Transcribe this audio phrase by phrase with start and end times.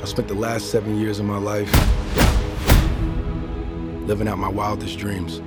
[0.00, 1.70] I spent the last seven years of my life
[4.06, 5.40] living out my wildest dreams.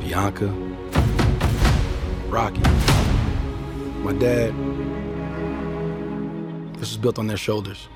[0.00, 0.48] Bianca,
[2.28, 2.60] Rocky,
[4.02, 4.52] my dad.
[6.74, 7.88] This was built on their shoulders.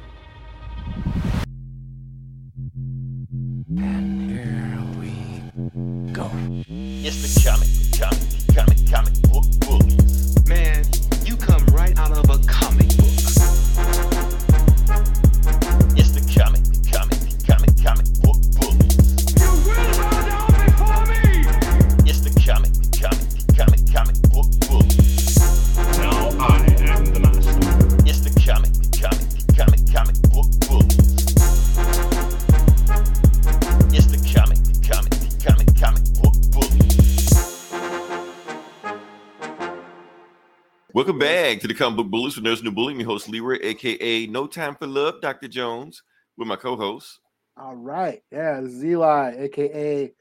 [41.65, 42.93] To the Comic Book Bullies with Nurse New Bully.
[42.93, 45.49] Me host Leroy, aka No Time for Love, Dr.
[45.49, 46.03] Jones,
[46.37, 47.21] with my co-host.
[47.57, 48.21] All right.
[48.31, 50.13] Yeah, this is Eli, aka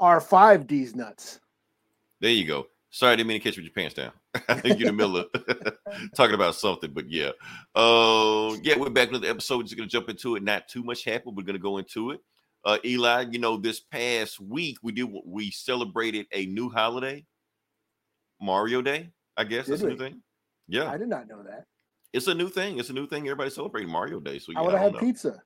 [0.00, 1.40] R5D's nuts.
[2.20, 2.68] There you go.
[2.90, 4.12] Sorry, I didn't mean to catch you with your pants down.
[4.48, 5.74] I think you're in the middle of
[6.14, 7.30] talking about something, but yeah.
[7.74, 9.56] Uh, yeah, we're back with the episode.
[9.56, 10.44] We're Just gonna jump into it.
[10.44, 11.36] Not too much happened.
[11.36, 12.20] We're gonna go into it.
[12.64, 17.26] Uh, Eli, you know, this past week we did we celebrated a new holiday,
[18.40, 19.10] Mario Day.
[19.36, 20.22] I guess Did that's a new thing.
[20.68, 21.64] Yeah, I did not know that.
[22.12, 22.78] it's a new thing.
[22.78, 23.26] It's a new thing.
[23.26, 24.38] Everybody celebrating Mario Day.
[24.38, 24.98] So yeah, I would have had know.
[25.00, 25.42] pizza.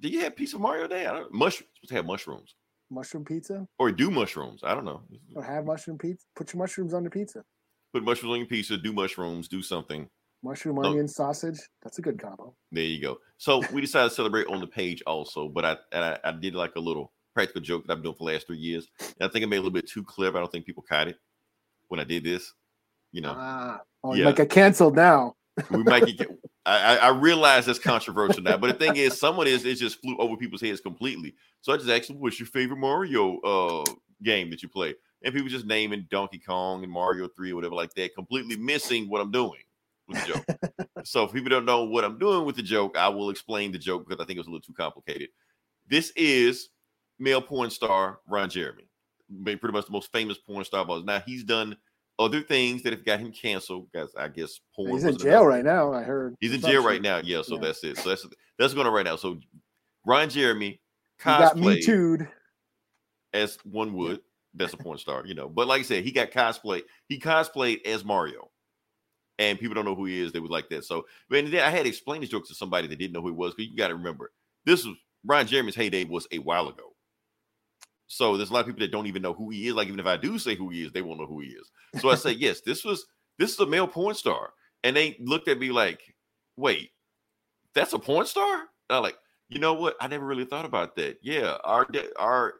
[0.00, 1.06] Do you have pizza Mario Day?
[1.06, 1.32] I don't.
[1.32, 2.54] Mush have mushrooms
[2.92, 3.64] mushroom pizza?
[3.78, 4.62] or do mushrooms.
[4.64, 5.02] I don't know.
[5.36, 6.24] Or have mushroom pizza?
[6.34, 7.44] Put your mushrooms on the pizza.
[7.94, 8.76] Put mushrooms on your pizza.
[8.76, 9.46] Do mushrooms.
[9.46, 10.08] Do something.
[10.42, 10.84] Mushroom, Oh.
[10.84, 11.60] onion, sausage.
[11.82, 12.56] That's a good combo.
[12.72, 13.18] There you go.
[13.38, 16.54] So we decided to celebrate on the page also, but I and I, I did
[16.54, 18.88] like a little practical joke that I've been doing for the last three years.
[19.00, 20.38] And I think I made a little bit too clever.
[20.38, 21.16] I don't think people caught it
[21.88, 22.52] when I did this.
[23.12, 24.18] You know, Ah, oh, Yeah.
[24.18, 25.34] you might get canceled now.
[25.70, 26.28] we might get.
[26.66, 30.00] I, I I realize that's controversial now, but the thing is, someone is it just
[30.00, 31.34] flew over people's heads completely.
[31.62, 33.84] So I just asked them, "What's your favorite Mario uh
[34.22, 37.74] game that you play?" And people just naming Donkey Kong and Mario Three or whatever
[37.74, 39.60] like that, completely missing what I'm doing
[40.06, 40.86] with the joke.
[41.04, 43.78] so if people don't know what I'm doing with the joke, I will explain the
[43.78, 45.30] joke because I think it was a little too complicated.
[45.88, 46.68] This is
[47.18, 48.84] male porn star Ron Jeremy,
[49.44, 51.02] pretty much the most famous porn star of all.
[51.02, 51.76] Now he's done
[52.20, 53.88] other things that have got him canceled.
[53.90, 54.92] Because I guess porn.
[54.92, 55.92] He's in jail right now.
[55.92, 56.36] I heard.
[56.40, 57.20] He's in jail right now.
[57.24, 57.62] Yeah, so Yeah.
[57.62, 57.96] that's it.
[57.96, 58.26] So that's
[58.58, 59.16] that's going on right now.
[59.16, 59.40] So
[60.06, 60.80] Ron Jeremy
[61.18, 62.28] He got me cosplayed
[63.32, 64.20] as one would.
[64.54, 65.48] That's a porn star, you know.
[65.48, 66.82] But like I said, he got cosplay.
[67.08, 68.50] He cosplayed as Mario,
[69.38, 70.32] and people don't know who he is.
[70.32, 70.84] They would like that.
[70.84, 73.28] So, man, then I had to explain this joke to somebody that didn't know who
[73.28, 73.54] he was.
[73.54, 74.32] Because you got to remember,
[74.64, 76.89] this was Ron Jeremy's heyday was a while ago.
[78.12, 79.74] So there's a lot of people that don't even know who he is.
[79.74, 81.70] Like even if I do say who he is, they won't know who he is.
[82.00, 83.06] So I say, yes, this was
[83.38, 86.00] this is a male porn star, and they looked at me like,
[86.56, 86.90] wait,
[87.72, 88.52] that's a porn star?
[88.88, 89.16] And I'm like,
[89.48, 89.94] you know what?
[90.00, 91.18] I never really thought about that.
[91.22, 91.86] Yeah, our
[92.18, 92.54] our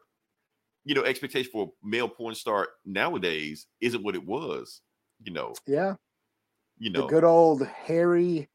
[0.85, 4.81] you know expectation for a male porn star nowadays isn't what it was.
[5.21, 5.95] You know, Yeah.
[6.79, 8.49] you know, The good old hairy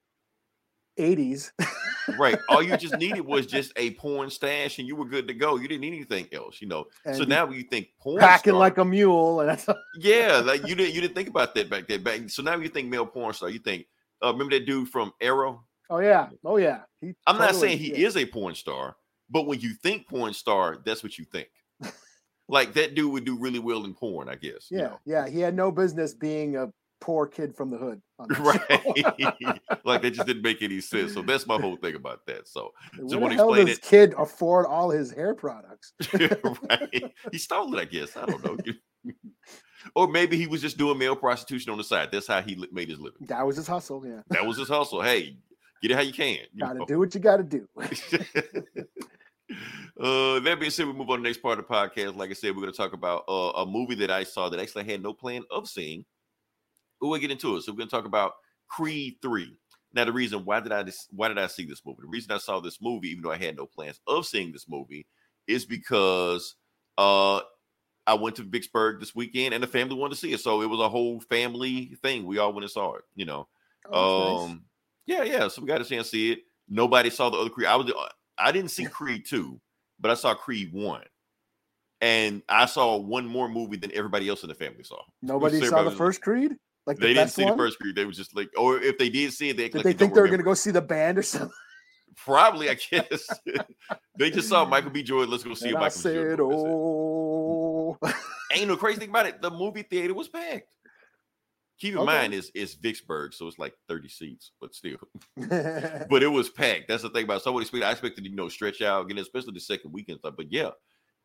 [0.99, 1.53] 80s.
[2.19, 2.39] right?
[2.49, 5.57] All you just needed was just a porn stash, and you were good to go.
[5.57, 6.61] You didn't need anything else.
[6.61, 6.87] You know.
[7.05, 9.41] so And now you think porn packing star, like a mule.
[9.41, 9.67] And that's
[9.99, 12.03] yeah, like you didn't you didn't think about that back then.
[12.03, 13.49] Back so now you think male porn star.
[13.49, 13.87] You think
[14.23, 15.65] uh, remember that dude from Arrow?
[15.89, 16.29] Oh, yeah.
[16.45, 16.81] Oh, yeah.
[17.01, 18.07] He I'm not saying he yeah.
[18.07, 18.97] is a porn star,
[19.31, 21.49] but when you think porn star, that's what you think.
[22.49, 24.67] like that dude would do really well in porn, I guess.
[24.71, 24.85] you Yeah.
[24.85, 24.99] know.
[25.05, 25.29] Yeah.
[25.29, 26.69] He had no business being a
[27.01, 28.01] poor kid from the hood.
[28.39, 28.61] Right.
[29.85, 31.13] like that just didn't make any sense.
[31.15, 32.49] So that's my whole thing about that.
[32.49, 35.93] So the when he hell does it- kid afford all his hair products?
[36.15, 37.13] right.
[37.31, 38.17] He stole it, I guess.
[38.17, 38.57] I don't know.
[39.95, 42.09] or maybe he was just doing male prostitution on the side.
[42.11, 43.27] That's how he made his living.
[43.29, 44.07] That was his hustle.
[44.07, 44.23] Yeah.
[44.31, 45.03] That was his hustle.
[45.03, 45.37] Hey,
[45.83, 46.39] get it how you can.
[46.55, 46.87] you Got to know.
[46.87, 47.69] do what you got to do.
[50.01, 52.17] uh, that being said, we move on to the next part of the podcast.
[52.17, 54.59] Like I said, we're going to talk about uh, a movie that I saw that
[54.61, 56.05] actually I had no plan of seeing.
[57.01, 57.63] We'll get into it.
[57.63, 58.33] So we're going to talk about
[58.69, 59.57] Creed Three.
[59.93, 62.01] Now, the reason why did I why did I see this movie?
[62.03, 64.69] The reason I saw this movie, even though I had no plans of seeing this
[64.69, 65.07] movie,
[65.47, 66.57] is because
[66.99, 67.41] uh,
[68.07, 70.41] I went to Vicksburg this weekend and the family wanted to see it.
[70.41, 72.27] So it was a whole family thing.
[72.27, 73.05] We all went and saw it.
[73.15, 73.49] You know.
[73.91, 74.51] Oh, that's nice.
[74.51, 74.65] Um,
[75.07, 75.49] yeah, yeah.
[75.49, 76.41] So we got a chance to see it.
[76.69, 77.69] Nobody saw the other Creed.
[77.69, 77.93] I was,
[78.37, 79.61] I didn't see Creed two,
[80.01, 81.05] but I saw Creed one,
[82.01, 85.01] and I saw one more movie than everybody else in the family saw.
[85.23, 86.57] Nobody saw the first Creed.
[86.87, 87.53] Like the They didn't see one?
[87.53, 87.97] the first Creed.
[87.97, 90.15] They was just like, or if they did see it, they Did like they think
[90.15, 91.51] they were going to go see the band or something?
[92.17, 93.29] Probably, I guess.
[94.19, 95.03] they just saw Michael B.
[95.03, 95.31] Jordan.
[95.31, 96.03] Let's go see And a I Michael B.
[96.15, 96.31] Jordan.
[96.31, 96.53] said, movie.
[96.55, 96.73] That's it.
[96.73, 97.99] "Oh,
[98.59, 99.43] Ain't no crazy thing about it.
[99.43, 100.75] The movie theater was packed.
[101.79, 102.07] Keep in Okay.
[102.07, 104.97] mind, it's it's Vicksburg, so it's like 30 seats, but still.
[105.37, 106.89] but it was packed.
[106.89, 107.77] That's the thing about somebody so.
[107.83, 110.35] I expected to, you know, stretch out, again, especially the second weekend stuff.
[110.39, 110.71] But yeah,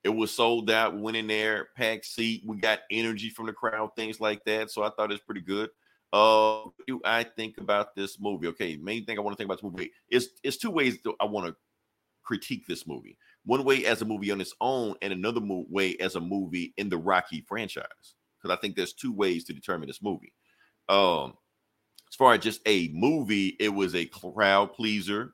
[0.04, 0.96] it was sold out.
[0.96, 2.44] We went in there, packed seat.
[2.46, 4.72] We got energy from the crowd, things like that.
[4.72, 5.70] So I thought it's pretty good.
[6.14, 8.48] Uh, what do I think about this movie?
[8.48, 11.26] Okay, main thing I want to think about this movie is it's two ways I
[11.26, 11.56] want to
[12.24, 13.18] critique this movie.
[13.46, 16.74] One way as a movie on its own, and another mo- way as a movie
[16.78, 18.16] in the Rocky franchise.
[18.42, 20.34] Because I think there's two ways to determine this movie.
[20.90, 21.34] Um,
[22.10, 25.34] as far as just a movie, it was a crowd pleaser.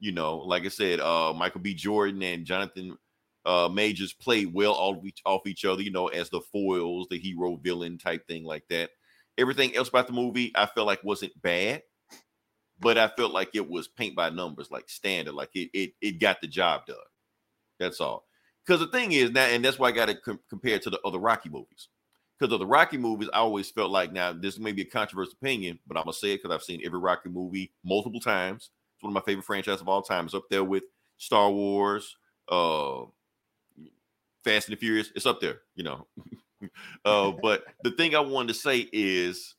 [0.00, 1.74] You know, like I said, uh, Michael B.
[1.74, 2.96] Jordan and Jonathan
[3.44, 5.82] uh, Majors played well off each, off each other.
[5.82, 8.90] You know, as the foils, the hero villain type thing like that.
[9.36, 11.82] Everything else about the movie, I felt like wasn't bad,
[12.80, 16.20] but I felt like it was paint by numbers, like standard, like it it it
[16.20, 16.96] got the job done.
[17.78, 18.26] That's all.
[18.66, 21.00] Because the thing is now, and that's why I got to com- compare to the
[21.04, 21.88] other Rocky movies.
[22.38, 25.34] Because of the Rocky movies, I always felt like now this may be a controversial
[25.40, 28.70] opinion, but I'm gonna say it because I've seen every Rocky movie multiple times.
[28.94, 30.26] It's one of my favorite franchises of all time.
[30.26, 30.84] It's up there with
[31.16, 32.16] Star Wars,
[32.48, 33.04] uh,
[34.48, 35.12] Fast and the Furious.
[35.14, 36.06] It's up there, you know.
[37.04, 39.54] uh, but the thing I wanted to say is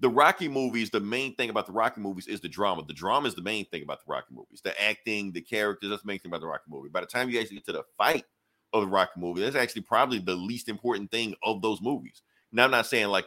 [0.00, 2.84] the Rocky movies, the main thing about the Rocky movies is the drama.
[2.86, 4.60] The drama is the main thing about the Rocky movies.
[4.62, 6.90] The acting, the characters, that's the main thing about the Rocky movie.
[6.90, 8.24] By the time you actually get to the fight
[8.72, 12.22] of the Rocky movie, that's actually probably the least important thing of those movies.
[12.52, 13.26] Now, I'm not saying like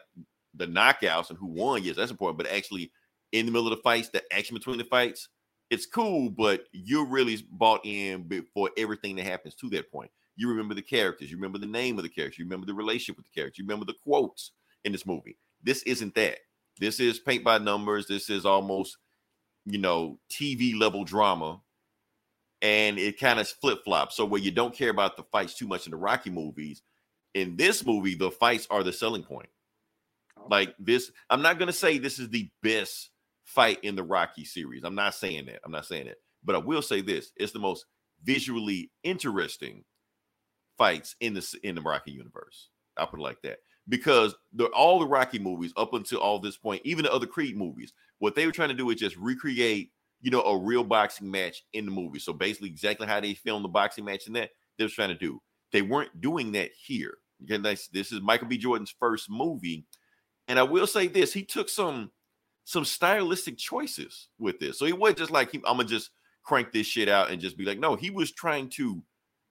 [0.53, 2.91] the knockouts and who won, yes, that's important, but actually
[3.31, 5.29] in the middle of the fights, the action between the fights,
[5.69, 10.11] it's cool, but you're really bought in before everything that happens to that point.
[10.37, 13.17] You remember the characters, you remember the name of the characters, you remember the relationship
[13.17, 14.51] with the characters, you remember the quotes
[14.85, 15.37] in this movie.
[15.61, 16.37] This isn't that.
[16.79, 18.07] This is paint by numbers.
[18.07, 18.97] This is almost,
[19.65, 21.59] you know, TV level drama.
[22.61, 24.15] And it kind of flip flops.
[24.15, 26.81] So where you don't care about the fights too much in the Rocky movies,
[27.33, 29.49] in this movie, the fights are the selling point.
[30.49, 33.09] Like this, I'm not gonna say this is the best
[33.43, 34.83] fight in the Rocky series.
[34.83, 35.59] I'm not saying that.
[35.63, 36.17] I'm not saying that.
[36.43, 37.85] But I will say this: it's the most
[38.23, 39.83] visually interesting
[40.77, 42.69] fights in the in the Rocky universe.
[42.97, 43.59] I'll put it like that.
[43.89, 47.57] Because the all the Rocky movies up until all this point, even the other Creed
[47.57, 49.91] movies, what they were trying to do is just recreate,
[50.21, 52.19] you know, a real boxing match in the movie.
[52.19, 55.15] So basically, exactly how they filmed the boxing match in that, they was trying to
[55.15, 55.41] do.
[55.71, 57.17] They weren't doing that here.
[57.41, 58.57] Again, this, this is Michael B.
[58.57, 59.85] Jordan's first movie,
[60.47, 62.11] and I will say this: he took some
[62.67, 64.77] some stylistic choices with this.
[64.77, 66.09] So he wasn't just like, I'm gonna just
[66.43, 69.01] crank this shit out and just be like, no, he was trying to,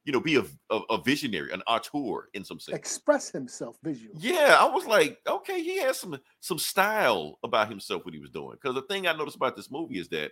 [0.06, 2.76] you know, be a, a, a visionary, an auteur in some sense.
[2.76, 4.14] Express himself visually.
[4.18, 8.30] Yeah, I was like, okay, he has some some style about himself what he was
[8.30, 8.52] doing.
[8.52, 10.30] Because the thing I noticed about this movie is that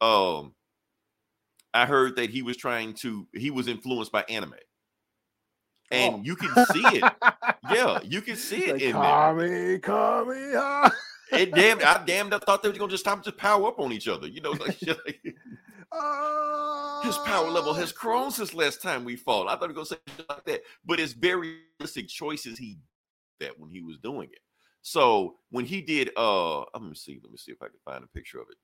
[0.00, 0.54] um
[1.74, 4.54] I heard that he was trying to he was influenced by anime.
[5.90, 6.20] And Oh.
[6.22, 7.04] you can see it.
[7.68, 9.02] Yeah, you can see it Like, in there.
[9.02, 10.90] Kami, Kami, ah."
[11.32, 13.80] It damn I damn I thought they were gonna just stop and just power up
[13.80, 14.28] on each other.
[14.28, 14.96] You know, like, shit
[17.04, 19.48] his power level has grown since last time we fought.
[19.48, 22.78] I thought he was gonna say shit like that, but it's very realistic choices he
[23.40, 24.40] that when he was doing it.
[24.82, 28.04] So when he did, uh, let me see, let me see if I can find
[28.04, 28.56] a picture of it.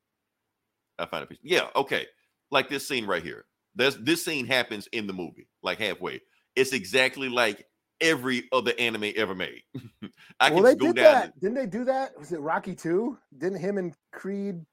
[0.99, 1.43] I find a picture.
[1.45, 2.07] Yeah, okay,
[2.51, 3.45] like this scene right here.
[3.75, 6.21] There's this scene happens in the movie, like halfway.
[6.55, 7.67] It's exactly like
[8.01, 9.63] every other anime ever made.
[10.41, 11.41] I well, can they go did down that.
[11.41, 12.19] Didn't they do that?
[12.19, 13.17] Was it Rocky 2?
[13.39, 14.65] Didn't him and Creed,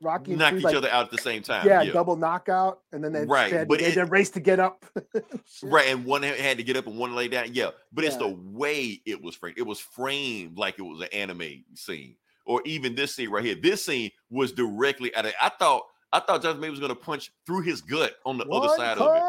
[0.00, 1.66] Rocky knock each like, other out at the same time.
[1.66, 4.84] yeah, double knockout, and then they Right, had, but they it- race to get up.
[5.62, 7.48] Right, and one had to get up and one lay down.
[7.52, 9.58] Yeah, but it's the way it was framed.
[9.58, 12.14] It was framed like it was an anime scene,
[12.46, 13.56] or even this scene right here.
[13.56, 15.34] This scene was directly at it.
[15.42, 18.44] I thought I thought Jonathan Major was going to punch through his gut on the
[18.44, 19.22] other One side of it.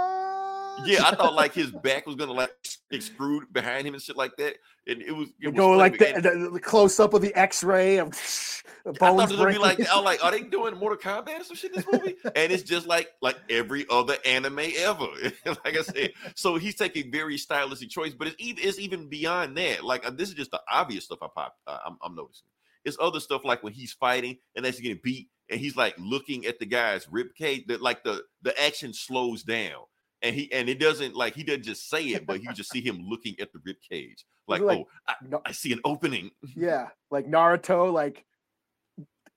[0.86, 2.52] Yeah, I thought like his back was going to like
[2.92, 4.56] extrude behind him and shit like that.
[4.88, 7.98] And it was it was go like the, the, the close up of the X-ray
[7.98, 8.12] of
[8.86, 9.92] the I thought it was gonna be like breaking.
[9.92, 12.16] I was like, are they doing Mortal Kombat or some shit in this movie?
[12.36, 15.08] and it's just like like every other anime ever.
[15.46, 19.58] like I said, so he's taking very stylistic choice, but it's even it's even beyond
[19.58, 19.84] that.
[19.84, 21.56] Like uh, this is just the obvious stuff I pop.
[21.68, 22.48] Uh, I'm, I'm noticing.
[22.86, 26.46] It's other stuff like when he's fighting and he's getting beat and he's like looking
[26.46, 27.66] at the guy's rib cage.
[27.68, 29.84] That like the the action slows down.
[30.22, 32.82] And he and it doesn't like he doesn't just say it, but you just see
[32.86, 36.32] him looking at the rib cage, like, like- oh, I, No- I see an opening.
[36.56, 38.26] yeah, like Naruto, like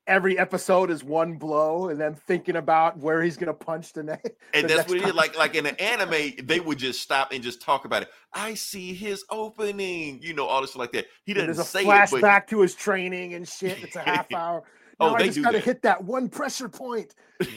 [0.05, 4.31] every episode is one blow, and then thinking about where he's gonna punch the next.
[4.53, 5.05] And the that's next what it is.
[5.07, 5.15] time.
[5.15, 8.09] Like, like in an anime, they would just stop and just talk about it.
[8.33, 11.05] I see his opening, you know, all this stuff like that.
[11.23, 13.81] He doesn't say it, but flashback to his training and shit.
[13.81, 14.63] It's a half hour.
[14.99, 17.15] Now Oh, I they just gotta hit that one pressure point.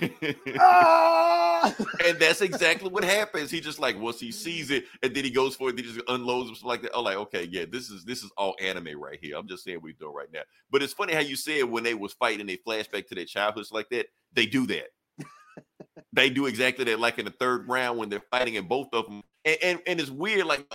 [0.58, 1.74] Ah!
[2.06, 3.50] and that's exactly what happens.
[3.50, 6.00] He just like once he sees it, and then he goes for it, he just
[6.08, 6.92] unloads him like that.
[6.94, 9.36] Oh, like okay, yeah, this is this is all anime right here.
[9.36, 10.42] I'm just saying he's doing right now.
[10.70, 13.24] But it's funny how you said when they was fighting, and they flashback to their
[13.24, 14.06] childhoods like that.
[14.32, 14.86] They do that.
[16.12, 17.00] they do exactly that.
[17.00, 20.00] Like in the third round when they're fighting, and both of them, and and, and
[20.00, 20.46] it's weird.
[20.46, 20.66] Like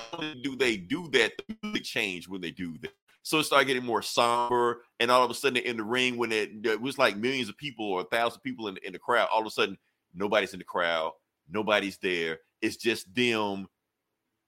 [0.44, 1.34] do they do that?
[1.38, 2.91] The music change when they do that.
[3.23, 6.31] So it started getting more somber, and all of a sudden in the ring, when
[6.31, 9.29] it, it was like millions of people or a thousand people in, in the crowd,
[9.31, 9.77] all of a sudden
[10.15, 11.11] nobody's in the crowd,
[11.49, 12.39] nobody's there.
[12.61, 13.67] It's just them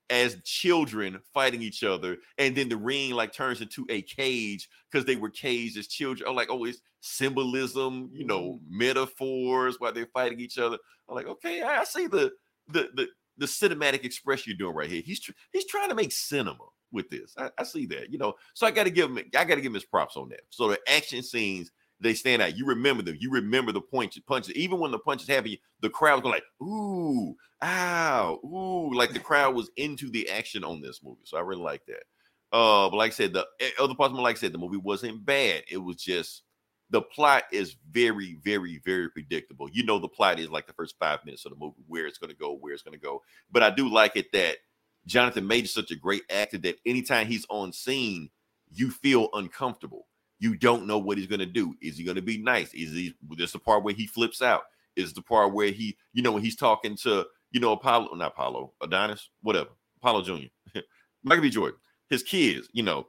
[0.09, 5.05] as children fighting each other, and then the ring like turns into a cage because
[5.05, 6.27] they were caged as children.
[6.27, 8.77] I'm like, oh, it's symbolism, you know, mm-hmm.
[8.77, 10.77] metaphors while they're fighting each other.
[11.07, 12.31] I'm like, okay, I see the
[12.67, 15.01] the the the cinematic expression you're doing right here.
[15.05, 17.33] He's tr- he's trying to make cinema with this.
[17.37, 18.35] I, I see that, you know.
[18.53, 20.41] So I got to give him I got to give him his props on that.
[20.49, 22.57] So the action scenes they stand out.
[22.57, 23.17] You remember them.
[23.19, 24.53] You remember the punch, punches.
[24.55, 28.93] Even when the punches happen, the crowd was going like, ooh, ow, ooh.
[28.93, 31.21] Like the crowd was into the action on this movie.
[31.23, 32.03] So I really like that.
[32.51, 35.25] Uh, but like I said, the eh, other parts, like I said, the movie wasn't
[35.25, 35.63] bad.
[35.71, 36.43] It was just
[36.89, 39.69] the plot is very, very, very predictable.
[39.71, 42.19] You know, the plot is like the first five minutes of the movie, where it's
[42.19, 43.21] going to go, where it's going to go.
[43.51, 44.57] But I do like it that
[45.05, 48.29] Jonathan Major's such a great actor that anytime he's on scene,
[48.71, 50.07] you feel uncomfortable.
[50.39, 51.75] You don't know what he's going to do.
[51.81, 52.73] Is he going to be nice?
[52.73, 54.63] Is he this the part where he flips out?
[54.95, 58.33] Is the part where he, you know, when he's talking to, you know, Apollo, not
[58.33, 60.79] Apollo, Adonis, whatever, Apollo Jr.,
[61.23, 61.49] Michael B.
[61.49, 61.79] Jordan,
[62.09, 63.07] his kids, you know,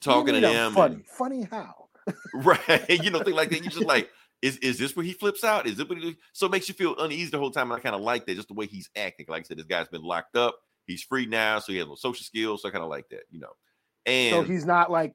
[0.00, 0.72] talking to You mean I'm them.
[0.72, 1.74] Funny, and- funny how?
[2.34, 3.02] right?
[3.02, 3.64] You know, things like that.
[3.64, 4.10] You just like,
[4.42, 5.66] is is this where he flips out?
[5.66, 7.70] Is it what he, so it makes you feel uneasy the whole time?
[7.70, 9.24] And I kind of like that, just the way he's acting.
[9.28, 10.58] Like I said, this guy's been locked up.
[10.86, 12.62] He's free now, so he has no social skills.
[12.62, 13.52] So I kind of like that, you know.
[14.06, 15.14] And So he's not like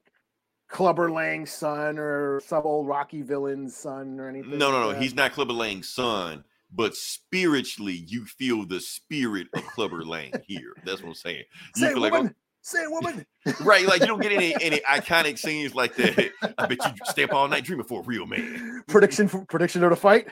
[0.68, 4.58] Clubber Lang's son or some old Rocky villain's son or anything.
[4.58, 9.48] no, no, like no, he's not Clubber Lang's son, but spiritually, you feel the spirit
[9.54, 10.72] of Clubber Lang here.
[10.84, 11.44] That's what I'm saying.
[11.76, 13.26] You Say feel like, oh woman, say woman.
[13.46, 13.86] oh, right?
[13.86, 16.30] Like you don't get any any iconic scenes like that.
[16.58, 18.82] I bet you stay up all night dreaming for a real man.
[18.88, 20.28] prediction for, prediction of the fight.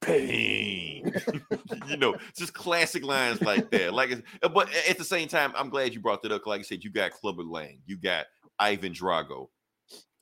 [0.00, 0.91] pain.
[1.88, 3.92] you know, just classic lines like that.
[3.94, 6.46] Like, uh, but at the same time, I'm glad you brought that up.
[6.46, 8.26] Like I said, you got Clubber Lang, you got
[8.58, 9.48] Ivan Drago.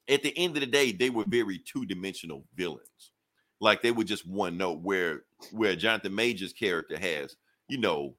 [0.08, 3.12] At the end of the day, they were very two dimensional villains.
[3.60, 4.80] Like they were just one note.
[4.80, 7.36] Where where Jonathan Major's character has,
[7.68, 8.14] you know,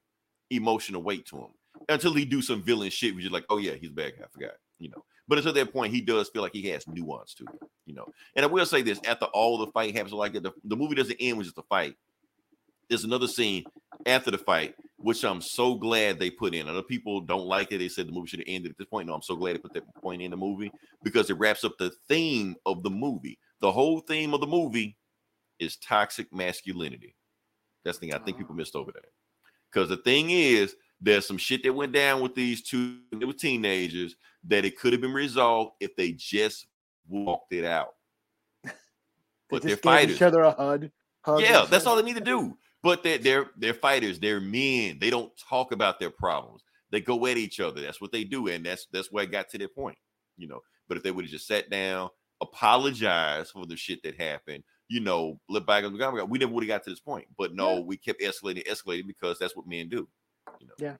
[0.50, 1.48] emotional weight to him
[1.88, 3.14] until he do some villain shit.
[3.14, 4.24] Which is like, oh yeah, he's a bad guy.
[4.24, 4.54] I forgot.
[4.78, 5.04] You know.
[5.28, 8.06] But until that point, he does feel like he has nuance to him, you know.
[8.36, 11.16] And I will say this: after all the fight happens like the, the movie doesn't
[11.20, 11.94] end with just a fight.
[12.92, 13.64] There's another scene
[14.04, 16.68] after the fight, which I'm so glad they put in.
[16.68, 17.78] Other people don't like it.
[17.78, 19.08] They said the movie should have ended at this point.
[19.08, 20.70] No, I'm so glad they put that point in the movie
[21.02, 23.38] because it wraps up the theme of the movie.
[23.60, 24.98] The whole theme of the movie
[25.58, 27.16] is toxic masculinity.
[27.82, 29.02] That's the thing I think people missed over there.
[29.72, 32.98] Because the thing is, there's some shit that went down with these two.
[33.10, 34.16] They were teenagers
[34.48, 36.66] that it could have been resolved if they just
[37.08, 37.94] walked it out.
[38.66, 38.70] They
[39.48, 40.16] But they're fighters.
[40.16, 40.90] each other a hug.
[41.22, 42.54] hug Yeah, that's all they need to do.
[42.82, 44.18] But they're they're they're fighters.
[44.18, 44.98] They're men.
[45.00, 46.62] They don't talk about their problems.
[46.90, 47.80] They go at each other.
[47.80, 49.98] That's what they do, and that's that's where I got to that point.
[50.36, 50.60] You know.
[50.88, 52.10] But if they would have just sat down,
[52.40, 56.64] apologize for the shit that happened, you know, look back on the we never would
[56.64, 57.26] have got to this point.
[57.38, 60.06] But no, we kept escalating, escalating because that's what men do.
[60.60, 60.74] You know.
[60.78, 60.96] Yeah.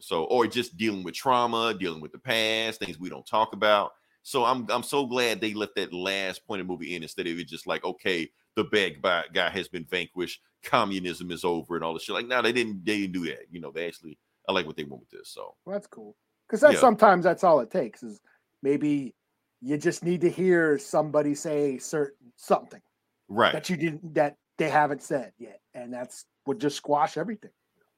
[0.00, 3.92] So, or just dealing with trauma, dealing with the past, things we don't talk about.
[4.22, 7.26] So I'm I'm so glad they left that last point of the movie in instead
[7.26, 11.84] of it just like, okay, the bad guy has been vanquished, communism is over, and
[11.84, 12.14] all this shit.
[12.14, 13.46] Like, no, they didn't they didn't do that.
[13.50, 14.18] You know, they actually
[14.48, 15.30] I like what they went with this.
[15.30, 16.16] So Well, that's cool.
[16.46, 16.80] Because that's Yeah.
[16.80, 18.20] sometimes that's all it takes is
[18.62, 19.14] maybe
[19.60, 22.82] you just need to hear somebody say certain something
[23.28, 27.50] right, that you didn't that they haven't said yet, and that's would just squash everything.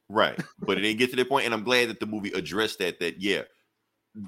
[0.08, 0.40] right.
[0.60, 3.00] But it didn't get to that point, and I'm glad that the movie addressed that.
[3.00, 3.42] That yeah,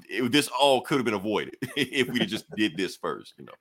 [0.09, 3.33] it, this all could have been avoided if we just did this first.
[3.37, 3.53] You know.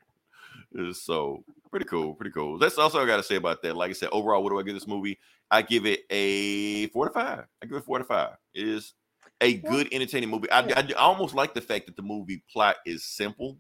[0.92, 2.58] So pretty cool, pretty cool.
[2.58, 3.76] That's also I got to say about that.
[3.76, 5.18] Like I said, overall, what do I give this movie?
[5.50, 7.44] I give it a four to five.
[7.62, 8.37] I give it four to five.
[8.54, 8.94] It is
[9.40, 10.50] a good, entertaining movie.
[10.50, 13.58] I, I, I almost like the fact that the movie plot is simple.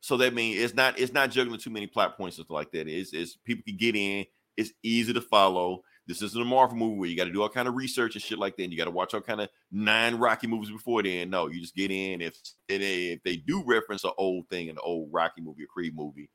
[0.00, 2.72] So that means it's not it's not juggling too many plot points and stuff like
[2.72, 2.88] that.
[2.88, 4.24] It's, it's people can get in.
[4.56, 5.82] It's easy to follow.
[6.06, 8.22] This isn't a Marvel movie where you got to do all kind of research and
[8.22, 8.64] shit like that.
[8.64, 11.30] And you got to watch all kind of nine Rocky movies before then.
[11.30, 12.20] No, you just get in.
[12.20, 12.34] If
[12.68, 15.94] if they, if they do reference an old thing, an old Rocky movie, a Creed
[15.94, 16.28] movie,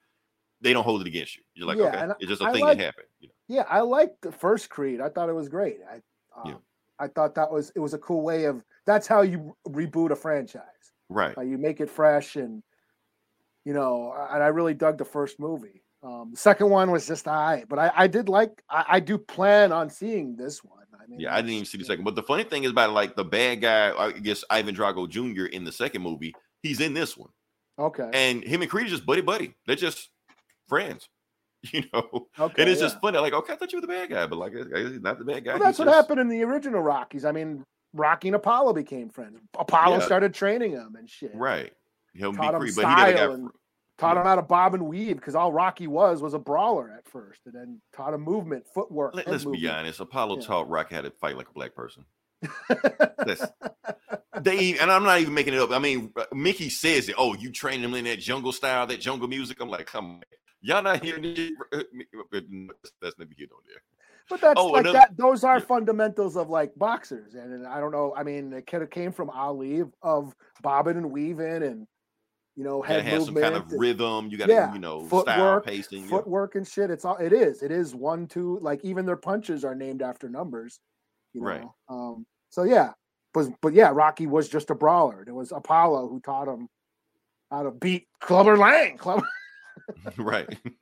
[0.62, 1.44] they don't hold it against you.
[1.54, 3.08] You're like, Yeah, okay, it's just a I thing like- that happened.
[3.20, 3.34] You know?
[3.50, 5.02] Yeah, I liked the first Creed.
[5.02, 5.78] I thought it was great.
[5.90, 5.96] I
[6.40, 6.56] um, Yeah.
[7.00, 10.16] I thought that was it was a cool way of that's how you reboot a
[10.16, 10.64] franchise.
[11.10, 11.38] Right.
[11.38, 12.64] Uh, you make it fresh and
[13.66, 15.84] you know, and I really dug the first movie.
[16.04, 18.64] Um, the second one was just I, but I, I did like.
[18.70, 20.84] I, I do plan on seeing this one.
[20.94, 22.04] I mean, Yeah, I didn't even see the second.
[22.06, 25.46] But the funny thing is about like the bad guy, I guess Ivan Drago Jr.
[25.46, 27.30] in the second movie, he's in this one,
[27.80, 28.10] Okay.
[28.14, 29.56] and him and Creed are just buddy buddy.
[29.66, 30.10] They're just
[30.68, 31.10] friends,
[31.72, 32.28] you know.
[32.40, 32.62] okay.
[32.62, 32.88] and it's yeah.
[32.88, 33.18] just funny.
[33.18, 35.44] Like, okay, I thought you were the bad guy, but like, he's not the bad
[35.46, 35.54] guy.
[35.54, 37.26] Well, that's He's what just- happened in the original Rockies.
[37.26, 37.64] I mean,
[37.94, 39.40] Rocky and Apollo became friends.
[39.58, 40.06] Apollo Yeah.
[40.06, 41.32] started training him and shit.
[41.34, 41.74] Right.
[42.14, 43.30] He'll be him but he never got.
[43.32, 43.50] and
[43.98, 47.10] Taught him how to bob and weave because all Rocky was was a brawler at
[47.12, 49.16] first, and then taught him movement, footwork.
[49.16, 50.00] Let, us be honest.
[50.00, 50.46] Apollo Yeah.
[50.46, 52.06] taught Rocky how to fight like a black person.
[54.42, 55.72] They and I'm not even making it up.
[55.72, 57.16] I mean, uh, Mickey says it.
[57.18, 59.60] Oh, you train him in that jungle style, that jungle music.
[59.60, 60.22] I'm like, come on,
[60.62, 61.52] y'all not hearing this?
[61.74, 61.82] Uh,
[62.32, 62.44] But
[63.02, 63.82] that's never here nor there.
[64.30, 65.18] But that's Oh, like another- that.
[65.18, 65.66] Those are yeah.
[65.66, 68.14] fundamentals of like boxers, and, and I don't know.
[68.16, 71.88] I mean, it could have came from Ali of, of bobbing and weaving, and
[72.58, 74.30] you know, head have some kind of rhythm.
[74.30, 76.02] You got to, Yeah, you know, style, footwork, pacing.
[76.04, 76.10] yeah.
[76.10, 76.90] footwork and shit.
[76.90, 77.16] It's all.
[77.18, 77.62] It is.
[77.62, 78.58] It is one, two.
[78.62, 80.80] Like even their punches are named after numbers.
[81.34, 81.48] You know?
[81.48, 81.64] Right.
[81.88, 82.26] Um.
[82.50, 82.94] So yeah,
[83.34, 85.24] but but yeah, Rocky was just a brawler.
[85.28, 86.68] It was Apollo who taught him
[87.52, 88.98] how to beat Clubber Lang.
[88.98, 89.28] Clubber.
[90.18, 90.58] right.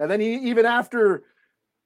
[0.00, 1.22] And then he even after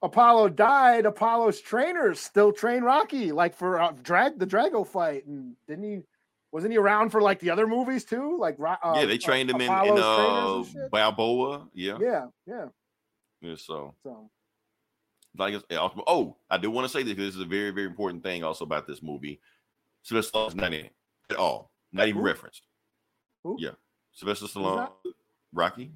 [0.03, 5.27] Apollo died, Apollo's trainers still train Rocky, like for uh, drag the Drago fight.
[5.27, 6.01] And didn't he?
[6.55, 8.39] Wasn't he around for like the other movies too?
[8.39, 10.91] Like uh, yeah, they uh, trained him in, in uh, trainers and shit?
[10.93, 11.67] Balboa.
[11.75, 11.99] Yeah.
[12.01, 12.67] Yeah, yeah.
[13.41, 13.57] yeah.
[13.57, 14.31] So, So
[15.37, 17.17] like, it's- oh, I do want to say this.
[17.17, 19.41] This is a very, very important thing also about this movie.
[20.05, 20.93] Sylvester Stallone's not in it
[21.29, 21.73] at all.
[21.93, 22.27] Not even Who?
[22.27, 22.63] referenced.
[23.43, 23.57] Who?
[23.59, 23.71] Yeah.
[24.13, 24.91] Sylvester Stallone?
[25.53, 25.91] Rocky.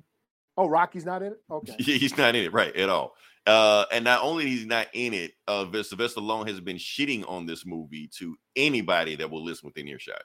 [0.57, 1.41] oh, Rocky's not in it.
[1.49, 1.77] Okay.
[1.79, 3.15] He's not in it, right, at all.
[3.47, 7.47] Uh, and not only he's not in it, uh, Sylvester Stallone has been shitting on
[7.47, 10.21] this movie to anybody that will listen within earshot.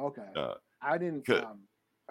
[0.00, 0.26] Okay.
[0.36, 1.28] Uh, I didn't.
[1.30, 1.60] Um,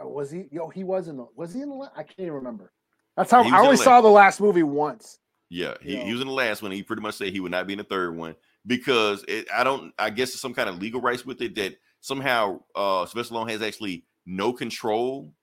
[0.02, 0.46] uh, was he?
[0.52, 1.28] Yo, he was in the.
[1.36, 1.92] Was he in the?
[1.96, 2.72] I can't even remember.
[3.18, 5.20] That's how I only saw the last movie once.
[5.50, 6.72] Yeah, he, he was in the last one.
[6.72, 9.64] He pretty much said he would not be in the third one because it, I
[9.64, 9.94] don't.
[9.98, 13.50] I guess it's some kind of legal rights with it that somehow uh Sylvester Stallone
[13.50, 15.34] has actually no control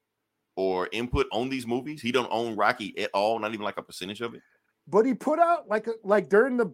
[0.54, 2.00] or input on these movies.
[2.00, 4.42] He don't own Rocky at all, not even like a percentage of it.
[4.86, 6.72] But he put out like like during the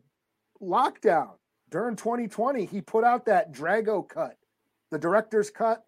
[0.61, 1.31] lockdown
[1.73, 4.37] during 2020, he put out that Drago cut,
[4.92, 5.83] the director's cut,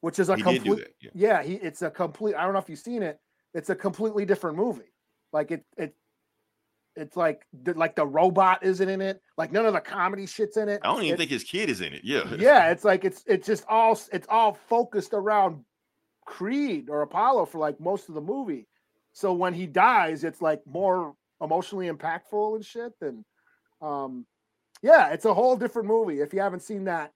[0.00, 0.88] which is a He complete.
[1.00, 1.10] Yeah.
[1.14, 2.34] Yeah, he it's a complete.
[2.34, 3.20] I don't know if you've seen it.
[3.54, 4.92] It's a completely different movie.
[5.32, 5.94] Like it it.
[6.96, 9.22] It's like the- like the robot isn't in it.
[9.38, 10.80] Like none of the comedy shit's in it.
[10.82, 12.02] I don't even It- think his kid is in it.
[12.02, 12.34] Yeah.
[12.36, 15.64] yeah, it's like it's it's just all it's all focused around
[16.26, 18.66] Creed or Apollo for like most of the movie.
[19.12, 22.92] So when he dies, it's like more emotionally impactful and shit.
[23.00, 23.24] And
[23.82, 24.26] um,
[24.82, 26.20] yeah, it's a whole different movie.
[26.20, 27.12] If you haven't seen that,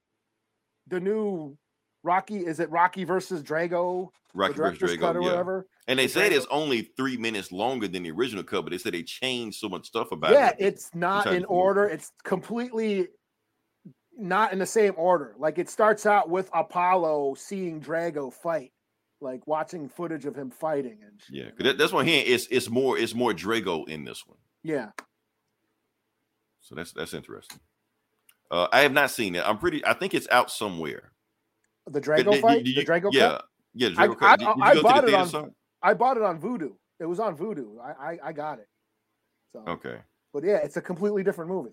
[0.87, 1.57] the new
[2.03, 5.19] Rocky is it Rocky versus Drago, Rocky versus director's cut Drago.
[5.19, 5.29] or Yeah.
[5.31, 5.67] whatever.
[5.87, 8.71] And they the said Drago- it's only three minutes longer than the original cut, but
[8.71, 10.55] they said they changed so much stuff about Yeah, it.
[10.59, 11.85] Yeah, it's not in order.
[11.87, 13.07] It's completely
[14.17, 15.35] not in the same order.
[15.37, 18.71] Like it starts out with Apollo seeing Drago fight,
[19.19, 21.35] like watching footage of him fighting and shit.
[21.35, 22.23] Yeah, that, that's one here.
[22.25, 24.37] It's it's more it's more Drago in this one.
[24.63, 24.91] yeah.
[26.61, 27.59] So that's that's interesting.
[28.51, 29.43] Uh, I have not seen it.
[29.45, 29.85] I'm pretty.
[29.85, 31.11] I think it's out somewhere.
[31.87, 33.39] The Drago did- fight, did the you- Drago yeah,
[33.73, 33.89] yeah.
[33.89, 34.39] The I- Drago I- cut.
[34.39, 35.25] Did, I bought it on- theater?
[35.29, 35.55] son?
[35.81, 36.73] I bought it on Vudu.
[36.99, 37.79] It was on Vudu.
[37.79, 38.67] I I, I got it.
[39.53, 39.97] So, Okay,
[40.33, 41.71] but yeah, it's a completely different movie.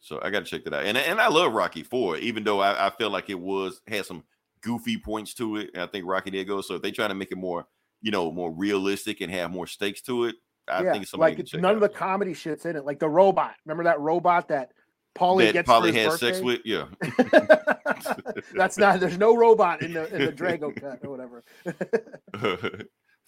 [0.00, 0.84] so I got to check that out.
[0.84, 4.06] And and I love Rocky Four, even though I, I feel like it was had
[4.06, 4.24] some
[4.60, 5.70] goofy points to it.
[5.74, 6.60] And I think Rocky did go.
[6.60, 7.66] So if they try to make it more,
[8.02, 10.36] you know, more realistic and have more stakes to it,
[10.68, 12.84] I yeah, think somebody like none of the comedy shit's in it.
[12.84, 13.54] Like the robot.
[13.64, 14.72] Remember that robot that
[15.14, 16.44] Paulie gets probably for his sex birthday?
[16.44, 16.60] with.
[16.64, 16.86] Yeah.
[18.54, 19.00] That's not.
[19.00, 21.44] There's no robot in the in the Drago cut or whatever.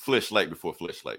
[0.05, 1.19] Fleshlight before fleshlight.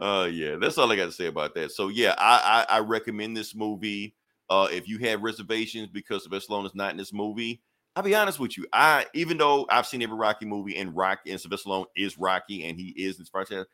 [0.00, 1.70] uh yeah, that's all I got to say about that.
[1.72, 4.14] So yeah, I I, I recommend this movie.
[4.50, 7.62] Uh if you have reservations because Sylvester is not in this movie,
[7.94, 8.66] I'll be honest with you.
[8.72, 12.64] I even though I've seen every Rocky movie and Rocky and Sylvester Stallone is Rocky
[12.64, 13.66] and he is in this process.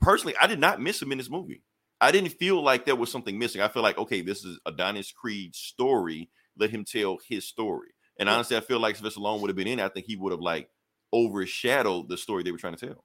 [0.00, 1.62] Personally, I did not miss him in this movie.
[2.04, 3.60] I didn't feel like there was something missing.
[3.60, 6.30] I feel like okay, this is Adonis Creed's story.
[6.56, 7.88] Let him tell his story.
[8.18, 9.80] And honestly, I feel like Sylvester Stallone would have been in.
[9.80, 10.68] I think he would have like
[11.12, 13.04] overshadowed the story they were trying to tell.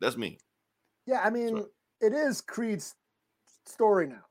[0.00, 0.38] That's me.
[1.06, 1.68] Yeah, I mean, So-
[2.00, 2.94] it is Creed's
[3.66, 4.24] story now.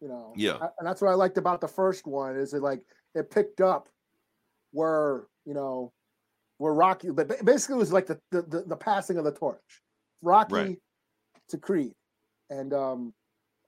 [0.00, 0.32] You know.
[0.36, 0.56] Yeah.
[0.60, 2.80] A- And that's what I liked about the first one is it like
[3.14, 3.88] it picked up
[4.72, 5.92] where you know
[6.58, 9.82] where Rocky, but basically it was like the the, the, the passing of the torch,
[10.22, 10.78] Rocky Right.
[11.50, 11.92] to Creed,
[12.50, 13.14] and um,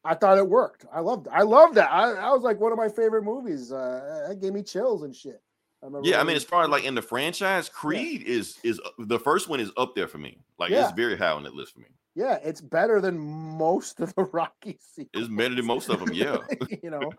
[0.05, 0.85] I thought it worked.
[0.93, 1.29] I loved.
[1.29, 1.91] I loved that.
[1.91, 3.73] I, I was like one of my favorite movies.
[3.73, 5.41] Uh, it gave me chills and shit.
[5.85, 9.19] I Yeah, I mean, as far as like in the franchise, Creed is is the
[9.19, 10.39] first one is up there for me.
[10.59, 10.85] Like Yeah.
[10.85, 11.87] it's very high on that list for me.
[12.15, 15.27] yeah, it's better than most of the Rocky sequels.
[15.27, 16.13] It's better than most of them.
[16.13, 16.39] Yeah,
[16.83, 17.11] you know,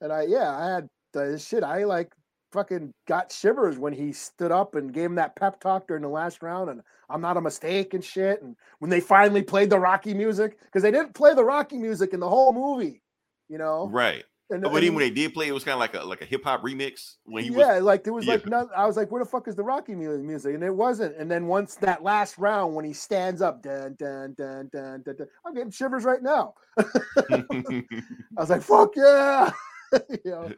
[0.00, 1.62] and I yeah, I had the shit.
[1.64, 2.12] I like
[2.52, 6.08] fucking got shivers when he stood up and gave him that pep talk during the
[6.08, 8.42] last round, and I'm not a mistake and shit.
[8.42, 12.12] And when they finally played the Rocky music, because they didn't play the Rocky music
[12.12, 13.02] in the whole movie,
[13.48, 13.88] you know.
[13.88, 14.24] right.
[14.50, 16.24] And, But even when they did play, it was kind of like a like a
[16.24, 17.82] hip hop remix when he yeah, was.
[17.82, 18.64] like there was like yeah.
[18.74, 20.54] I was like, where the fuck is the Rocky music?
[20.54, 21.16] And it wasn't.
[21.16, 25.16] And then once that last round, when he stands up, dun dun dun dun dun,
[25.16, 26.54] dun I'm getting shivers right now.
[26.78, 27.44] I
[28.38, 29.50] was like, fuck yeah,
[30.08, 30.50] you know.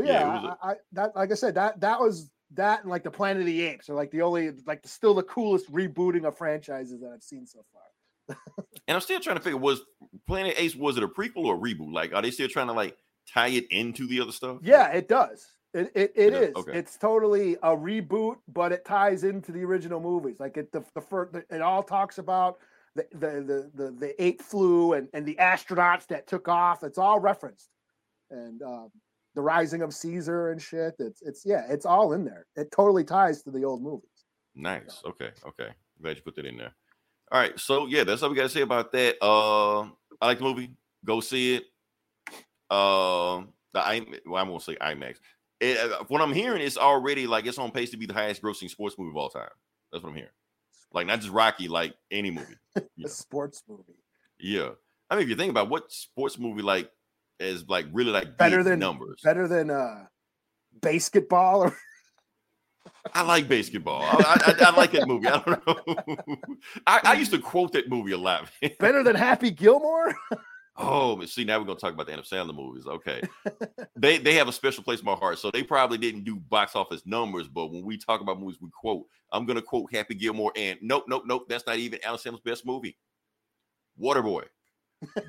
[0.00, 3.10] Yeah, yeah, I, I that like I said, that that was that and like the
[3.10, 6.36] Planet of the Apes are like the only like the, still the coolest rebooting of
[6.36, 8.36] franchises that I've seen so far.
[8.86, 9.80] and I'm still trying to figure was
[10.26, 11.92] Planet Ace was it a prequel or a reboot?
[11.92, 12.96] Like, are they still trying to like
[13.32, 14.58] tie it into the other stuff?
[14.62, 15.46] Yeah, it does.
[15.74, 16.56] It it, it does, is.
[16.56, 16.78] okay.
[16.78, 20.40] It's totally a reboot, but it ties into the original movies.
[20.40, 22.58] Like it the the first it all talks about
[22.94, 26.82] the the the the, the ape flu and and the astronauts that took off.
[26.82, 27.68] It's all referenced,
[28.30, 28.90] and um,
[29.38, 30.96] the rising of Caesar and shit.
[30.98, 32.44] It's it's yeah, it's all in there.
[32.56, 34.10] It totally ties to the old movies.
[34.56, 35.00] Nice.
[35.06, 35.30] Okay.
[35.46, 35.68] Okay.
[36.02, 36.74] Glad you put that in there.
[37.30, 37.56] All right.
[37.58, 39.14] So yeah, that's all we got to say about that.
[39.22, 39.82] Uh,
[40.20, 40.72] I like the movie.
[41.04, 41.62] Go see it.
[42.68, 45.18] Um, the I well, I won't say IMAX.
[45.60, 48.42] It, uh, what I'm hearing is already like it's on pace to be the highest
[48.42, 49.48] grossing sports movie of all time.
[49.92, 50.32] That's what I'm hearing.
[50.92, 52.56] Like not just Rocky, like any movie.
[52.76, 53.06] A Yeah.
[53.08, 54.02] sports movie.
[54.40, 54.70] Yeah.
[55.08, 56.90] I mean, if you think about what sports movie like
[57.40, 59.20] is like really like Better than- numbers.
[59.22, 60.06] Better than uh
[60.80, 61.76] basketball or
[63.14, 64.02] I like basketball.
[64.02, 65.26] I, I, I like that movie.
[65.28, 66.36] I don't know.
[66.86, 68.50] I, I used to quote that movie a lot.
[68.78, 70.14] better than Happy Gilmore.
[70.80, 72.86] Oh, but see, now we're gonna talk about the Adam Sandler movies.
[72.86, 73.20] Okay,
[73.96, 75.40] they they have a special place in my heart.
[75.40, 78.68] So they probably didn't do box office numbers, but when we talk about movies, we
[78.70, 79.04] quote.
[79.32, 81.46] I'm gonna quote Happy Gilmore, and nope, nope, nope.
[81.48, 82.96] That's not even Adam Sandler's best movie.
[84.00, 84.44] Waterboy.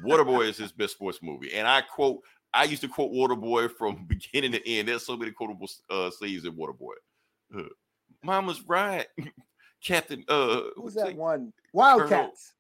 [0.04, 2.20] Waterboy is his best sports movie, and I quote.
[2.52, 4.88] I used to quote Waterboy from beginning to end.
[4.88, 6.94] There's so many quotable uh, scenes in Waterboy.
[7.56, 7.64] Uh,
[8.24, 9.06] Mama's right,
[9.86, 10.24] Captain.
[10.28, 11.54] Uh, was that one?
[11.74, 12.54] Wildcats.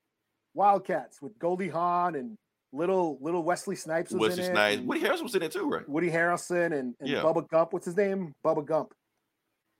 [0.54, 2.38] Wildcats with Goldie Hawn and
[2.72, 4.54] little little Wesley Snipes was Wesley in it.
[4.54, 4.78] Snipes.
[4.78, 5.88] and Woody Harrelson was in it too, right?
[5.89, 7.22] Woody Harrelson and, and Yeah.
[7.24, 7.74] Bubba Gump.
[7.74, 8.34] What's his name?
[8.45, 8.93] Bubba Gump.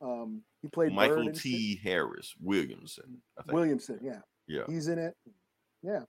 [0.02, 1.32] Um, he played Michael.
[1.32, 1.80] T.
[1.84, 3.22] Harris Williamson.
[3.38, 3.54] I think.
[3.54, 4.00] Williamson.
[4.02, 4.64] Yeah, Yeah.
[4.68, 5.14] he's in it.
[5.84, 6.02] Yeah,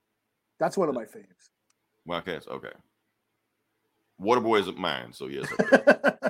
[0.61, 1.49] that's one of my faves.
[2.05, 2.47] Wildcats.
[2.47, 2.69] Okay.
[4.21, 5.51] Waterboy is mine, so yes.
[5.59, 5.81] Okay.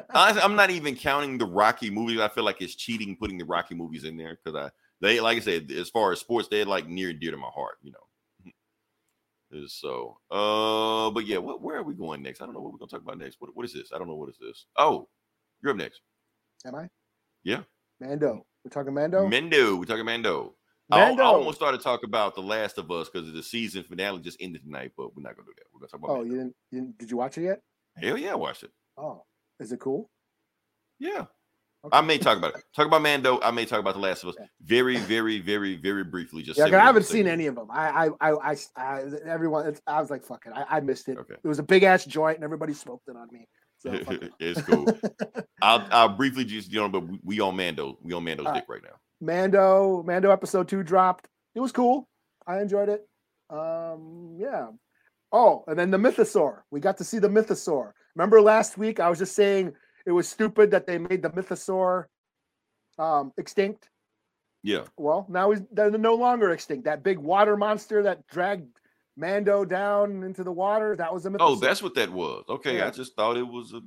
[0.13, 2.21] Honestly, I'm not even counting the Rocky movies.
[2.21, 5.37] I feel like it's cheating putting the Rocky movies in there because I they like
[5.37, 7.91] I said, as far as sports, they're like near and dear to my heart, you
[7.91, 8.51] know.
[9.67, 12.41] So uh but yeah, what, where are we going next?
[12.41, 13.35] I don't know what we're gonna talk about next.
[13.39, 13.91] What, what is this?
[13.93, 14.65] I don't know what is this.
[14.77, 15.09] Oh,
[15.61, 15.99] you're up next.
[16.65, 16.87] Am I?
[17.43, 17.63] Yeah.
[17.99, 18.45] Mando.
[18.63, 19.27] We're talking Mando.
[19.27, 19.77] Mendo.
[19.77, 20.55] We're talking Mando.
[20.91, 21.23] I, I Mando.
[21.23, 24.63] almost started to talk about The Last of Us because the season finale just ended
[24.63, 25.65] tonight, but we're not gonna do that.
[25.73, 26.29] We're gonna talk about Oh, Mando.
[26.31, 26.97] you didn't, you didn't?
[26.97, 27.59] Did you watch it yet?
[27.97, 28.71] Hell yeah, I watched it.
[28.97, 29.23] Oh,
[29.59, 30.09] is it cool?
[30.99, 31.25] Yeah.
[31.83, 31.97] Okay.
[31.97, 32.63] I may talk about it.
[32.75, 33.39] Talk about Mando.
[33.41, 36.43] I may talk about The Last of Us very, very, very, very briefly.
[36.43, 37.69] Just Yeah, I haven't seen any of them.
[37.71, 39.65] I, I, I, I, I everyone.
[39.65, 40.53] It's, I was like, fuck it.
[40.55, 41.17] I, I missed it.
[41.17, 41.33] Okay.
[41.33, 43.47] It was a big ass joint, and everybody smoked it on me.
[43.79, 44.35] So fuck minutes.
[44.39, 44.45] it.
[44.57, 44.85] it's cool.
[45.63, 47.97] I'll, I'll briefly just you know, but we, we on Mando.
[48.03, 48.99] We on Mando's dick right now.
[49.21, 51.27] Mando, Mando episode two dropped.
[51.53, 52.09] It was cool.
[52.47, 53.07] I enjoyed it.
[53.49, 54.67] Um, yeah.
[55.31, 56.61] Oh, and then the Mythosaur.
[56.71, 57.91] We got to see the Mythosaur.
[58.15, 59.73] Remember last week I was just saying
[60.05, 62.05] it was stupid that they made the Mythosaur
[62.97, 63.89] um extinct.
[64.63, 64.83] Yeah.
[64.97, 66.85] Well, now he's they're no longer extinct.
[66.85, 68.67] That big water monster that dragged
[69.15, 71.37] Mando down into the water, that was a Mythosaur.
[71.39, 72.43] Oh, that's what that was.
[72.49, 73.81] Okay, I just thought it was a.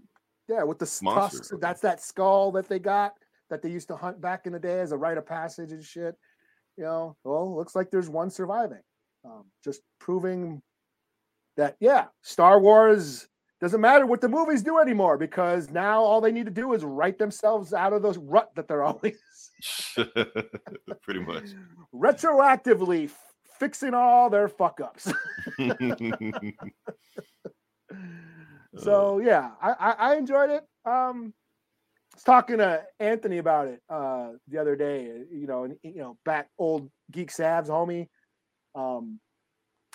[0.49, 1.55] Yeah, with the Monster, tusks.
[1.61, 3.14] That's that skull that they got
[3.50, 5.85] that they used to hunt back in the day as a rite of passage and
[5.85, 6.14] shit.
[6.76, 8.80] You know, well, looks like there's one surviving.
[9.24, 10.61] Um, just proving
[11.57, 13.28] that, yeah, Star Wars
[13.61, 16.85] doesn't matter what the movies do anymore because now all they need to do is
[16.85, 19.16] write themselves out of those rut that they're always
[21.02, 21.44] Pretty much.
[21.94, 23.18] retroactively f-
[23.59, 25.11] fixing all their fuck ups.
[28.76, 30.64] so yeah, I, I I enjoyed it.
[30.85, 31.33] Um,
[32.14, 35.05] was talking to Anthony about it uh the other day.
[35.31, 38.09] You know, and you know, back old geek Savs homie,
[38.74, 39.20] um,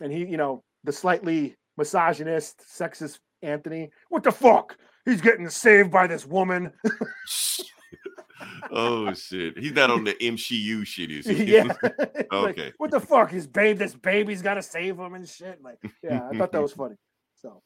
[0.01, 3.89] and he, you know, the slightly misogynist, sexist Anthony.
[4.09, 4.77] What the fuck?
[5.05, 6.71] He's getting saved by this woman.
[8.71, 11.43] oh shit, he's not on the MCU shit, is he?
[11.45, 11.73] yeah.
[12.31, 12.73] Like, Okay.
[12.77, 13.31] what the fuck?
[13.31, 15.59] His babe, this baby's got to save him and shit.
[15.63, 16.95] Like, yeah, I thought that was funny.
[17.41, 17.61] So,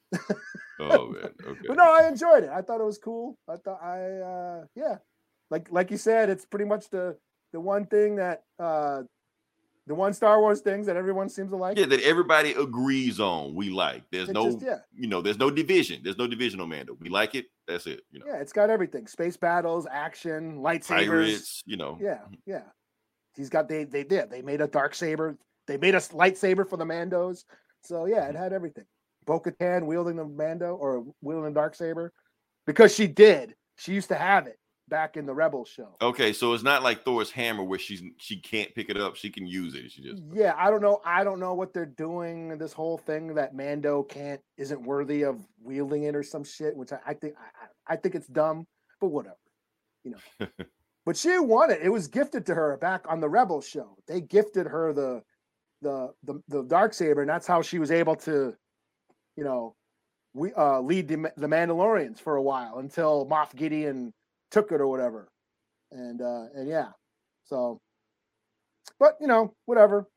[0.80, 1.32] oh man.
[1.46, 1.68] Okay.
[1.68, 2.50] but no, I enjoyed it.
[2.50, 3.38] I thought it was cool.
[3.50, 4.98] I thought I, uh, yeah,
[5.50, 7.18] like like you said, it's pretty much the
[7.54, 9.02] the one thing that uh
[9.86, 11.78] the one Star Wars things that everyone seems to like.
[11.78, 13.54] Yeah, that everybody agrees on.
[13.54, 14.04] We like.
[14.12, 14.78] There's It's no, just- yeah.
[14.96, 16.00] you know, there's no division.
[16.04, 16.96] There's no division on Mando.
[17.02, 17.48] We like it.
[17.68, 18.02] That's it.
[18.10, 20.88] You know, Yeah, it's got everything: space battles, action, lightsabers.
[21.08, 21.64] pirates.
[21.66, 22.62] You know, Yeah, yeah.
[23.36, 24.30] He's got they they did.
[24.30, 25.38] They made a dark saber.
[25.68, 27.44] They made a lightsaber for the Mandos.
[27.84, 28.36] So yeah, Mm-hmm.
[28.36, 28.86] it had everything.
[29.26, 32.12] Bo Katan wielding the Mando or wielding a dark saber
[32.66, 33.56] because she did.
[33.76, 34.58] She used to have it
[34.88, 35.96] back in the Rebels show.
[36.02, 39.16] Okay, so it's not like Thor's hammer where she's she can't pick it up.
[39.16, 39.92] She can use it.
[39.92, 41.02] She just Yeah, I don't know.
[41.06, 42.58] I don't know what they're doing.
[42.58, 46.92] This whole thing that Mando can't isn't worthy of wielding it or some shit, which
[46.92, 48.66] I, I think I, I I think it's dumb,
[49.02, 49.36] but whatever,
[50.04, 50.48] you know.
[51.06, 51.82] but she won it.
[51.82, 53.98] It was gifted to her back on the Rebel show.
[54.08, 55.24] They gifted her the
[55.82, 58.56] the the the dark saber, and that's how she was able to,
[59.36, 59.76] you know,
[60.34, 64.12] we uh lead the, the Mandalorians for a while until Moff Gideon
[64.52, 65.30] took it or whatever,
[65.92, 66.90] and uh and yeah,
[67.46, 67.80] so
[69.00, 70.08] but you know, whatever.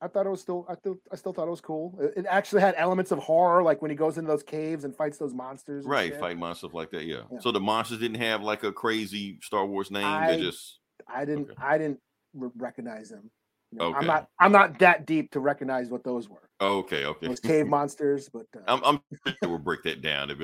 [0.00, 0.66] I thought it was still.
[0.68, 0.96] I still.
[1.10, 1.98] I still thought it was cool.
[1.98, 4.94] It, it actually had elements of horror, like when he goes into those caves and
[4.94, 5.86] fights those monsters.
[5.86, 6.20] right shit.
[6.20, 7.04] fight monsters like that.
[7.04, 7.22] Yeah.
[7.32, 7.38] Yeah.
[7.40, 10.04] So the monsters didn't have like a crazy Star Wars name.
[10.04, 11.50] I- They just I didn't.
[11.50, 11.54] Okay.
[11.58, 11.98] I didn't
[12.34, 13.30] recognize them.
[13.80, 13.98] Okay.
[13.98, 14.28] I'm not.
[14.40, 16.48] I'm not that deep to recognize what those were.
[16.60, 17.04] okay.
[17.04, 17.26] Okay.
[17.28, 20.30] Those cave monsters, but uh, I'm, I'm sure they will break that down.
[20.30, 20.38] If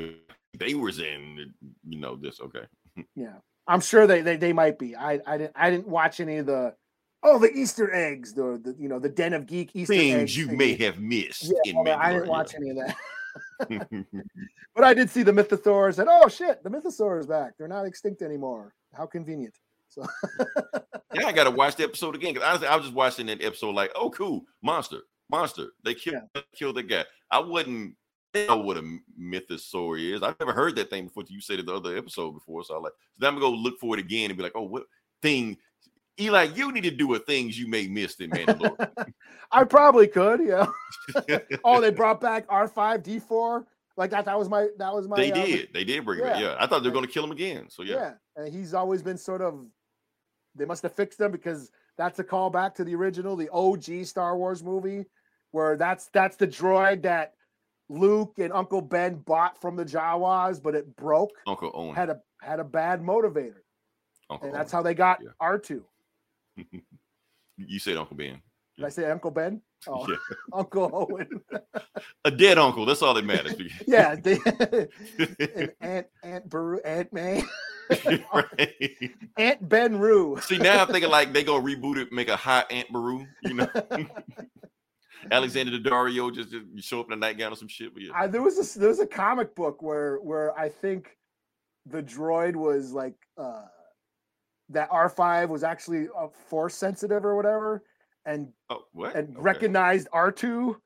[0.59, 1.53] they was in,
[1.88, 2.40] you know, this.
[2.40, 2.64] Okay.
[3.14, 3.35] yeah,
[3.66, 4.95] I'm sure they, they they might be.
[4.97, 5.53] I I didn't.
[5.57, 6.75] I didn't watch any of the.
[7.25, 10.37] Oh, the Easter eggs, the, the you know the Den of Geek Easter Things eggs.
[10.37, 10.57] you thing.
[10.57, 11.88] may have missed Yeah, in all.
[11.88, 12.97] I didn't watch any of that.
[14.75, 17.53] But I did see the Mythosaurs, and oh shit, the Mythosaurs back.
[17.59, 18.75] They're not extinct anymore.
[18.95, 19.55] How convenient.
[19.93, 20.07] So
[21.15, 23.75] Yeah, I gotta watch the episode again because honestly, I was just watching that episode
[23.75, 25.01] like, oh, cool, monster,
[25.31, 25.69] monster.
[25.85, 26.23] They killed,
[26.57, 27.05] killed the guy.
[27.31, 27.95] I wouldn't
[28.35, 30.23] know what a mythosaur is.
[30.23, 31.25] I've never heard that thing before.
[31.29, 32.93] You said it the other episode before, so I like.
[32.93, 34.85] So then I'm gonna go look for it again and be like, oh, what
[35.21, 35.59] thing?
[36.21, 39.13] Eli, you need to do what things you may missed in Mandalorian.
[39.53, 40.67] I probably could, yeah.
[41.65, 43.67] oh, they brought back R five D four.
[43.97, 44.25] Like that.
[44.25, 44.69] That was my.
[44.79, 45.17] That was my.
[45.17, 46.39] they uh, did, they did bring it yeah.
[46.41, 47.69] Yeah, I thought they were gonna kill him again.
[47.69, 47.95] So Yeah.
[47.95, 49.67] yeah, and he's always been sort of.
[50.55, 54.37] They must have fixed them because that's a callback to the original, the OG Star
[54.37, 55.07] Wars movie,
[55.53, 57.35] where that's that's the droid that
[57.88, 61.31] Luke and Uncle Ben bought from the Jawas, but it broke.
[61.47, 61.95] Uncle Owen.
[61.95, 63.62] Had a had a bad motivator,
[64.31, 64.79] Uncle and that's Owen.
[64.79, 65.29] how they got Yeah.
[65.41, 65.85] R two.
[67.57, 68.41] you said Uncle Ben.
[68.77, 69.61] Did I say Uncle Ben?
[69.87, 70.17] Oh, Yeah.
[70.53, 71.41] Uncle Owen.
[72.25, 72.87] A dead uncle.
[72.87, 73.55] That's all that matters.
[73.87, 74.38] yeah, they,
[75.55, 77.43] and Aunt Aunt Beru, Aunt May,
[78.35, 79.11] Right.
[79.37, 80.39] Aunt Ben Rue.
[80.43, 83.55] See now I'm thinking like they gonna reboot it, make a hot Aunt Beru, you
[83.55, 83.69] know.
[85.31, 87.95] Alexandra Daddario just, just show up in a nightgown or some shit.
[87.95, 88.11] But yeah.
[88.15, 91.17] I, there was a there was a comic book where where I think
[91.87, 93.63] the droid was like uh
[94.71, 97.83] that R five was actually uh, force sensitive or whatever,
[98.25, 99.15] and oh, what?
[99.15, 99.43] and Okay.
[99.43, 100.81] recognized R two,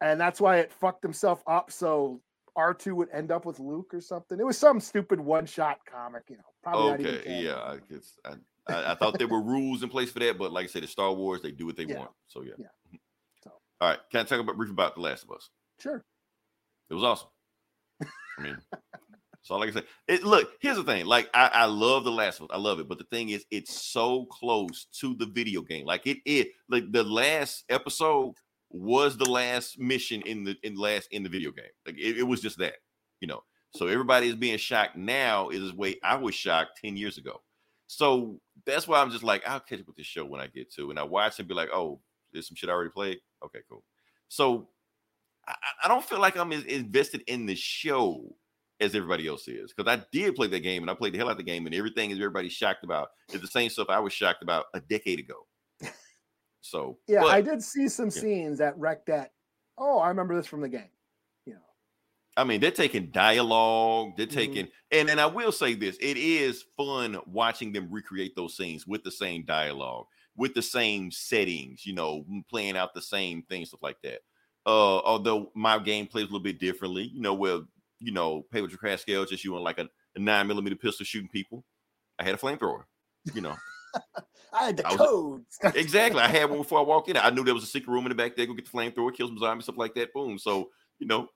[0.00, 1.72] and that's why it fucked himself up.
[1.72, 2.20] So
[2.56, 4.38] R two would end up with Luke or something.
[4.38, 6.42] It was some stupid one shot comic, you know.
[6.62, 7.56] Probably not even Okay, yeah.
[7.56, 8.32] I, guess I,
[8.68, 10.92] I, I thought there were rules in place for that, but like I said, it's
[10.92, 11.40] Star Wars.
[11.42, 11.98] They do what they Yeah.
[12.00, 12.10] want.
[12.28, 12.52] So yeah.
[12.58, 12.66] Yeah.
[12.88, 12.96] Mm-hmm.
[13.44, 13.50] So.
[13.80, 13.98] All right.
[14.10, 15.48] Can I talk about brief about The Last of Us?
[15.80, 16.04] Sure.
[16.90, 17.28] It was awesome.
[18.38, 18.58] I mean,
[19.42, 19.84] so like I said.
[20.06, 21.06] It, look, here's the thing.
[21.06, 22.50] Like, I, I love The Last of Us.
[22.52, 22.88] I love it.
[22.88, 25.86] But the thing is, it's so close to the video game.
[25.86, 28.34] Like it, it like the last episode
[28.72, 31.64] was the last mission in the in last in the video game.
[31.86, 32.74] Like it, it was just that,
[33.20, 33.42] you know.
[33.74, 37.40] So everybody is being shocked now is the way I was shocked 10 years ago.
[37.86, 40.72] So that's why I'm just like, I'll catch up with this show when I get
[40.74, 40.90] to.
[40.90, 42.00] And I watch and be like, oh,
[42.32, 43.18] there's some shit I already played.
[43.44, 43.82] Okay, cool.
[44.28, 44.68] So
[45.46, 45.54] I,
[45.84, 48.34] I- don't feel like I'm as invested in the show
[48.80, 51.28] as everybody else is because I did play that game and I played the hell
[51.28, 54.00] out of the game and everything is everybody's shocked about is the same stuff I
[54.00, 55.46] was shocked about a decade ago.
[56.62, 59.32] So Yeah, but- I did see some scenes that wrecked that.
[59.76, 60.90] Oh, I remember this from the game.
[61.44, 61.60] You know,
[62.36, 64.30] I mean, they're taking dialogue, they're Mhm.
[64.30, 68.86] taking, and and I will say this: it is fun watching them recreate those scenes
[68.86, 73.68] with the same dialogue, with the same settings, you know, playing out the same things,
[73.68, 74.20] stuff like that.
[74.64, 77.60] Uh, although my game plays a little bit differently, you know, where
[78.04, 81.64] you know, Pedro Pascal just using like a, a nine millimeter pistol shooting people.
[82.18, 82.84] I had a flamethrower,
[83.32, 83.56] you know.
[84.52, 85.58] I had the I was- codes.
[85.76, 86.20] exactly.
[86.20, 87.16] I had one before I walked in.
[87.16, 88.46] I knew there was a secret room in the back there.
[88.46, 90.12] Go get the flamethrower, kill some zombies, stuff like that.
[90.12, 90.38] Boom.
[90.38, 91.28] So you know,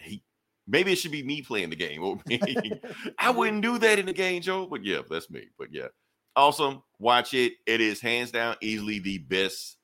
[0.00, 0.22] he
[0.66, 2.20] maybe it should be me playing the game.
[3.18, 4.66] I wouldn't do that in the game, Joe.
[4.66, 5.46] But yeah, that's me.
[5.58, 5.88] But yeah,
[6.36, 6.82] awesome.
[6.98, 7.54] Watch it.
[7.66, 9.76] It is hands down easily the best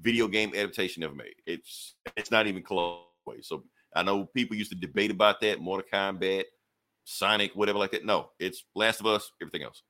[0.00, 1.34] video game adaptation ever made.
[1.46, 3.02] It's it's not even close.
[3.42, 5.60] So I know people used to debate about that.
[5.60, 6.44] Mortal Kombat
[7.04, 8.04] Sonic, whatever like that.
[8.04, 9.82] No, it's Last of Us, everything else.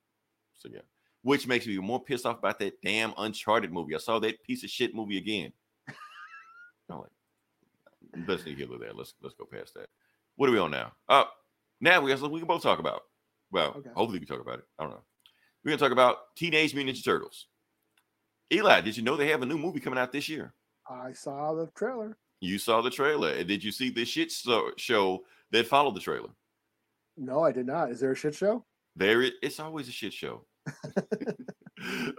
[0.58, 0.80] So yeah,
[1.24, 3.94] which makes me more pissed off about that damn Uncharted movie.
[3.94, 5.52] I saw that piece of shit movie again.
[6.90, 7.10] I'm like,
[8.28, 8.94] let's get into that.
[8.96, 9.88] Let's let's go past that.
[10.36, 10.92] What are we on now?
[11.08, 11.24] Uh
[11.80, 13.02] now we got something we can both talk about.
[13.50, 13.90] Well, Okay.
[13.96, 14.66] hopefully we can talk about it.
[14.78, 15.02] I don't know.
[15.64, 17.46] We're gonna talk about Teenage Mutant Ninja Turtles.
[18.52, 20.52] Eli, did you know they have a new movie coming out this year?
[20.88, 22.18] I saw the trailer.
[22.40, 23.30] You saw the trailer.
[23.30, 24.30] And did you see the shit
[24.76, 26.28] show that followed the trailer?
[27.16, 27.90] No, I did not.
[27.90, 28.64] Is there a shit show?
[28.94, 30.44] There, it, it's always a shit show.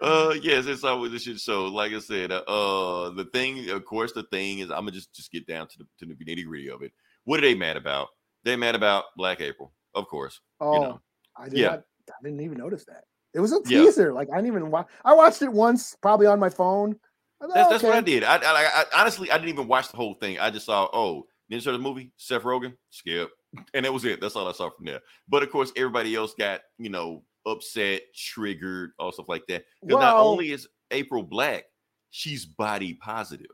[0.02, 1.66] Uh, yes, it's always a shit show.
[1.66, 5.14] Like I said, uh, uh, the thing, of course, the thing is, I'm gonna just
[5.14, 6.92] just get down to the to the nitty gritty of it.
[7.24, 8.10] What are they mad about?
[8.44, 10.40] They mad about Black April, of course.
[10.60, 11.02] Oh, You know,
[11.36, 11.68] I did yeah.
[11.70, 11.84] not.
[12.10, 13.06] I didn't even notice that.
[13.34, 13.84] It was a Yeah.
[13.84, 14.14] teaser.
[14.14, 14.88] Like I didn't even watch.
[15.04, 17.00] I watched it once, probably on my phone.
[17.42, 18.24] Thought, that's that's what I did.
[18.24, 20.40] I, I, I honestly, I didn't even watch the whole thing.
[20.40, 23.30] I just saw, oh, Ninja Turtles movie, Seth Rogen, skip,
[23.74, 24.22] and that was it.
[24.22, 25.02] That's all I saw from there.
[25.28, 29.66] But of course, everybody else got you know upset, triggered, all stuff like that.
[29.82, 31.66] Because not only is April black,
[32.12, 33.48] she's body positive.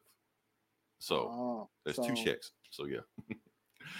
[1.00, 2.52] So Oh, there's so- two checks.
[2.70, 3.00] So yeah,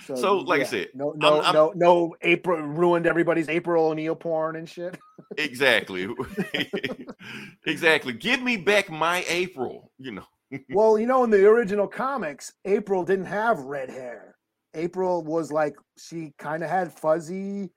[0.06, 2.16] So, So, like I said, no, no, I'm- no, no.
[2.22, 4.98] April ruined everybody's April O'Neil porn and shit.
[5.38, 6.08] exactly,
[7.66, 8.14] exactly.
[8.14, 9.92] Give me back my April.
[9.98, 10.26] You know,
[10.70, 14.36] well, you know, in the original comics, April didn't have red hair.
[14.74, 17.70] April was like she kind of had fuzzy.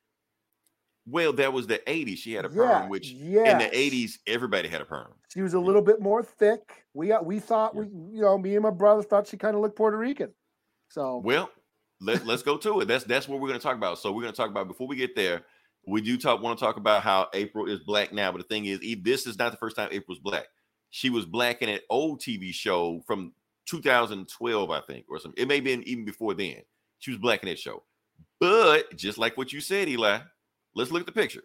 [1.06, 2.18] Well, that was the '80s.
[2.18, 5.08] She had a perm, Yeah, which in the '80s everybody had a perm.
[5.32, 6.84] She was a little bit more thick.
[6.94, 9.62] We got we thought we you know me and my brother thought she kind of
[9.62, 10.32] looked Puerto Rican.
[10.88, 11.50] So Well,
[12.00, 12.88] let, let's go to it.
[12.88, 13.98] That's that's what we're going to talk about.
[13.98, 15.42] So we're going to talk about before we get there.
[15.86, 18.64] We do talk want to talk about how April is black now, but the thing
[18.64, 20.46] is, this is not the first time April's black.
[20.90, 23.32] She was black in an old TV show from
[23.66, 25.42] 2012, I think, or something.
[25.42, 26.62] It may have been even before then.
[27.00, 27.82] She was black in that show.
[28.40, 30.20] But just like what you said, Eli,
[30.74, 31.42] let's look at the picture.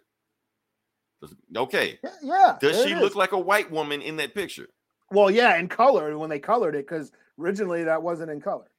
[1.54, 1.98] Okay.
[2.02, 2.56] yeah, yeah.
[2.60, 4.68] Does she it look like a white woman in that picture?
[5.10, 8.70] Well, yeah, in color when they colored it because originally that wasn't in color.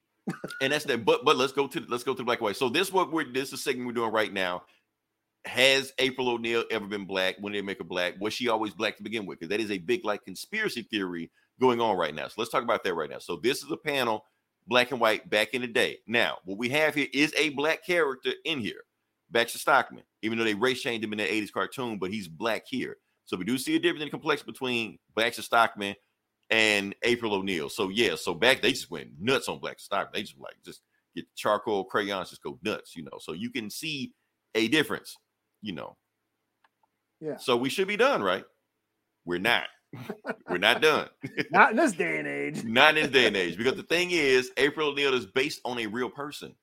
[0.62, 1.06] and that's that.
[1.06, 2.56] But but let's go to let's go to the black and white.
[2.56, 4.64] So this what we're this is the segment we're doing right now.
[5.46, 7.36] Has April O'Neil ever been black?
[7.40, 8.14] When did they make her black?
[8.20, 9.40] Was she always black to begin with?
[9.40, 12.28] Because that is a big like conspiracy theory going on right now.
[12.28, 13.18] So let's talk about that right now.
[13.18, 14.26] So this is a panel,
[14.68, 15.98] black and white, back in the day.
[16.08, 18.84] Now what we have here is a black character in here,
[19.32, 20.04] Baxter Stockman.
[20.22, 22.98] Even though they race changed him in the '80s cartoon, but he's black here.
[23.26, 25.96] So we do see a difference in the complexion between Baxter Stockman
[26.50, 27.70] and April O'Neil.
[27.70, 30.12] So yeah, so back they just went nuts on Black Stockman.
[30.14, 30.82] They just like just
[31.16, 33.20] get charcoal crayons, just go nuts, you know.
[33.20, 34.14] So you can see
[34.54, 35.16] a difference,
[35.62, 35.98] you know.
[37.20, 37.38] Yeah.
[37.38, 38.44] So we should be done, right?
[39.26, 39.68] We're not.
[40.50, 41.10] We're not done.
[41.52, 42.64] Not in this day and age.
[42.64, 43.58] not in this day and age.
[43.58, 46.56] Because the thing is, April O'Neil is based on a real person.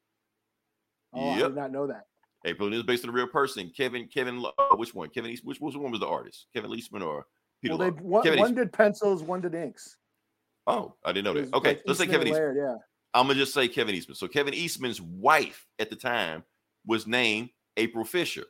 [1.12, 2.06] Oh, I did not know that.
[2.44, 3.70] April O'Neil is based on a real person.
[3.76, 5.08] Kevin, Kevin, uh, which one?
[5.10, 6.46] Kevin East, which, which one was the artist?
[6.54, 7.26] Kevin Leastman or
[7.60, 7.76] Peter?
[7.76, 9.96] Well, they one, Kevin one did pencils, one did inks.
[10.66, 11.54] Oh, I didn't know that.
[11.54, 12.56] Okay, like let's say Kevin and Eastman.
[12.56, 12.74] Yeah.
[13.14, 14.14] I'm gonna just say Kevin Eastman.
[14.14, 16.44] So Kevin Eastman's wife at the time
[16.86, 18.44] was named April Fisher.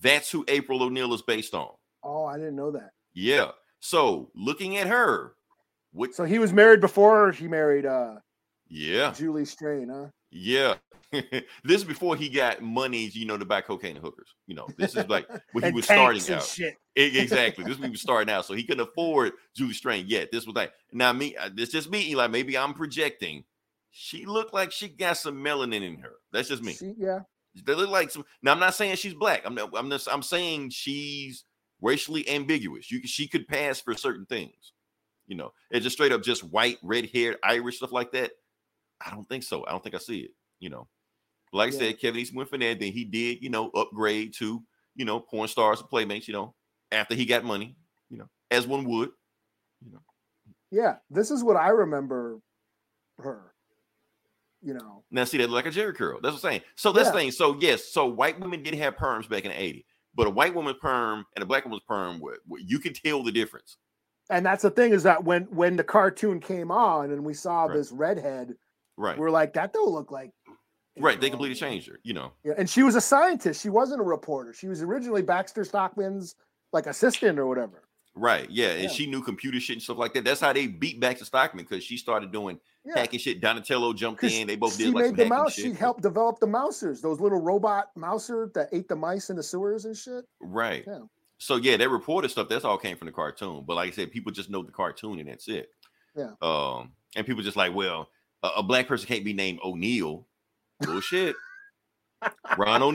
[0.00, 1.70] That's who April O'Neil is based on.
[2.04, 2.90] Oh, I didn't know that.
[3.12, 3.50] Yeah.
[3.80, 5.34] So looking at her,
[5.92, 6.14] what?
[6.14, 8.16] So he was married before he married uh
[8.68, 10.06] yeah, Julie Strain, huh?
[10.30, 10.74] Yeah.
[11.12, 14.34] this is before he got money, you know, to buy cocaine and hookers.
[14.46, 16.58] You know, this is like when he was starting out.
[16.96, 17.62] Exactly.
[17.62, 20.32] This is when he was starting out, so he couldn't afford Julie Strain yet.
[20.32, 21.36] This was like now me.
[21.36, 22.26] Uh, this It's just me, Eli.
[22.26, 23.44] Maybe I'm projecting.
[23.92, 26.16] She looked like she got some melanin in her.
[26.32, 26.72] That's just me.
[26.72, 27.20] She, yeah.
[27.64, 28.24] They look like some.
[28.42, 29.42] Now I'm not saying she's black.
[29.44, 31.44] I'm not, I'm just I'm saying she's
[31.80, 32.90] racially ambiguous.
[32.90, 34.72] You she could pass for certain things.
[35.28, 38.32] You know, it's just straight up just white, red haired, Irish stuff like that.
[39.04, 39.64] I don't think so.
[39.66, 40.30] I don't think I see it.
[40.60, 40.88] You know,
[41.52, 42.80] like I said, Kevin Eastman went for that.
[42.80, 44.62] Then he did, you know, upgrade to
[44.96, 46.26] you know porn stars and playmates.
[46.28, 46.54] You know,
[46.92, 47.76] after he got money.
[48.10, 49.10] You know, as one would.
[49.84, 50.00] You know.
[50.70, 50.96] Yeah.
[51.10, 52.40] This is what I remember
[53.18, 53.52] her.
[54.62, 55.04] You know.
[55.10, 56.18] Now see that like a Jheri curl.
[56.20, 56.62] That's what I'm saying.
[56.74, 57.12] So this Yeah.
[57.12, 57.30] thing.
[57.30, 57.92] So yes.
[57.92, 59.84] So white women did have perms back in the '80s,
[60.14, 62.20] but a white woman's perm and a black woman's perm,
[62.58, 63.76] you can tell the difference.
[64.30, 67.64] And that's the thing is that when when the cartoon came on and we saw
[67.66, 67.74] Right.
[67.76, 68.56] this redhead,
[68.98, 69.16] Right.
[69.16, 70.32] we're like, that don't look like
[71.00, 71.20] Right.
[71.20, 72.00] They completely changed her.
[72.02, 72.32] You know.
[72.44, 73.62] Yeah, and she was a scientist.
[73.62, 74.52] She wasn't a reporter.
[74.52, 76.34] She was originally Baxter Stockman's
[76.72, 77.84] like assistant or whatever.
[78.14, 78.50] Right.
[78.50, 78.70] Yeah.
[78.70, 80.24] And she knew computer shit and stuff like that.
[80.24, 82.98] That's how they beat to Stockman because she started doing Yeah.
[82.98, 83.40] hacking shit.
[83.40, 84.46] Donatello jumped in.
[84.48, 85.54] They both did like made the mouse.
[85.54, 85.66] shit.
[85.66, 89.42] She helped develop the mousers, those little robot mouser that ate the mice in the
[89.42, 90.24] sewers and shit.
[90.40, 90.82] Right.
[90.84, 91.02] Yeah.
[91.38, 93.62] So yeah, that reporter stuff, that's all came from the cartoon.
[93.64, 95.70] But like I said, people just know the cartoon and that's it.
[96.16, 96.32] Yeah.
[96.42, 98.08] Um, and people just like, well,
[98.42, 100.26] a, a black person can't be named O'Neill.
[100.80, 101.34] Bullshit.
[102.58, 102.82] Ron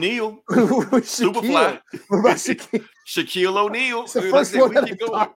[1.06, 1.80] Superfly,
[2.10, 2.84] Shaquille.
[3.06, 3.56] Shaquille?
[3.56, 4.06] O'Neal.
[4.06, 5.28] The Dude, first like said, one we keep going.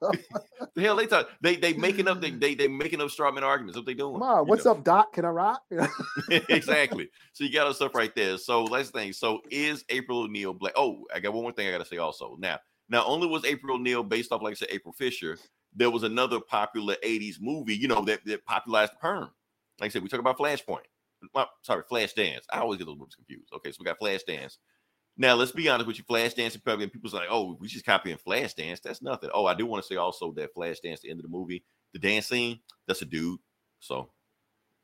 [0.74, 1.30] The hell they talk.
[1.40, 2.20] They they making up.
[2.20, 3.76] They they they making up strawman arguments.
[3.78, 4.20] What they doing?
[4.20, 4.72] On, what's know?
[4.72, 5.14] up, Doc?
[5.14, 5.62] Can I rock?
[6.28, 7.08] exactly.
[7.32, 8.36] So you got all stuff right there.
[8.36, 9.14] So let's think.
[9.14, 10.74] So is April O'Neil black?
[10.76, 12.36] Oh, I got one more thing I got to say also.
[12.38, 15.38] Now, not only was April O'Neil based off, like I said, April Fisher,
[15.74, 19.30] there was another popular 80s movie, you know, that, that popularized the perm.
[19.80, 20.86] Like I said, we talk about Flashpoint.
[21.34, 22.44] Well, sorry, Flashdance.
[22.52, 23.52] I always get those movies confused.
[23.54, 24.58] Okay, so we got Flashdance.
[25.16, 26.04] Now, let's be honest with you.
[26.04, 28.80] Flashdance, and probably people's like, oh, we just copying Flashdance.
[28.80, 29.30] That's nothing.
[29.34, 31.98] Oh, I do want to say also that Flashdance, the end of the movie, the
[31.98, 33.40] dance scene, that's a dude.
[33.80, 34.10] So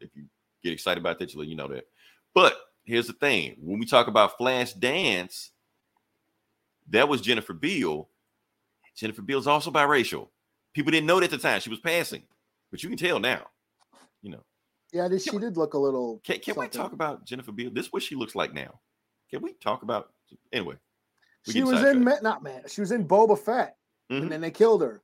[0.01, 0.25] if you
[0.63, 1.87] get excited about that, you let you know that.
[2.35, 5.53] But here's the thing: when we talk about Flash Dance,
[6.91, 8.09] that was Jennifer Beal.
[8.97, 10.29] Jennifer Beal is also biracial.
[10.73, 12.23] People didn't know that at the time she was passing,
[12.71, 13.47] but you can tell now.
[14.23, 14.45] You know,
[14.95, 16.21] yeah, this, she did look a little.
[16.25, 17.71] can, can we talk about Jennifer Beal?
[17.71, 18.81] This is what she looks like now.
[19.31, 20.11] Can we talk about
[20.53, 20.77] anyway?
[21.51, 22.63] She was in not man.
[22.69, 23.77] She was in Boba Fett,
[24.11, 24.23] Mhm.
[24.23, 25.03] and then they killed her.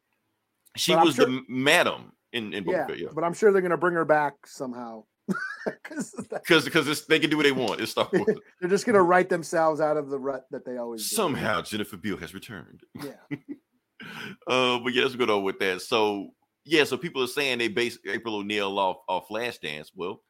[0.77, 3.09] She but was sure- the madam in in Boba yeah, Fett, yeah.
[3.15, 5.05] but I'm sure they're gonna bring her back somehow.
[5.85, 7.81] 'Cause Because because they can do what they want.
[7.81, 8.37] It's Star Wars.
[8.61, 11.15] they're just gonna write themselves out of the rut that they always do.
[11.17, 12.83] Somehow Jennifer Beal has returned.
[13.03, 13.13] Yeah.
[14.47, 15.83] uh, but yeah, let's go on with that.
[15.83, 16.31] So
[16.65, 19.91] yeah, so people are saying they base April O'Neil off off Flashdance.
[19.95, 20.23] Well,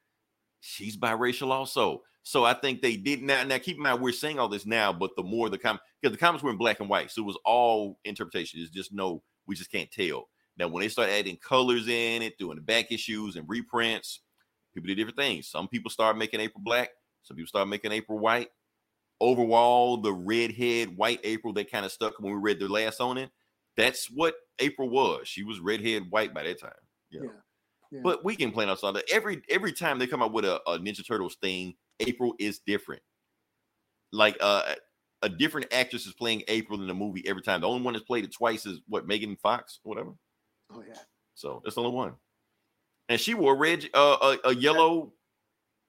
[0.60, 2.02] she's biracial also.
[2.22, 3.42] So I think they did now.
[3.44, 6.14] Now keep in mind we're saying all this now, but the more the comment because
[6.14, 8.60] the comments were in black and white, so it was all interpretation.
[8.60, 10.28] It's just no, we just can't tell.
[10.56, 14.20] Now when they start adding colors in it, doing the back issues and reprints,
[14.74, 15.48] people did different things.
[15.48, 16.90] Some people start making April black.
[17.22, 18.48] Some people start making April white.
[19.20, 23.18] Overall, the redhead white April that kind of stuck when we read the last on
[23.18, 23.30] it.
[23.80, 25.26] That's what April was.
[25.28, 26.72] She was redhead white by that time.
[27.10, 27.26] You know?
[27.26, 27.32] Yeah.
[27.92, 28.00] Yeah.
[28.04, 30.78] But we can plan outside that every every time they come out with a, a
[30.78, 33.02] Ninja Turtles thing, April is different.
[34.12, 34.74] Like uh,
[35.22, 37.62] a different actress is playing April in the movie every time.
[37.62, 40.12] The only one that's played it twice is what Megan Fox, whatever.
[40.72, 40.98] Oh yeah.
[41.34, 42.14] So that's the only one.
[43.08, 45.12] And she wore red, uh, a, a yellow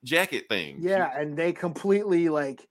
[0.04, 0.78] jacket thing.
[0.82, 2.68] She- Yeah, and they completely like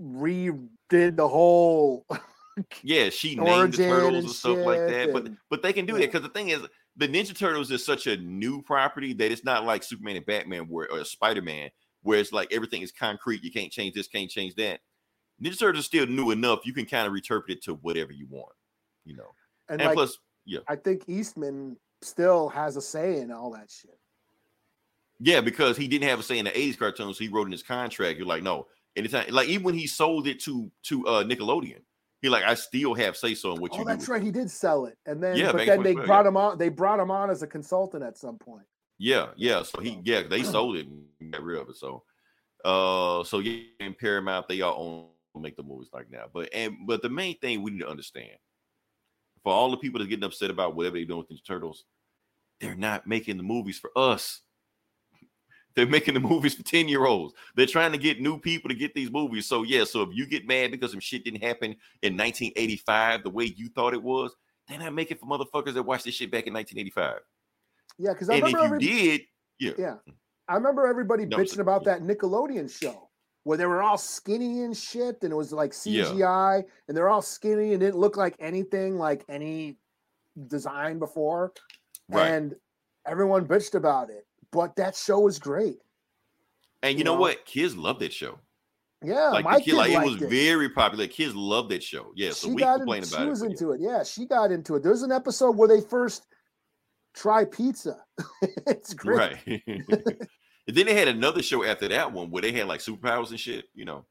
[0.00, 2.06] redid the whole.
[2.82, 5.12] Yeah, she named the turtles and and stuff like that.
[5.12, 6.60] But but they can do that because the thing is,
[6.96, 10.68] the Ninja Turtles is such a new property that it's not like Superman and Batman
[10.68, 11.70] where or Spider Man,
[12.02, 13.42] where it's like everything is concrete.
[13.42, 14.80] You can't change this, can't change that.
[15.42, 16.60] Ninja Turtles is still new enough.
[16.64, 18.52] You can kind of interpret it to whatever you want,
[19.04, 19.34] you know.
[19.68, 23.70] And, And, like, plus, yeah, I think Eastman still has a say in all that
[23.70, 23.98] shit.
[25.20, 27.52] yeah, because he didn't have a say in the '80s cartoons, so he wrote in
[27.52, 28.18] his contract.
[28.18, 31.80] You're like, no, anytime, like even when he sold it to to uh Nickelodeon,
[32.22, 34.12] he like, I still have say so in what Oh, you that's do.
[34.12, 34.22] right.
[34.22, 36.28] He did sell it, and then Yeah, but then they brought yeah.
[36.28, 36.58] him on.
[36.58, 38.66] They brought him on as a consultant at some point.
[38.98, 39.62] Yeah, yeah.
[39.62, 41.76] So he, yeah, they sold it and got rid of it.
[41.76, 42.02] So,
[42.64, 46.24] uh, so yeah, in Paramount, they all own make the movies like now.
[46.32, 48.36] But and but the main thing we need to understand
[49.42, 51.84] for all the people that are getting upset about whatever they're doing with these turtles,
[52.60, 54.42] they're not making the movies for us.
[55.74, 57.34] They're making the movies for 10 year olds.
[57.54, 59.46] They're trying to get new people to get these movies.
[59.46, 63.30] So, yeah, so if you get mad because some shit didn't happen in 1985 the
[63.30, 64.34] way you thought it was,
[64.68, 67.20] they're not making for motherfuckers that watched this shit back in 1985.
[67.98, 69.20] Yeah, because I And if remember you every, did,
[69.58, 70.12] yeah, yeah,
[70.48, 71.98] I remember everybody No, bitching about yeah.
[71.98, 73.08] that Nickelodeon show
[73.44, 76.04] where they were all skinny and shit, and it was like Yeah.
[76.04, 79.78] CGI, and they're all skinny and didn't look like anything like any
[80.46, 81.52] design before,
[82.08, 82.28] right.
[82.28, 82.54] and
[83.06, 84.26] everyone bitched about it.
[84.52, 85.78] But that show was great.
[86.82, 87.20] And you you know know?
[87.20, 87.44] what?
[87.46, 88.38] Kids love that show.
[89.02, 90.28] Yeah, Like my kid, kid like it was it.
[90.28, 91.06] very popular.
[91.06, 92.12] Kids love that show.
[92.14, 93.30] Yeah, so she we complain in, about she it.
[93.30, 93.50] was but yeah.
[93.52, 93.80] into it.
[93.80, 94.82] Yeah, she got into it.
[94.82, 96.26] There's an episode where they first
[97.14, 97.96] try pizza.
[98.66, 99.38] it's great.
[99.46, 99.62] Right.
[99.66, 103.40] and then they had another show after that one where they had like superpowers and
[103.40, 103.64] shit.
[103.74, 104.04] You know,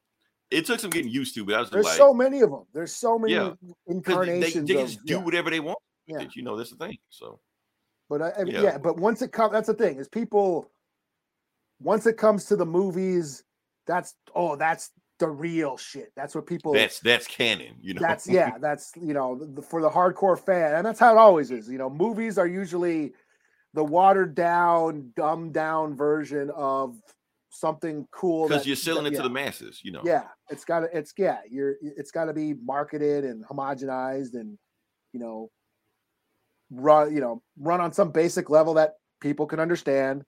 [0.50, 2.64] it took some getting used to, but I was There's like, so many of them.
[2.74, 3.52] There's so many Yeah.
[3.86, 4.68] they, incarnations.
[4.68, 5.24] they of, just do yeah.
[5.24, 5.78] whatever they want.
[6.08, 6.24] Yeah.
[6.34, 6.98] You know, that's the thing.
[7.10, 7.38] So
[8.10, 8.62] But I, I Yeah.
[8.62, 8.78] yeah.
[8.78, 10.70] but once it comes, that's the thing is people.
[11.80, 13.44] Once it comes to the movies,
[13.86, 16.12] that's oh, that's the real shit.
[16.16, 16.72] That's what people.
[16.74, 17.76] that's that's canon.
[17.80, 18.58] You know, that's yeah.
[18.58, 21.68] That's you know the, for the hardcore fan, and that's how it always is.
[21.68, 23.12] You know, movies are usually
[23.72, 26.96] the watered down, dumbed down version of
[27.50, 29.80] something cool because you're selling that- it to the masses.
[29.84, 30.88] You know, Yeah, it's got to.
[30.92, 31.38] It's yeah.
[31.48, 31.76] You're.
[31.80, 34.58] It's got to be marketed and homogenized, and
[35.12, 35.50] you know,
[36.70, 37.14] run.
[37.14, 40.24] You know, run on some basic level that people can understand.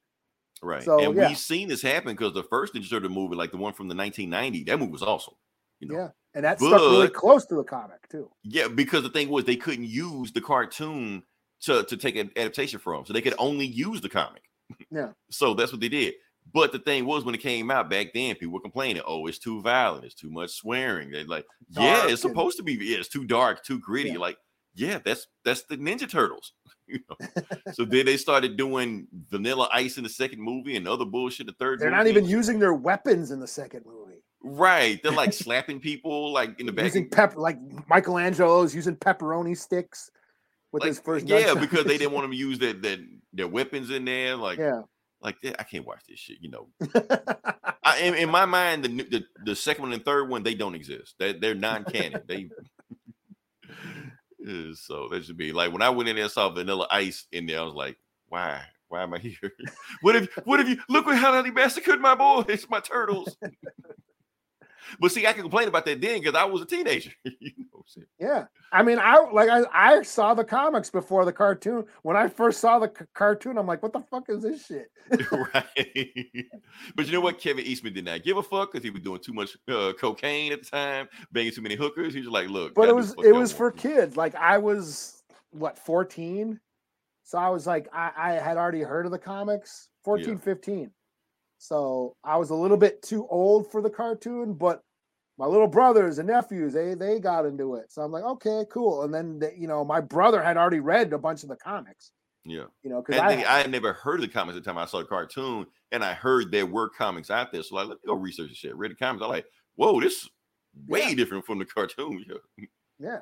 [0.63, 0.83] right.
[0.83, 1.29] So, and yeah.
[1.29, 3.95] we've seen this happen because the first Ninja Turtle movie, like the one from the
[3.95, 5.35] 1990, that movie was awesome.
[5.81, 8.31] You know, Yeah, and that stuck really close to the comic too.
[8.45, 11.25] Yeah, because the thing was they couldn't use the cartoon
[11.63, 14.43] to, to take an adaptation from, so they could only use the comic.
[14.91, 15.11] Yeah.
[15.31, 16.15] So that's what they did.
[16.53, 19.39] But the thing was, when it came out back then, people were complaining, "Oh, it's
[19.39, 22.75] too violent, it's too much swearing." They're like, "Yeah, it's and- supposed to be.
[22.75, 24.19] Yeah, it's too dark, too gritty." Yeah.
[24.19, 24.37] Like,
[24.75, 26.53] yeah, that's that's the Ninja Turtles.
[26.87, 27.17] you know?
[27.73, 31.47] so then they started doing Vanilla Ice in the second movie and other bullshit.
[31.47, 34.23] The third, They're not even using their weapons in the second movie.
[34.43, 35.03] right.
[35.03, 36.87] They're like slapping people, like in the back.
[36.87, 37.59] Using pep like
[37.89, 40.11] Michelangelo's using pepperoni sticks
[40.73, 41.27] with like, his first.
[41.27, 42.99] yeah, because they didn't want them to use their, their
[43.33, 44.37] their weapons in there.
[44.37, 44.83] Like, yeah.
[45.21, 46.39] like I can't watch this shit.
[46.41, 46.69] You know,
[47.85, 50.75] I, in, in my mind, the, the the second one and third one they don't
[50.75, 51.17] exist.
[51.19, 52.23] They they're non-canon.
[52.27, 52.49] they
[53.69, 54.02] Uh,
[54.75, 57.47] so that should be like when I went in there and saw Vanilla Ice in
[57.47, 57.61] there.
[57.61, 57.97] I was like,
[58.29, 58.63] why?
[58.89, 59.37] Why am I here?
[60.03, 63.37] what if what if you look what how they massacred my boys, my turtles?
[64.99, 67.13] But see, I can complain about that then because I was a teenager.
[67.25, 67.85] you know.
[68.19, 71.85] Yeah, I mean, I like I, I saw the comics before the cartoon.
[72.03, 74.91] When I first saw the c- cartoon, I'm like, what the fuck is this shit?
[75.33, 75.65] right.
[76.95, 77.39] but you know what?
[77.39, 80.53] Kevin Eastman did not give a fuck because he was doing too much uh, cocaine
[80.53, 82.15] at the time, banging too many hookers.
[82.15, 84.17] He was like, look, But it was it was for kids.
[84.17, 86.59] Like I was what 14,
[87.25, 90.37] so I was like I, I had already heard of the comics 14, Yeah.
[90.39, 90.91] 15.
[91.63, 94.83] So I was a little bit too old for the cartoon, but
[95.39, 97.93] my little brothers and nephews they they got into it.
[97.93, 99.05] So I'm like, okay, cool.
[99.05, 102.11] And then they, you know, my brother had already read a bunch of the comics.
[102.45, 102.65] Yeah.
[102.83, 104.87] You know, because I, I had never heard of the comics at the time I
[104.87, 107.63] saw the cartoon, and I heard there were comics out there.
[107.63, 108.75] So like, let me go research the shit.
[108.77, 109.23] Read the comics.
[109.23, 109.47] I'm like,
[109.77, 110.31] whoa, this is
[110.89, 111.15] way Yeah.
[111.15, 112.25] different from the cartoon.
[112.29, 112.67] Yeah.
[112.99, 113.19] Yeah.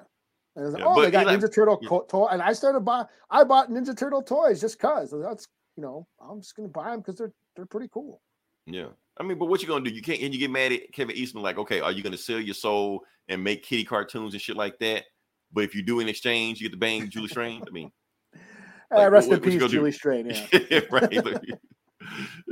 [0.57, 1.89] And like, Yeah, oh, they got Ninja Turtle yeah.
[1.91, 3.05] co- toy, and I started buy.
[3.31, 7.01] I bought Ninja Turtle toys just cause that's you know I'm just gonna buy them
[7.01, 8.21] because they're they're pretty cool.
[8.67, 8.89] Yeah.
[9.19, 9.91] I mean, but what you gonna do?
[9.91, 12.41] You can't and you get mad at Kevin Eastman, like, okay, are you gonna sell
[12.41, 15.05] your soul and make kitty cartoons and shit like that?
[15.53, 17.63] But if you do in exchange, you get to bang Julie Strain.
[17.67, 17.91] I mean,
[18.93, 19.71] Uh, rest what- in what peace?
[19.71, 20.27] Julie Strain.
[20.71, 20.81] Yeah.
[20.91, 21.17] right.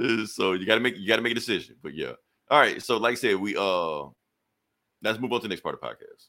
[0.00, 1.76] Uh, so you gotta make you gotta make a decision.
[1.82, 2.12] But yeah.
[2.50, 2.80] All right.
[2.82, 4.04] So like I said, we uh
[5.02, 6.26] let's move on to the next part of the podcast.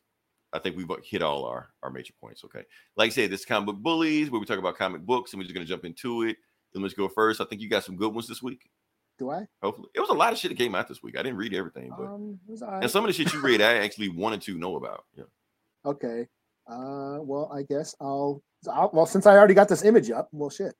[0.52, 2.44] I think we've hit all our, our major points.
[2.44, 2.64] Okay.
[2.98, 5.40] Like I said, this is comic book bullies where we talk about comic books and
[5.40, 6.38] we're just gonna jump into it.
[6.74, 7.40] Then let's go first.
[7.42, 8.68] I think you got some good ones this week.
[9.20, 9.46] Do I?
[9.62, 9.90] Hopefully.
[9.94, 11.18] It was a lot of shit that came out this week.
[11.18, 13.76] I didn't read everything, but Um, was and some of the shit you read, I
[13.84, 15.04] actually wanted to know about.
[15.16, 15.26] Yeah.
[15.86, 16.28] Okay.
[16.68, 18.42] Uh, well, I guess I'll,
[18.72, 18.90] I'll.
[18.94, 20.74] Well, since I already got this image up, well, shit,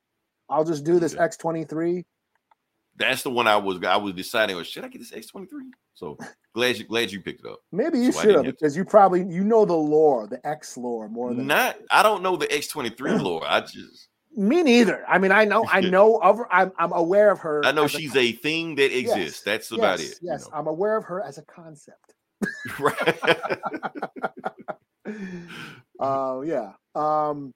[0.48, 2.06] I'll just do this X twenty three.
[2.96, 5.46] That's the one I was I was deciding, oh, should I get this X23?
[5.94, 6.18] So
[6.54, 7.60] glad you glad you picked it up.
[7.72, 11.08] Maybe you So should have because you probably you know the lore, the X lore
[11.08, 13.42] more than Not I don't know the X23 lore.
[13.46, 14.62] I just me.
[14.62, 15.04] Neither.
[15.08, 16.52] I mean, I know, I know of her.
[16.52, 17.64] I'm, I'm aware of her.
[17.64, 19.42] I know she's a thing that exists.
[19.42, 20.18] That's about yes, it.
[20.22, 20.56] you Yes, know.
[20.56, 22.14] I'm aware of her as a concept.
[22.78, 23.18] right.
[26.00, 26.72] Oh yeah.
[26.94, 27.52] Um,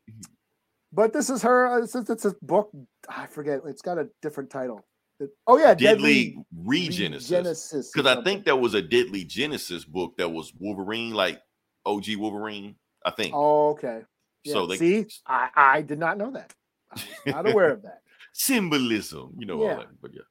[0.93, 1.83] but this is her.
[1.83, 2.71] uh, Since it's a book,
[3.09, 3.61] I forget.
[3.67, 4.85] It's got a different title.
[5.19, 7.31] It- oh yeah, Deadly Deadly Regenesis.
[7.31, 11.41] Regenesis Because I think there was a Deadly Genesis book that was Wolverine, like
[11.87, 12.77] OG Wolverine.
[13.05, 13.33] I think.
[13.35, 14.03] Oh okay.
[14.45, 16.53] Yeah, so they see, I, I did not know that.
[16.97, 18.03] I was not aware of that.
[18.33, 19.89] symbolism, you know all that.
[20.01, 20.23] But yeah.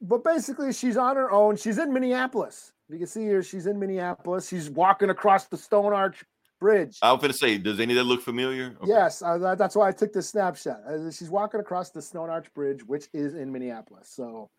[0.00, 1.56] But basically, she's on her own.
[1.56, 2.72] She's in Minneapolis.
[2.88, 3.42] You can see her.
[3.42, 4.48] She's in Minneapolis.
[4.48, 6.24] She's walking across the Stone Arch
[6.60, 6.98] Bridge.
[7.02, 8.76] I was gonna say, does any of that look familiar?
[8.80, 8.88] Okay.
[8.88, 10.80] Yes, uh, that's why I took this snapshot.
[10.86, 14.08] Uh, She's walking across the Stone Arch Bridge, which is in Minneapolis.
[14.08, 14.50] So,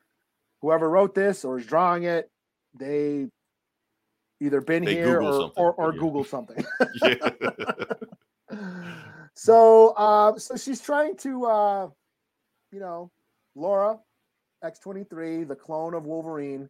[0.61, 2.29] whoever wrote this or is drawing it,
[2.77, 3.27] they
[4.41, 5.99] either been They here Googled or or, or yeah.
[5.99, 6.65] Google something.
[9.41, 11.87] So, uh, so she's trying to, uh,
[12.73, 13.09] you know,
[13.55, 13.97] Laura
[14.61, 16.69] X twenty three, the clone of Wolverine,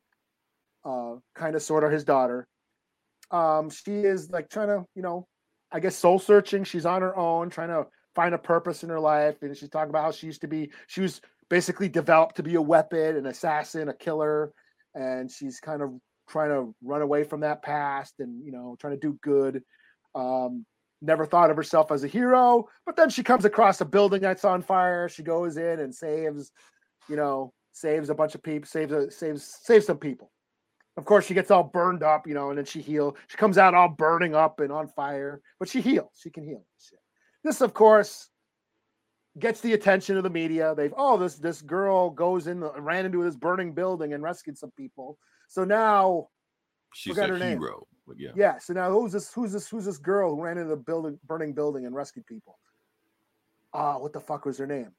[0.85, 2.47] uh, kind of sort of his daughter.
[3.31, 5.27] Um, she is like trying to, you know,
[5.71, 6.63] I guess soul searching.
[6.63, 9.89] She's on her own, trying to find a purpose in her life, and she's talking
[9.89, 10.69] about how she used to be.
[10.85, 14.53] She was basically developed to be a weapon, an assassin, a killer,
[14.93, 15.89] and she's kind of
[16.29, 19.63] trying to run away from that past and you know trying to do good.
[20.13, 20.67] Um,
[21.01, 24.45] never thought of herself as a hero, but then she comes across a building that's
[24.45, 25.07] on fire.
[25.09, 26.51] She goes in and saves,
[27.07, 30.31] you know, saves a bunch of people, saves a, saves saves some people.
[30.97, 33.13] Of course, she gets all burned up, you know, and then she heals.
[33.27, 36.11] She comes out all burning up and on fire, but she heals.
[36.15, 36.65] She can heal.
[37.43, 38.27] This, of course,
[39.37, 40.73] gets the attention of the media.
[40.75, 44.71] They've oh, this this girl goes in, ran into this burning building and rescued some
[44.71, 45.17] people.
[45.47, 46.27] So now
[46.93, 47.63] She's a her name.
[48.09, 48.31] But yeah.
[48.35, 48.57] yeah.
[48.57, 49.31] So now who's this?
[49.31, 49.69] Who's this?
[49.69, 52.57] Who's this girl who ran into the building, burning building, and rescued people?
[53.71, 54.89] Ah, what the fuck was her name?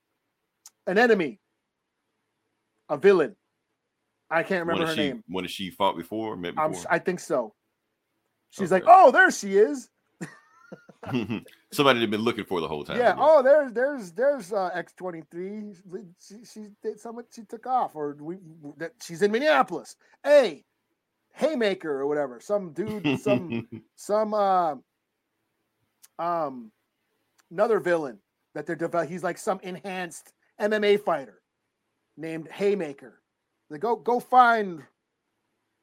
[0.86, 1.40] An enemy,
[2.88, 3.34] a villain.
[4.30, 5.24] I can't remember her she name.
[5.26, 6.72] when she fought before, before.
[6.88, 7.52] I think so.
[8.50, 9.90] She's like, oh, there she is.
[11.72, 12.98] Somebody had been looking for the whole time.
[12.98, 13.16] Yeah.
[13.18, 15.72] Oh, there's there's there's uh, X twenty three.
[16.24, 18.36] She she did someone she took off, or we
[18.76, 19.96] that she's in Minneapolis.
[20.22, 20.64] Hey,
[21.34, 22.40] Haymaker or whatever.
[22.40, 24.74] Some dude, some some uh,
[26.18, 26.72] um
[27.50, 28.18] another villain
[28.54, 29.10] that they're developing.
[29.10, 31.40] He's like some enhanced MMA fighter
[32.16, 33.20] named Haymaker.
[33.70, 34.82] They go go find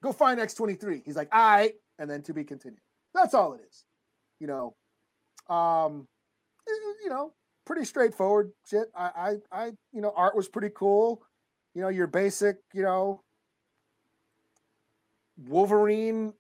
[0.04, 1.02] go find X twenty three.
[1.06, 2.82] He's like, all right, and then to be continued.
[3.14, 3.86] That's all it is.
[4.40, 4.76] You know,
[5.54, 6.08] um,
[6.68, 7.34] eh, you know,
[7.66, 8.90] pretty straightforward shit.
[8.96, 11.22] I, I, I, you know, art was pretty cool.
[11.76, 13.22] You know, your basic, you know,
[15.46, 16.34] Wolverine,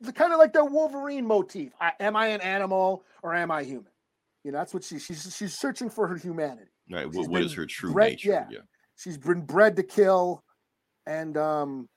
[0.00, 1.72] the kind of like the Wolverine motif.
[1.80, 3.90] I, am I an animal or am I human?
[4.44, 6.70] You know, that's what she she's she's searching for her humanity.
[6.90, 7.06] Right.
[7.06, 8.30] She's What, what is her true bred- nature?
[8.30, 8.46] yeah.
[8.50, 8.58] yeah.
[8.96, 10.42] She's been bred to kill,
[11.06, 11.88] and um,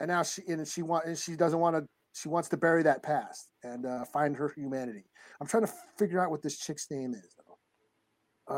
[0.00, 1.86] and now she and she want and she doesn't want to.
[2.14, 5.04] She wants to bury that past and uh, find her humanity.
[5.40, 7.34] I'm trying to figure out what this chick's name is.
[7.36, 8.54] Though.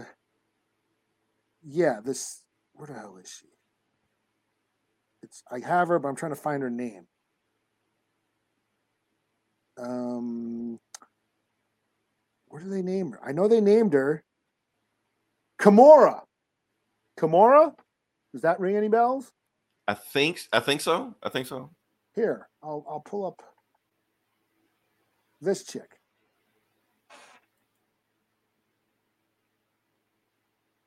[0.00, 0.04] Uh,
[1.62, 2.42] yeah, this.
[2.72, 3.46] Where the hell is she?
[5.30, 7.06] It's I have her, but I'm trying to find her name.
[9.78, 10.80] Um,
[12.48, 13.20] where do they name her?
[13.24, 14.24] I know they named her
[15.60, 16.22] Kimura.
[17.16, 17.74] Kimura?
[18.32, 19.32] Does that ring any bells?
[19.86, 21.14] I think I think so.
[21.22, 21.70] I think so.
[22.14, 23.40] Here, I'll I'll pull up
[25.40, 25.98] this chick.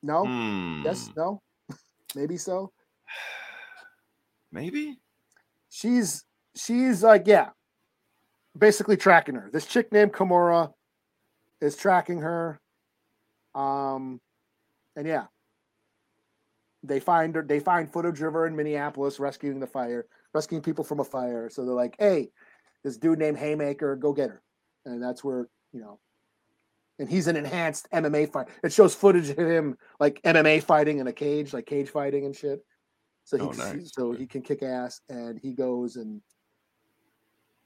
[0.02, 0.26] No?
[0.26, 0.82] Hmm.
[0.84, 1.10] Yes?
[1.16, 1.42] No?
[2.14, 2.74] Maybe so.
[4.54, 5.00] Maybe.
[5.70, 6.24] She's
[6.56, 7.50] she's like, yeah,
[8.58, 9.50] basically tracking her.
[9.52, 10.72] This chick named Kimura
[11.60, 12.62] is tracking her.
[13.56, 14.22] Um
[14.96, 15.26] and yeah.
[16.84, 20.84] They find her, they find footage of her in Minneapolis rescuing the fire, rescuing people
[20.84, 21.50] from a fire.
[21.50, 22.30] So they're like, hey,
[22.84, 24.44] this dude named Haymaker, go get her.
[24.86, 26.00] And that's where, you know,
[27.00, 28.50] and he's an enhanced MMA fight.
[28.64, 32.36] It shows footage of him like MMA fighting in a cage, like cage fighting and
[32.36, 32.64] shit.
[33.24, 33.92] So he Oh, nice.
[33.94, 36.22] so he can kick ass, and he goes and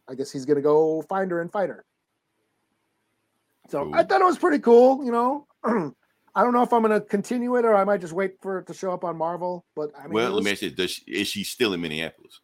[0.08, 1.84] I guess he's gonna go find her and fight her.
[3.70, 5.48] So I thought it was pretty cool, you know.
[5.64, 8.68] I don't know if I'm gonna continue it or I might just wait for it
[8.68, 9.66] to show up on Marvel.
[9.76, 11.82] But I mean, well, it let me ask you: Does she, is she still in
[11.82, 12.40] Minneapolis?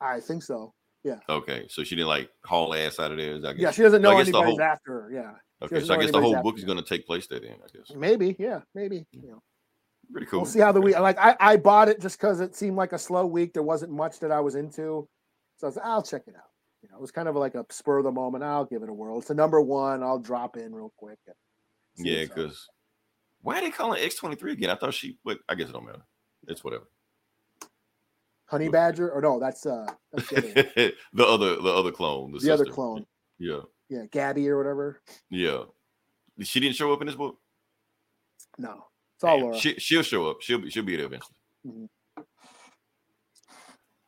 [0.00, 0.72] I think so.
[1.02, 1.18] Yeah.
[1.28, 3.34] Okay, so she didn't like haul ass out of there.
[3.36, 3.58] I guess.
[3.58, 5.10] Yeah, she doesn't know the anybody's whole- after her.
[5.12, 7.40] Yeah, Okay, so I guess the whole book is going to take place there.
[7.40, 7.94] Then I guess.
[7.94, 8.34] maybe.
[8.38, 9.06] Yeah, maybe.
[9.12, 9.42] You know.
[10.12, 10.40] Pretty cool.
[10.40, 10.98] We'll see how the week.
[10.98, 13.52] Like I, I bought it just because it seemed like a slow week.
[13.52, 15.08] There wasn't much that I was into,
[15.56, 16.50] so I was, like, I'll check it out.
[16.82, 18.44] You know, it was kind of like a spur of the moment.
[18.44, 19.18] I'll give it a whirl.
[19.18, 20.02] It's a number one.
[20.02, 21.18] I'll drop in real quick.
[21.96, 22.66] Yeah, because
[23.40, 24.70] why are they calling X twenty three again?
[24.70, 26.04] I thought she, but I guess it don't matter.
[26.48, 26.84] It's whatever.
[28.46, 32.38] Honey Badger, or no, that's uh, that's the other, the other, the other clone, the,
[32.38, 33.06] the other clone.
[33.38, 35.00] Yeah, Yeah, Gabby or whatever.
[35.30, 35.62] yeah.
[36.42, 37.38] She didn't show up in this book.
[38.58, 38.84] No,
[39.24, 39.58] it's all Laura.
[39.58, 40.40] She, she'll show up.
[40.40, 41.34] She'll be, she'll be there eventually.
[41.66, 41.88] Mhm.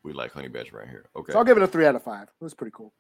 [0.03, 1.07] We like Honey Badger right here.
[1.17, 1.33] Okay.
[1.33, 2.25] So I'll give it a three out of five.
[2.29, 2.93] It was pretty cool.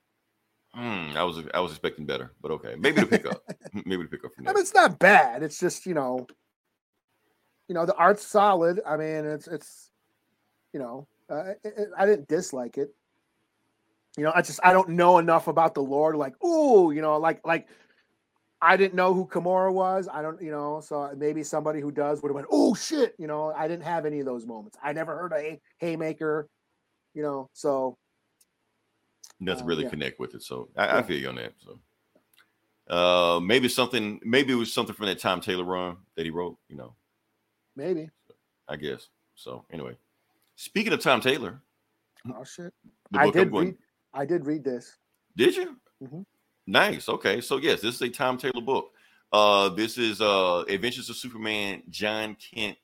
[0.74, 2.74] Hmm, I was I was expecting better, but okay.
[2.76, 3.42] Maybe to pick up.
[3.86, 5.42] Maybe to pick up from I mean, it's not bad.
[5.42, 6.26] It's just you know,
[7.68, 8.80] you know, the art's solid.
[8.86, 9.90] I mean, it's it's,
[10.72, 12.94] you know, uh, it, it- I didn't dislike it.
[14.18, 16.16] You know, I just I don't know enough about the Lord.
[16.16, 17.68] Like, ooh, you know, like like
[18.66, 20.08] I didn't know who Kimura was.
[20.12, 23.28] I don't, you know, so maybe somebody who does would have went, oh shit, you
[23.28, 23.52] know.
[23.56, 24.76] I didn't have any of those moments.
[24.82, 26.48] I never heard a Hay- Haymaker,
[27.14, 27.48] you know.
[27.52, 27.96] So
[29.38, 29.90] Nothing uh, really yeah.
[29.90, 30.42] connect with it.
[30.42, 31.52] So I, I feel you on that.
[31.58, 31.78] So
[32.88, 36.58] uh maybe something maybe it was something from that Tom Taylor run that he wrote,
[36.68, 36.96] you know,
[37.76, 38.10] maybe.
[38.68, 39.08] I guess.
[39.36, 39.96] So anyway.
[40.56, 41.62] Speaking of Tom Taylor,
[42.34, 42.72] Oh shit.
[43.14, 43.76] I did read.
[44.12, 44.98] I did read this.
[45.36, 45.76] Did you?
[46.02, 46.24] Mhm.
[46.66, 47.08] Nice.
[47.08, 47.40] Okay.
[47.40, 48.90] So yes, this is a Tom Taylor book.
[49.32, 52.76] Uh this is uh Adventures of Superman, Jon Kent.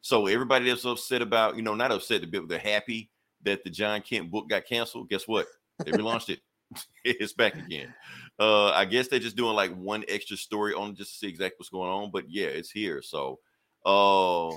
[0.00, 3.10] So everybody that's upset about, you know, not upset, but they're happy
[3.42, 5.08] that the Jon Kent book got canceled.
[5.08, 5.46] Guess what?
[5.84, 6.40] They relaunched it.
[7.04, 7.94] it's back again.
[8.38, 11.56] Uh I guess they're just doing like one extra story on just to see exactly
[11.58, 12.10] what's going on.
[12.10, 13.00] But yeah, it's here.
[13.02, 13.38] So
[13.86, 14.50] uh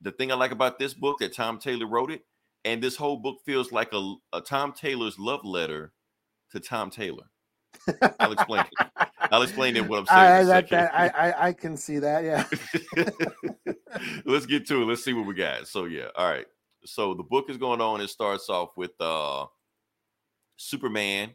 [0.00, 2.24] the thing I like about this book that Tom Taylor wrote it,
[2.64, 5.92] and this whole book feels like a, a Tom Taylor's love letter
[6.52, 7.24] to Tom Taylor.
[8.20, 8.88] I'll explain it.
[9.30, 10.50] I'll explain it what I'm saying.
[10.50, 12.24] I, that, I, I I can see that.
[12.24, 13.74] Yeah.
[14.24, 14.86] Let's get to it.
[14.86, 15.66] Let's see what we got.
[15.68, 16.46] So yeah, all right.
[16.84, 18.00] So the book is going on.
[18.00, 19.46] It starts off with uh
[20.56, 21.34] Superman,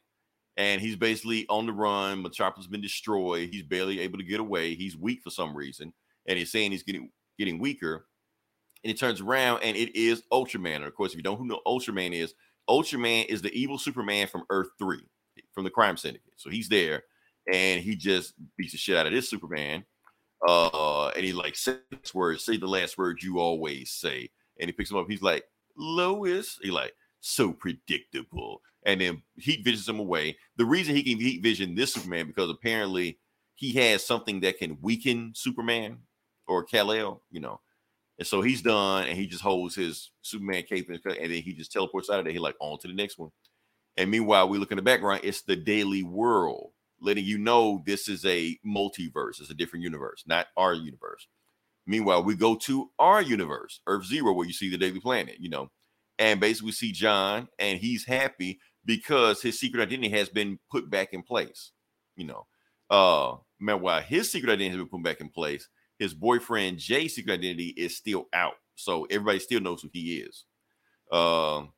[0.58, 2.22] and he's basically on the run.
[2.22, 3.50] Metropolis has been destroyed.
[3.52, 4.76] He's barely able to get away.
[4.76, 5.94] He's weak for some reason,
[6.28, 8.08] and he's saying he's getting getting weaker.
[8.84, 10.78] And he turns around, and it is Ultraman.
[10.78, 12.34] And of course, if you don't know who Ultraman is,
[12.70, 15.00] Ultraman is the evil Superman from Earth 3,
[15.54, 16.34] from the crime syndicate.
[16.38, 17.04] So he's there
[17.52, 19.86] and he just beats the shit out of this Superman.
[20.48, 21.78] Uh, and he like says
[22.14, 24.30] words, say the last word you always say.
[24.60, 25.08] And he picks him up.
[25.10, 25.46] He's like,
[25.78, 26.60] Lois.
[26.62, 28.62] He like, so predictable.
[28.86, 30.38] And then heat visions him away.
[30.58, 33.20] The reason he can heat vision this Superman because apparently
[33.56, 36.00] he has something that can weaken Superman
[36.48, 37.62] or Kal-El, you know.
[38.20, 41.54] And so he's done, and he just holds his Superman cape, and, and then he
[41.54, 42.34] just teleports out of there.
[42.34, 43.32] He like on to the next one.
[43.98, 45.22] And meanwhile, we look in the background.
[45.24, 49.40] It's the Daily World, letting you know this is a multiverse.
[49.40, 51.28] It's a different universe, not our universe.
[51.86, 55.50] Meanwhile, we go to our universe, Earth Zero, where you see the Daily Planet, you
[55.50, 55.70] know,
[56.18, 60.90] and basically we see Jon, and he's happy because his secret identity has been put
[60.90, 61.72] back in place.
[62.16, 62.48] You know,
[62.90, 65.68] uh, meanwhile, his secret identity has been put back in place.
[66.00, 70.46] His boyfriend Jay's secret identity is still out, so everybody still knows who he is.
[71.12, 71.74] Um,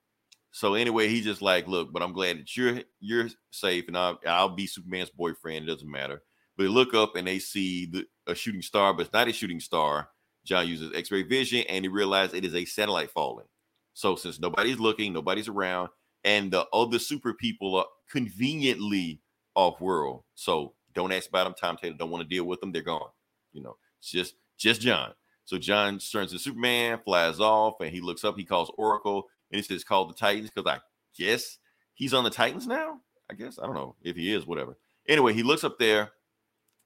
[0.56, 4.18] so anyway, he's just like, look, but I'm glad that you're you're safe, and I'll
[4.26, 5.68] I'll be Superman's boyfriend.
[5.68, 6.22] It doesn't matter.
[6.56, 9.34] But they look up and they see the, a shooting star, but it's not a
[9.34, 10.08] shooting star.
[10.46, 13.48] Jon uses X-ray vision, and he realizes it is a satellite falling.
[13.96, 15.90] So since nobody's looking, nobody's around,
[16.24, 19.20] and the other super people are conveniently
[19.56, 20.24] off world.
[20.36, 21.56] So don't ask about them.
[21.60, 22.72] Tom Taylor don't want to deal with them.
[22.72, 23.10] They're gone.
[23.52, 25.12] You know, it's just just Jon.
[25.44, 28.38] So Jon turns to Superman, flies off, and he looks up.
[28.38, 30.80] He calls Oracle, and he says, "Call the Titans," because I
[31.18, 31.58] guess
[31.94, 33.00] he's on the Titans now.
[33.30, 34.78] I guess I don't know if he is, whatever.
[35.08, 36.12] Anyway, he looks up there.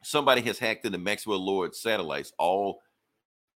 [0.03, 2.81] Somebody has hacked into Maxwell Lord satellites, all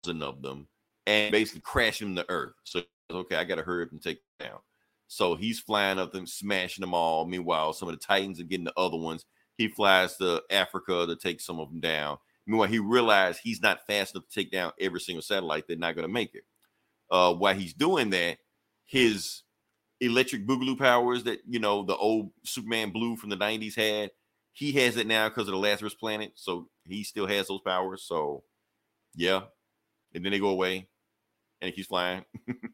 [0.02, 0.68] dozen of them,
[1.06, 2.54] and basically crashing the Earth.
[2.64, 4.58] So okay, I got to hurry up and take them down.
[5.06, 7.26] So he's flying up them, smashing them all.
[7.26, 9.24] Meanwhile, some of the Titans are getting the other ones.
[9.56, 12.18] He flies to Africa to take some of them down.
[12.46, 15.66] Meanwhile, he realized he's not fast enough to take down every single satellite.
[15.66, 16.44] They're not going to make it.
[17.10, 18.38] Uh, while he's doing that,
[18.86, 19.42] his
[20.00, 24.10] electric boogaloo powers that you know the old Superman Blue from the '90s had,
[24.52, 26.32] he has it now because of the Lazarus Planet.
[26.34, 28.04] So he still has those powers.
[28.06, 28.44] So
[29.14, 29.42] yeah,
[30.14, 30.88] and then they go away,
[31.60, 32.24] and he keeps flying.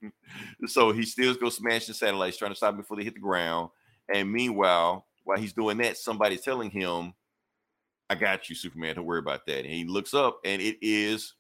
[0.67, 3.71] so he still goes smashing satellites, trying to stop before they hit the ground.
[4.13, 7.15] And meanwhile, while he's doing that, somebody's telling him,
[8.09, 8.97] I got you, Superman.
[8.97, 9.59] Don't worry about that.
[9.59, 11.35] And he looks up and it is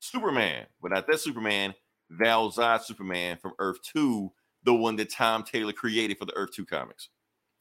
[0.00, 1.74] Superman, but not that Superman,
[2.10, 4.32] Val Zod Superman from Earth 2,
[4.64, 7.08] the one that Tom Taylor created for the Earth 2 comics.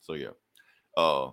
[0.02, 0.30] So yeah.
[0.96, 1.32] Uh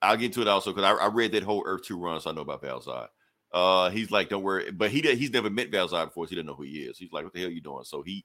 [0.00, 2.30] I'll get to it also because I, I, read that whole Earth 2 run, so
[2.30, 3.08] I know about Val Zod.
[3.52, 6.36] Uh he's like, don't worry, but he he's never met Val Zod before, so he
[6.36, 6.98] doesn't know who he is.
[6.98, 7.84] He's like, What the hell are you doing?
[7.84, 8.24] So he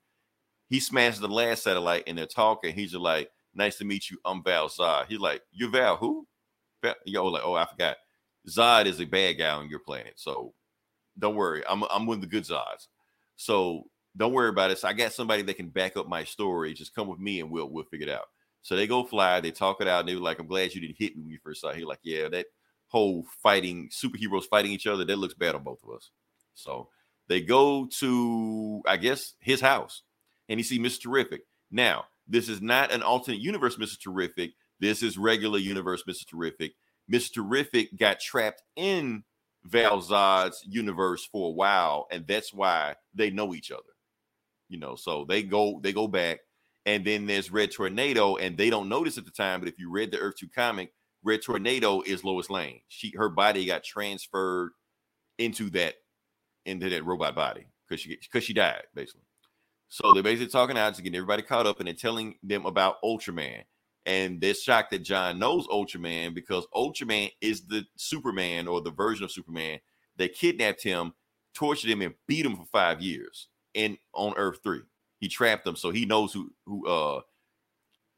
[0.70, 2.74] he smashes the last satellite and they're talking.
[2.74, 4.18] He's just like, Nice to meet you.
[4.24, 5.08] I'm Val Zod.
[5.08, 6.28] He's like, You're Val who?
[6.84, 6.96] Val?
[7.06, 7.98] Yo, like, oh, I forgot.
[8.48, 10.14] Zod is a bad guy on your planet.
[10.16, 10.54] So
[11.20, 11.64] don't worry.
[11.68, 12.88] I'm I'm of the good Zods.
[13.36, 13.86] So
[14.18, 14.80] don't worry about it.
[14.80, 16.74] So I got somebody that can back up my story.
[16.74, 18.26] Just come with me and we'll we'll figure it out.
[18.64, 20.82] So they go fly, they talk it out, and they were like, I'm glad you
[20.82, 21.70] didn't hit me when you first saw.
[21.70, 21.78] it.
[21.78, 22.48] He like, yeah, that
[22.88, 26.10] whole fighting superheroes fighting each other, that looks bad on both of us.
[26.54, 26.90] So
[27.28, 30.04] they go to, I guess, his house,
[30.50, 31.04] and you see Mr.
[31.04, 31.42] Terrific.
[31.72, 34.02] Now, this is not an alternate universe, Mr.
[34.02, 34.52] Terrific.
[34.80, 36.28] This is regular universe, Mr.
[36.28, 36.74] Terrific.
[37.12, 37.36] Mr.
[37.36, 39.24] Terrific got trapped in
[39.64, 43.84] Val Zod's universe for a while, and that's why they know each other.
[44.70, 46.40] You know, so they go they go back,
[46.86, 49.90] and then there's Red Tornado, and they don't notice at the time, but if you
[49.90, 50.94] read the Earth Two comic,
[51.24, 52.82] Red Tornado is Lois Lane.
[52.88, 54.72] She her body got transferred
[55.38, 55.96] into that
[56.66, 59.22] into that robot body because she because she died basically.
[59.90, 63.02] So they're basically talking out to get everybody caught up, and they're telling them about
[63.04, 63.64] Ultraman
[64.08, 69.26] and they're shocked that Jon knows Ultraman because Ultraman is the Superman or the version
[69.26, 69.80] of Superman
[70.16, 71.14] that kidnapped him,
[71.54, 74.82] tortured him, and beat him for five years in on Earth Three.
[75.20, 77.22] He trapped them, so he knows who who uh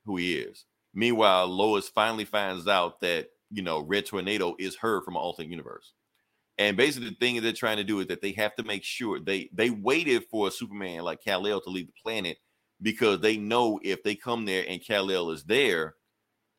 [0.06, 0.66] who he is.
[0.94, 5.52] Meanwhile, Lois finally finds out that you know Red Tornado is her from an alternate
[5.52, 5.94] universe.
[6.58, 9.20] And basically, the thing they're trying to do is that they have to make sure
[9.20, 12.38] they they waited for a Superman like Kal-El to leave the planet
[12.82, 15.96] because they know if they come there and Kal-El is there,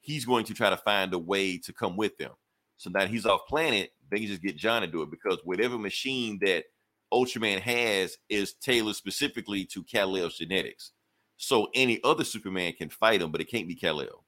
[0.01, 2.33] he's going to try to find a way to come with them.
[2.79, 5.79] So now he's off planet, they can just get Jon to do it because whatever
[5.79, 6.65] machine that
[7.13, 10.93] Ultraman has is tailored specifically to Kal-El's genetics.
[11.37, 14.25] So any other Superman can fight him, but it can't be Kal-El.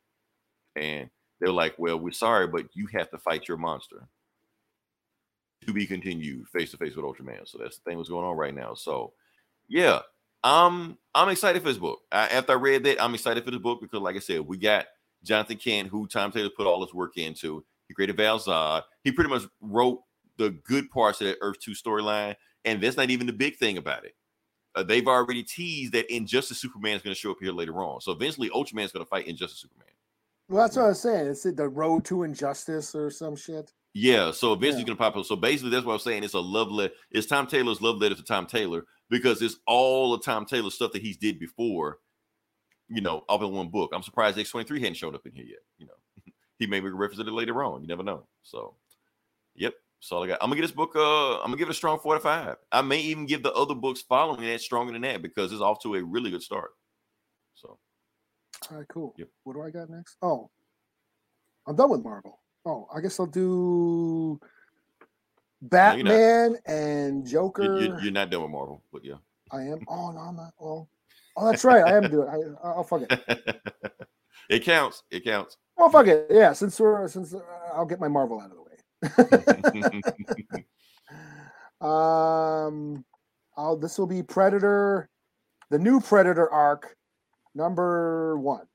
[0.77, 1.11] And
[1.41, 4.09] they're like, well, we're sorry, but you have to fight your monster.
[5.67, 7.47] To be continued face to face with Ultraman.
[7.47, 8.75] So that's the thing that's going on right now.
[8.75, 9.13] So
[9.69, 10.01] yeah,
[10.43, 12.01] I'm I'm excited for this book.
[12.11, 14.57] I, after I read that, I'm excited for this book because, like I said, we
[14.57, 14.87] got
[15.23, 17.65] Jonathan Kent, who Tom Taylor put all his work into.
[17.87, 18.85] He created Val.
[19.05, 20.01] He pretty much wrote
[20.37, 22.35] the good parts of that Earth Two storyline,
[22.65, 24.15] and that's not even the big thing about it.
[24.75, 28.01] uh, they've already teased that Injustice Superman is going to show up here later on.
[28.01, 29.89] So eventually, Ultraman is going to fight Injustice Superman.
[30.49, 31.27] Well, that's what I was saying.
[31.29, 33.73] It's the road to injustice or some shit.
[33.95, 34.81] Yeah, so eventually Yeah.
[34.81, 35.25] it's gonna pop up.
[35.27, 36.25] So basically, that's what I'm saying.
[36.25, 36.93] It's a love letter.
[37.11, 40.93] It's Tom Taylor's love letter to Tom Taylor because it's all the Tom Taylor stuff
[40.93, 41.99] that he's did before,
[42.89, 43.91] you know, all in one book.
[43.95, 45.61] I'm surprised X23 hadn't showed up in here yet.
[45.79, 45.93] You know,
[46.59, 47.83] he may revisit it later on.
[47.83, 48.27] You never know.
[48.43, 48.77] So,
[49.55, 49.75] yep,
[50.11, 50.39] all I got.
[50.41, 50.97] I'm gonna give this book.
[50.97, 52.57] Uh, I'm gonna give it a strong four to five.
[52.73, 55.81] I may even give the other books following that stronger than that because it's off
[55.83, 56.71] to a really good start.
[57.55, 57.79] So,
[58.71, 59.15] All right, cool.
[59.17, 59.29] Yep.
[59.45, 60.17] What do I got next?
[60.23, 60.51] Oh,
[61.67, 62.41] I'm done with Marvel.
[62.65, 64.41] Oh, I guess I'll do
[65.63, 65.71] you're.
[65.71, 67.81] Batman and Joker.
[67.81, 69.15] you, you're not done with Marvel, but yeah.
[69.53, 69.81] I am.
[69.89, 70.53] Oh no, I'm not.
[70.59, 70.89] Well,
[71.37, 71.85] oh, that's right.
[71.85, 72.29] I am doing.
[72.29, 73.63] I, I'll fuck it.
[74.51, 75.05] it counts.
[75.11, 75.59] It counts.
[75.77, 76.27] Well, fuck it.
[76.31, 77.41] Yeah, since we're since uh,
[77.75, 78.62] I'll get my Marvel out of the way.
[81.81, 83.05] um,
[83.57, 85.09] I'll this will be Predator,
[85.71, 86.97] the new Predator arc,
[87.55, 88.67] number one.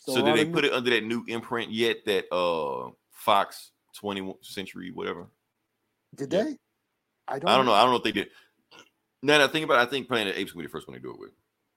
[0.00, 1.98] So, we're did they new- put it under that new imprint yet?
[2.06, 3.72] That uh Fox
[4.02, 5.26] 20th Century, whatever.
[6.14, 6.44] Did yeah.
[6.44, 6.56] they?
[7.28, 7.50] I don't.
[7.50, 7.72] I don't know.
[7.72, 8.28] I don't know if they did.
[9.22, 10.70] Now that I think about, it, I think Planet of the Apes will be the
[10.70, 11.30] first one to do it with.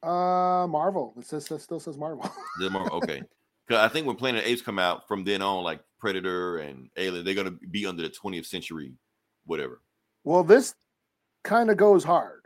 [0.03, 1.13] Uh, Marvel.
[1.17, 2.29] It says it still says Marvel.
[2.59, 3.23] More- okay,
[3.67, 6.57] because I think when Planet of the Apes come out from then on, like Predator
[6.59, 8.93] and Alien, they're gonna be under the 20th Century,
[9.45, 9.81] whatever.
[10.23, 10.73] well, this
[11.43, 12.45] kind of goes hard.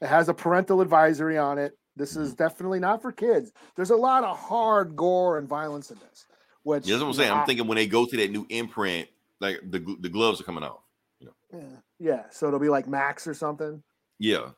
[0.00, 1.76] It has a parental advisory on it.
[1.96, 2.42] This is Mm-hmm.
[2.44, 3.50] definitely not for kids.
[3.74, 6.26] There's a lot of hard gore and violence in this.
[6.62, 7.28] Which Yeah, that's what I'm saying.
[7.30, 9.08] know, I'm thinking when they go to that new imprint,
[9.40, 10.80] like the the gloves are coming off.
[11.20, 11.60] Yeah,
[11.98, 12.22] yeah.
[12.30, 13.82] So it'll be like Max or something.
[14.20, 14.50] Yeah,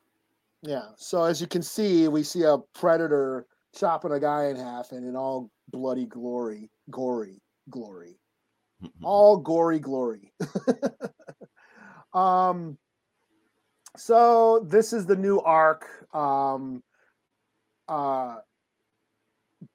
[0.61, 0.89] Yeah.
[0.97, 5.05] So as you can see, we see a predator chopping a guy in half, and
[5.07, 8.19] in all bloody glory, gory glory,
[9.03, 10.33] all gory glory.
[12.13, 12.77] um.
[13.97, 15.85] So this is the new arc.
[16.15, 16.83] Um.
[17.87, 18.37] Uh.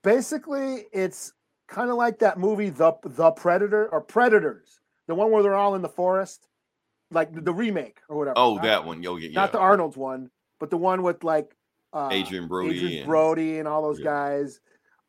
[0.02, 1.32] Basically, it's
[1.68, 5.74] kind of like that movie, the the Predator or Predators, the one where they're all
[5.74, 6.46] in the forest,
[7.10, 8.34] like the, the remake or whatever.
[8.38, 9.02] Oh, Not- that one.
[9.02, 9.58] Yo, yeah, not the.
[9.58, 10.30] Arnold's one,
[10.60, 11.54] but the one with like
[11.92, 14.04] uh, Adrien Brody Adrien and- Brody and all those Yeah.
[14.04, 14.60] guys.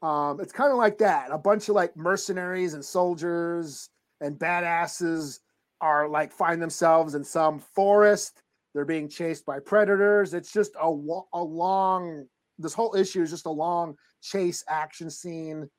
[0.01, 1.29] Um, it's kind of like that.
[1.31, 3.89] A bunch of like mercenaries and soldiers
[4.21, 5.39] and badasses
[5.81, 8.41] are like find themselves in some forest.
[8.73, 10.33] They're being chased by predators.
[10.33, 10.87] It's just a
[11.33, 12.25] a long.
[12.59, 15.69] This whole issue is just a long chase action scene.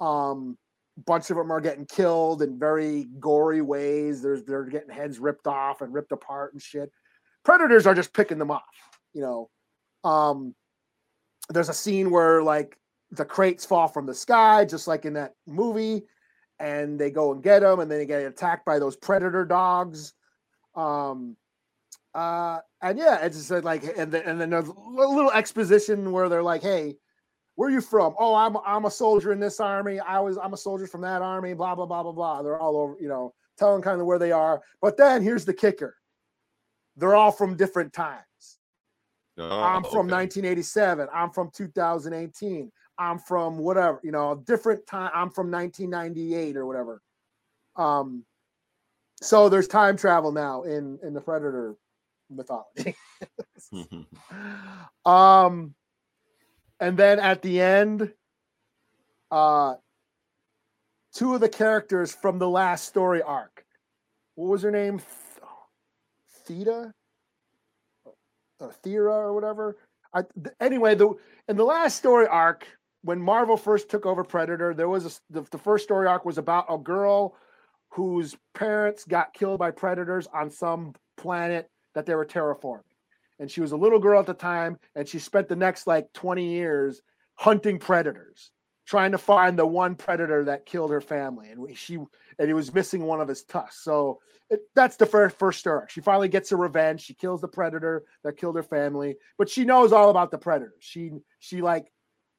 [0.00, 0.56] Um,
[1.06, 4.22] bunch of them are getting killed in very gory ways.
[4.22, 6.90] There's they're getting heads ripped off and ripped apart and shit.
[7.44, 8.62] Predators are just picking them off,
[9.12, 9.50] you know.
[10.04, 10.54] Um,
[11.48, 12.76] there's a scene where like
[13.12, 16.02] the crates fall from the sky, just like in that movie,
[16.58, 20.12] and they go and get them, and then they get attacked by those predator dogs.
[20.74, 21.36] Um,
[22.14, 26.28] uh, and yeah, it's just like, and then and then there's a little exposition where
[26.28, 26.96] they're like, "Hey,
[27.60, 28.14] where are you from?
[28.18, 30.00] Oh, I'm I'm a soldier in this army.
[30.00, 31.54] I was I'm a soldier from that army.
[31.54, 32.42] Blah blah blah blah blah.
[32.42, 34.60] They're all over, you know, telling kind of where they are.
[34.80, 35.96] But then here's the kicker:
[36.96, 38.24] they're all from different times.
[39.38, 40.14] Oh, I'm from okay.
[40.14, 41.08] 1987.
[41.12, 42.70] I'm from 2018.
[43.00, 45.10] I'm from whatever, you know, different time.
[45.14, 47.02] I'm from 1998 or whatever.
[47.74, 48.24] Um,
[49.22, 51.76] so there's time travel now in in the Predator
[52.28, 52.94] mythology.
[55.06, 55.74] um,
[56.78, 58.12] and then at the end,
[59.30, 59.74] uh,
[61.14, 63.64] two of the characters from the last story arc.
[64.34, 65.00] What was her name?
[66.44, 66.92] Theta
[68.58, 69.78] or Thera or whatever.
[70.12, 71.14] I, th- anyway, the
[71.48, 72.66] in the last story arc,
[73.02, 76.38] when Marvel first took over Predator, there was a, the, the first story arc was
[76.38, 77.36] about a girl
[77.90, 82.82] whose parents got killed by predators on some planet that they were terraforming,
[83.38, 86.12] and she was a little girl at the time, and she spent the next like
[86.12, 87.02] twenty years
[87.34, 88.52] hunting predators,
[88.86, 92.72] trying to find the one predator that killed her family, and she and he was
[92.72, 93.82] missing one of his tusks.
[93.82, 94.20] So
[94.50, 95.80] it, that's the first first story.
[95.80, 95.90] arc.
[95.90, 97.00] She finally gets her revenge.
[97.00, 100.74] She kills the predator that killed her family, but she knows all about the predators.
[100.80, 101.90] She she like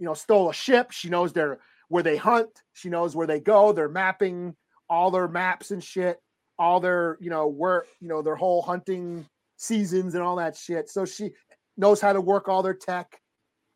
[0.01, 0.91] you know stole a ship.
[0.91, 2.49] She knows their where they hunt.
[2.73, 3.71] She knows where they go.
[3.71, 4.55] They're mapping
[4.89, 6.19] all their maps and shit.
[6.57, 9.25] All their you know where you know their whole hunting
[9.57, 10.89] seasons and all that shit.
[10.89, 11.31] So she
[11.77, 13.21] knows how to work all their tech.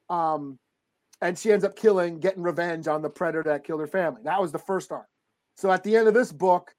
[0.10, 0.58] Um,
[1.22, 4.22] and she ends up killing, getting revenge on the predator that killed her family.
[4.24, 5.06] That was the first arc.
[5.56, 6.74] So at the end of this book,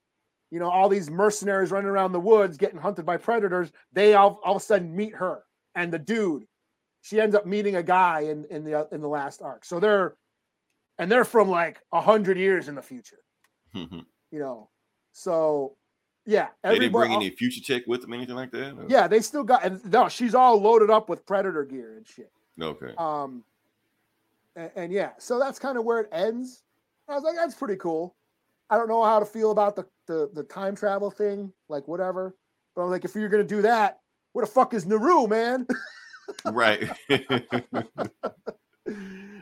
[0.51, 4.39] you know, all these mercenaries running around the woods getting hunted by predators, they all,
[4.43, 5.43] all of a sudden meet her
[5.73, 6.45] and the dude.
[7.07, 9.63] She ends up meeting a guy in, in the in the last arc.
[9.63, 10.15] So they're
[10.99, 13.19] and they're from like a hundred years in the future,
[13.73, 14.03] you
[14.39, 14.67] know.
[15.13, 15.77] So
[16.25, 18.73] Yeah, They didn't bring any future tech with them, anything like that.
[18.77, 22.05] or- Yeah, they still got and no, she's all loaded up with predator gear and
[22.05, 22.29] shit.
[22.61, 22.93] Okay.
[22.97, 23.45] Um,
[24.57, 26.63] and, and yeah, so that's kind of where it ends.
[27.07, 28.15] I was like, that's pretty cool.
[28.69, 32.35] I don't know how to feel about the the, the time travel thing, like whatever.
[32.75, 33.99] But I'm like, if you're gonna do that,
[34.33, 35.65] where the fuck is Naru, man?
[36.45, 36.89] right.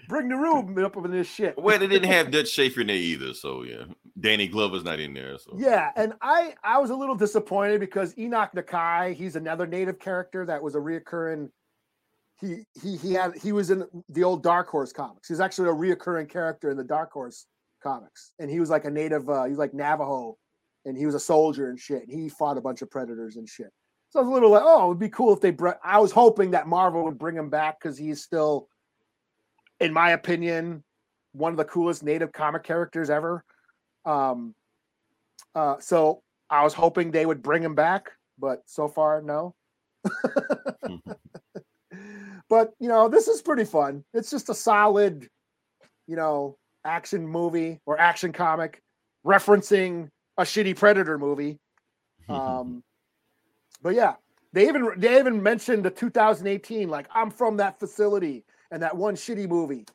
[0.07, 1.57] Bring the room up in this shit.
[1.57, 3.85] well, they didn't have Dutch Schaefer in there either, so yeah.
[4.19, 5.37] Danny Glover's not in there.
[5.37, 9.99] So Yeah, and I I was a little disappointed because Enoch Nakai, he's another native
[9.99, 11.49] character that was a reoccurring.
[12.39, 15.27] He he he had he was in the old Dark Horse comics.
[15.27, 17.45] He's actually a reoccurring character in the Dark Horse
[17.83, 19.29] comics, and he was like a native.
[19.29, 20.37] Uh, he was like Navajo,
[20.85, 22.03] and he was a soldier and shit.
[22.07, 23.71] And he fought a bunch of predators and shit.
[24.15, 25.51] So I was a little like, oh, it would be cool if they.
[25.51, 25.77] brought.
[25.83, 28.69] I was hoping that Marvel would bring him back because he's still,
[29.81, 30.85] in my opinion,
[31.33, 33.43] one of the coolest native comic characters ever.
[34.05, 34.55] Um,
[35.53, 39.53] uh, so I was hoping they would bring him back, but so far, no.
[42.49, 44.05] but you know, this is pretty fun.
[44.13, 45.27] It's just a solid,
[46.07, 46.55] you know,
[46.85, 48.81] action movie or action comic
[49.27, 50.07] referencing
[50.37, 51.59] a shitty Predator movie.
[52.27, 52.81] Um,
[53.85, 54.15] but yeah,
[54.51, 59.15] they even they even mentioned the 2018, like I'm from that facility and that one
[59.15, 59.85] shitty movie.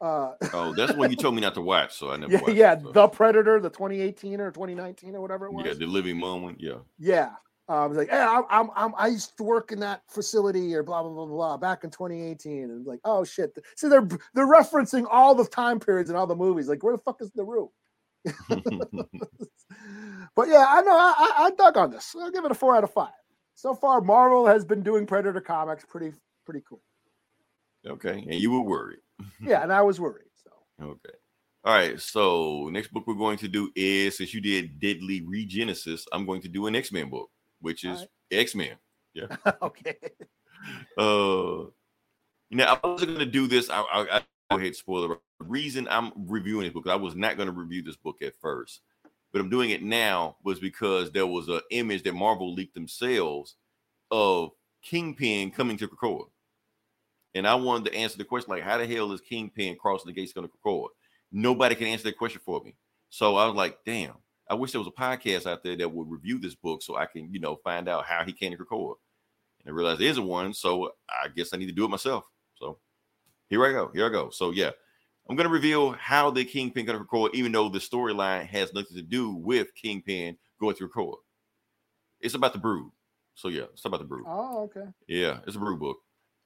[0.00, 2.54] Uh, oh, that's one you told me not to watch, so I never yeah, watched.
[2.54, 2.92] yeah, it, so.
[2.92, 5.66] the Predator, the 2018 or 2019 or whatever it was.
[5.66, 6.58] yeah, the living moment.
[6.58, 6.78] Yeah.
[6.98, 7.32] Yeah.
[7.68, 10.74] Um, I was like, yeah, I'm, I'm, I'm, I used to work in that facility
[10.74, 12.64] or blah, blah, blah, blah, back in 2018.
[12.64, 13.58] And like, oh shit.
[13.76, 16.66] So they're, they're referencing all the time periods in all the movies.
[16.66, 17.68] Like, where the fuck is the room?
[20.34, 22.14] but yeah, I know I, I, I dug on this.
[22.18, 23.12] I'll give it a four out of five.
[23.54, 26.12] So far, Marvel has been doing Predator comics pretty,
[26.44, 26.82] pretty cool.
[27.86, 28.98] okay, and you were worried.
[29.40, 29.62] Yeah.
[29.62, 30.26] And I was worried.
[30.34, 30.50] So
[30.84, 31.16] Okay.
[31.64, 32.00] All right.
[32.00, 36.42] So next book we're going to do is since you did Deadly Regenesis, I'm going
[36.42, 37.30] to do an X-Men book,
[37.60, 38.76] which is All X-Men.
[39.14, 39.36] Yeah.
[39.62, 39.96] okay.
[40.96, 41.64] Uh
[42.50, 43.68] now I wasn't gonna do this.
[43.68, 45.08] I I, I go ahead spoiler.
[45.08, 48.80] The reason I'm reviewing this book, I was not gonna review this book at first,
[49.34, 53.56] but I'm doing it now was because there was an image that Marvel leaked themselves
[54.12, 56.26] of Kingpin coming to Krakoa.
[57.34, 60.12] And I wanted to answer the question like, how the hell is Kingpin crossing the
[60.12, 60.86] gates going to Krakoa?
[61.32, 62.76] Nobody can answer that question for me.
[63.10, 64.14] So I was like, damn,
[64.48, 67.06] I wish there was a podcast out there that would review this book so I
[67.06, 68.94] can, you know, find out how he came to Krakoa.
[69.64, 72.22] And I realized there isn't one, so I guess I need to do it myself.
[72.54, 72.78] So
[73.48, 73.90] here I go.
[73.92, 74.30] Here I go.
[74.30, 74.70] So yeah,
[75.28, 78.96] I'm gonna reveal how the Kingpin got to Krakoa, even though the storyline has nothing
[78.96, 81.16] to do with Kingpin going to Krakoa.
[82.20, 82.90] It's about the Brood.
[83.34, 84.24] So yeah, it's about the Brood.
[84.26, 84.88] Oh, okay.
[85.08, 85.98] Yeah, it's a brew book.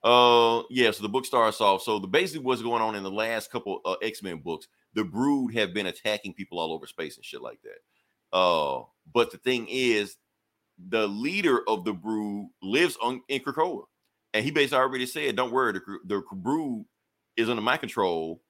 [0.03, 0.91] Uh, yeah.
[0.91, 1.83] So the book starts off.
[1.83, 5.03] So the basically what's going on in the last couple uh, X Men books, the
[5.03, 8.37] Brood have been attacking people all over space and shit like that.
[8.37, 10.15] Uh, but the thing is,
[10.87, 13.83] the leader of the Brood lives on in Krakoa,
[14.33, 16.85] and he basically already said, "Don't worry, the, the Brood
[17.35, 18.41] is under my control.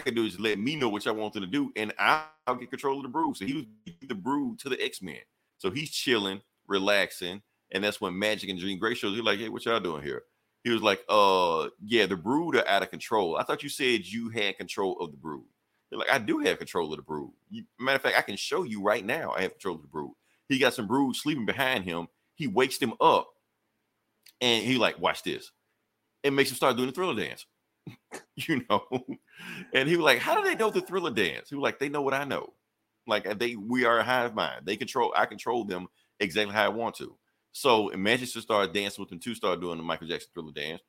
[0.00, 2.26] Can do is let me know what I want them to do, and I'll,
[2.58, 3.64] get control of the Brood." So he was
[4.08, 5.20] the Brood to the X Men.
[5.58, 7.42] So he's chilling, relaxing.
[7.72, 9.14] And that's when Magik and Jean Grey shows.
[9.14, 10.24] He's like, hey, what y'all doing here?
[10.64, 13.36] He was like, uh, yeah, the brood are out of control.
[13.36, 15.44] I thought you said you had control of the brood.
[15.88, 17.30] They're like, I do have control of the brood.
[17.78, 19.32] Matter of fact, I can show you right now.
[19.36, 20.12] I have control of the brood.
[20.48, 22.08] He got some brood sleeping behind him.
[22.34, 23.28] He wakes them up,
[24.40, 25.50] and he like, watch this.
[26.22, 27.46] It makes him start doing the thriller dance.
[28.36, 28.84] you know,
[29.74, 31.48] and he was like, how do they know the thriller dance?
[31.50, 32.52] He was like, they know what I know.
[33.06, 34.62] Like they, we are a hive mind.
[34.64, 35.12] They control.
[35.16, 35.88] I control them
[36.20, 37.16] exactly how I want to.
[37.52, 40.82] So Manchester started dancing with them too, started doing the Michael Jackson thriller dance.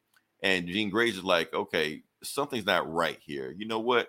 [0.43, 3.53] And Jean Grey's is like, okay, something's not right here.
[3.57, 4.07] You know what?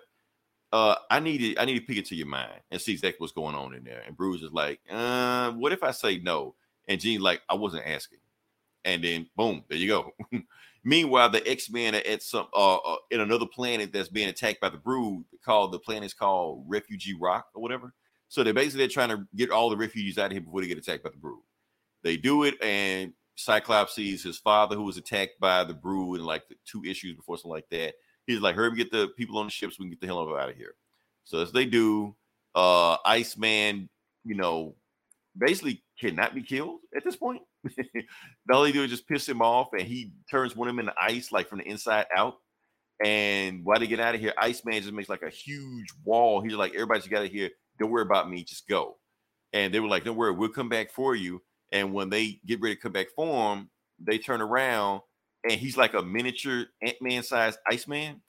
[0.71, 3.17] Uh, I need to I need to pick it to your mind and see exactly
[3.19, 4.01] what's going on in there.
[4.05, 6.55] And Bruce is like, uh, what if I say no?
[6.87, 8.19] And Jean's like, I wasn't asking.
[8.83, 10.11] And then boom, there you go.
[10.83, 14.69] Meanwhile, the X-Men are at some uh, uh in another planet that's being attacked by
[14.69, 17.93] the brood called the planet's called Refugee Rock or whatever.
[18.27, 20.77] So they're basically trying to get all the refugees out of here before they get
[20.77, 21.41] attacked by the brood.
[22.01, 26.25] They do it, and Cyclops sees his father who was attacked by the brood in
[26.25, 27.93] like the two issues before, something like that.
[28.27, 30.49] He's like, hurry get the people on the ships, we can get the hell out
[30.49, 30.75] of here.
[31.23, 32.15] So as they do,
[32.55, 33.89] uh Iceman,
[34.25, 34.75] you know,
[35.37, 37.41] basically cannot be killed at this point.
[38.51, 40.93] all they do is just piss him off, and he turns one of them into
[40.99, 42.35] ice, like from the inside out.
[43.03, 46.41] And while they get out of here, Iceman just makes like a huge wall.
[46.41, 47.49] He's like, everybody's got to here.
[47.79, 48.97] Don't worry about me, just go.
[49.51, 51.41] And they were like, don't worry, we'll come back for you.
[51.71, 53.69] And when they get ready to come back for him,
[53.99, 55.01] they turn around
[55.43, 58.21] and he's like a miniature Ant Man sized Iceman.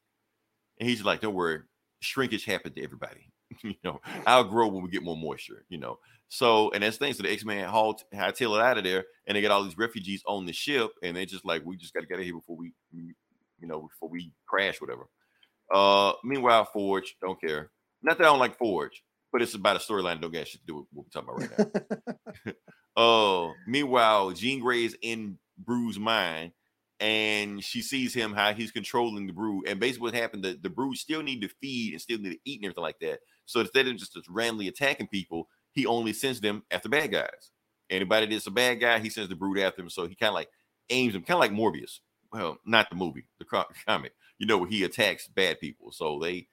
[0.81, 1.61] And he's like, don't worry,
[2.01, 3.31] shrinkage happened to everybody.
[3.62, 5.64] you know, I'll grow when we get more moisture.
[5.68, 5.98] You know,
[6.28, 7.14] so and that's the thing.
[7.14, 9.78] So the X Men haul hightail it out of there, and they get all these
[9.78, 12.24] refugees on the ship, and they just like, we just got to get out of
[12.26, 13.14] here before we, we-
[13.61, 15.07] you know, before we crash, whatever.
[15.72, 17.70] Uh, meanwhile, Forge don't care.
[18.02, 19.02] Not that I don't like Forge,
[19.32, 20.20] but it's about a storyline.
[20.20, 21.68] Don't get shit to do with what we're talking about right
[22.46, 22.52] now.
[22.96, 26.52] Uh, meanwhile, Jean Grey is in Broo's mind,
[27.00, 29.64] and she sees him how he's controlling the Brew.
[29.66, 30.44] And basically, what happened?
[30.44, 32.98] The the Brew still need to feed and still need to eat and everything like
[33.00, 33.18] that.
[33.47, 37.51] So instead of just, randomly attacking people, he only sends them after bad guys.
[37.90, 39.90] Anybody that's a bad guy, he sends the Brood after him.
[39.90, 40.49] So he kind of like
[40.90, 42.01] aims them, kind of like Morbius.
[42.32, 43.45] Well, not the movie, the
[43.86, 44.12] comic.
[44.38, 45.92] You know, where he attacks bad people.
[45.92, 46.49] So they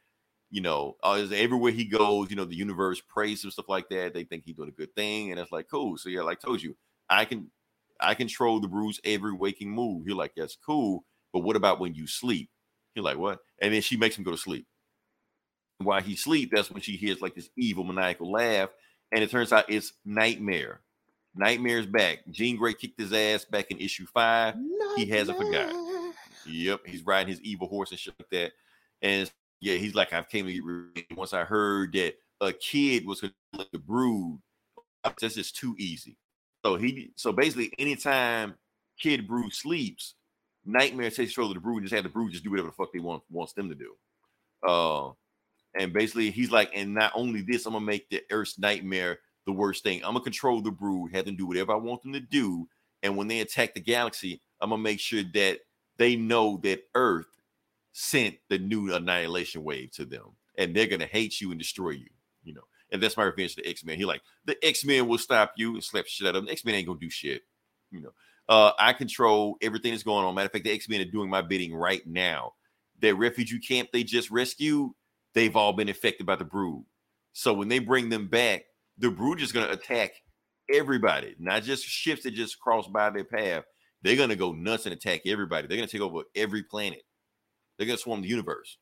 [0.52, 4.14] you know, uh, everywhere he goes, you know, the universe prays him, stuff like that.
[4.14, 5.98] They think he's doing a good thing, and it's like cool.
[5.98, 6.76] So yeah, like I told you,
[7.10, 7.50] I can
[8.00, 10.06] I control the bruise every waking move.
[10.06, 12.50] You're like, that's cool, but what about when you sleep?
[12.96, 13.40] You're like, what?
[13.62, 14.68] And then she makes him go to sleep.
[15.84, 18.70] While he sleep, that's when she hears like this evil maniacal laugh,
[19.12, 20.82] and it turns out it's Nightmare.
[21.36, 22.20] Nightmare's back.
[22.30, 24.56] Jean Grey kicked his ass back in issue five.
[24.96, 26.14] He hasn't forgotten.
[26.46, 28.52] Yep, he's riding his evil horse and shit like that.
[29.02, 31.06] And yeah, he's like, I came to get revenge.
[31.16, 33.34] Once I heard that a kid was gonna
[33.72, 34.40] the brood,
[35.04, 36.18] that's just too easy.
[36.66, 38.56] So he, so basically, anytime
[39.00, 40.16] kid brood sleeps,
[40.66, 42.74] Nightmare takes control of the brood and just have the brood just do whatever the
[42.74, 43.96] fuck they want wants them to do.
[44.68, 45.12] Uh,
[45.78, 49.52] and basically, he's like, and not only this, I'm gonna make the Earth's nightmare the
[49.52, 50.04] worst thing.
[50.04, 52.68] I'm gonna control the brood, have them do whatever I want them to do.
[53.04, 55.60] And when they attack the galaxy, I'm gonna make sure that
[55.98, 57.28] they know that Earth
[57.94, 62.10] sent the new annihilation wave to them, and they're gonna hate you and destroy you.
[62.44, 63.98] You know, and that's my revenge to the X Men.
[63.98, 66.52] He like the X Men will stop you and slap shit out of them.
[66.52, 67.44] X Men ain't gonna do shit.
[67.92, 68.14] You know,
[68.50, 70.36] uh, I control everything that's going on.
[70.36, 72.54] Matter of fact, the X Men are doing my bidding right now.
[73.02, 74.92] That refugee camp they just rescued,
[75.34, 76.84] they've all been infected by the brood.
[77.34, 78.64] So when they bring them back,
[78.98, 80.12] the brood is gonna attack
[80.74, 83.64] everybody, not just ships that just cross by their path.
[84.02, 85.68] They're gonna go nuts and attack everybody.
[85.68, 87.04] They're gonna take over every planet.
[87.78, 88.78] They're gonna swarm the universe.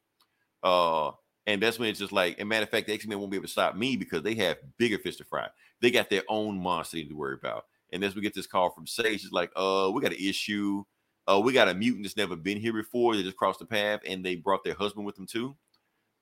[0.64, 1.12] Uh,
[1.48, 3.48] and that's when it's just like, and matter of fact, the X-Men won't be able
[3.48, 5.48] to stop me because they have bigger fish to fry.
[5.82, 7.66] They got their own monster to worry about.
[7.92, 10.84] And as we get this call from Sage, it's like, uh, we got an issue.
[11.28, 13.16] Uh, we got a mutant that's never been here before.
[13.16, 15.56] They just crossed the path and they brought their husband with them too.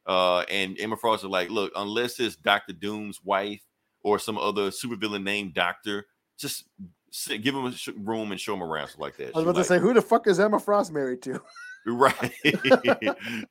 [0.08, 3.62] Uh, and Emma Frost is like, look, unless it's Doctor Doom's wife
[4.04, 6.06] or some other supervillain named Doctor,
[6.38, 6.66] just
[7.12, 9.36] sit, give him a sh- room and show him around, stuff like that.
[9.36, 11.42] I was about to say, who the fuck is Emma Frost married to?
[11.90, 12.34] Right.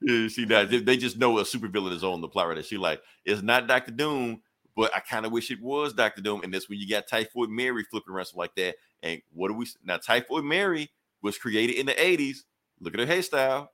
[0.06, 0.68] She does.
[0.68, 2.62] They, they just know a supervillain is on the plot right there.
[2.62, 4.42] She like, it's not Doctor Doom,
[4.76, 6.42] but I kind of wish it was Doctor Doom.
[6.42, 8.74] And that's when you got Typhoid Mary flipping around stuff like that.
[9.02, 9.96] And what do we now?
[9.96, 10.90] Typhoid Mary
[11.22, 12.40] was created in the 80s.
[12.78, 13.68] Look at her hairstyle.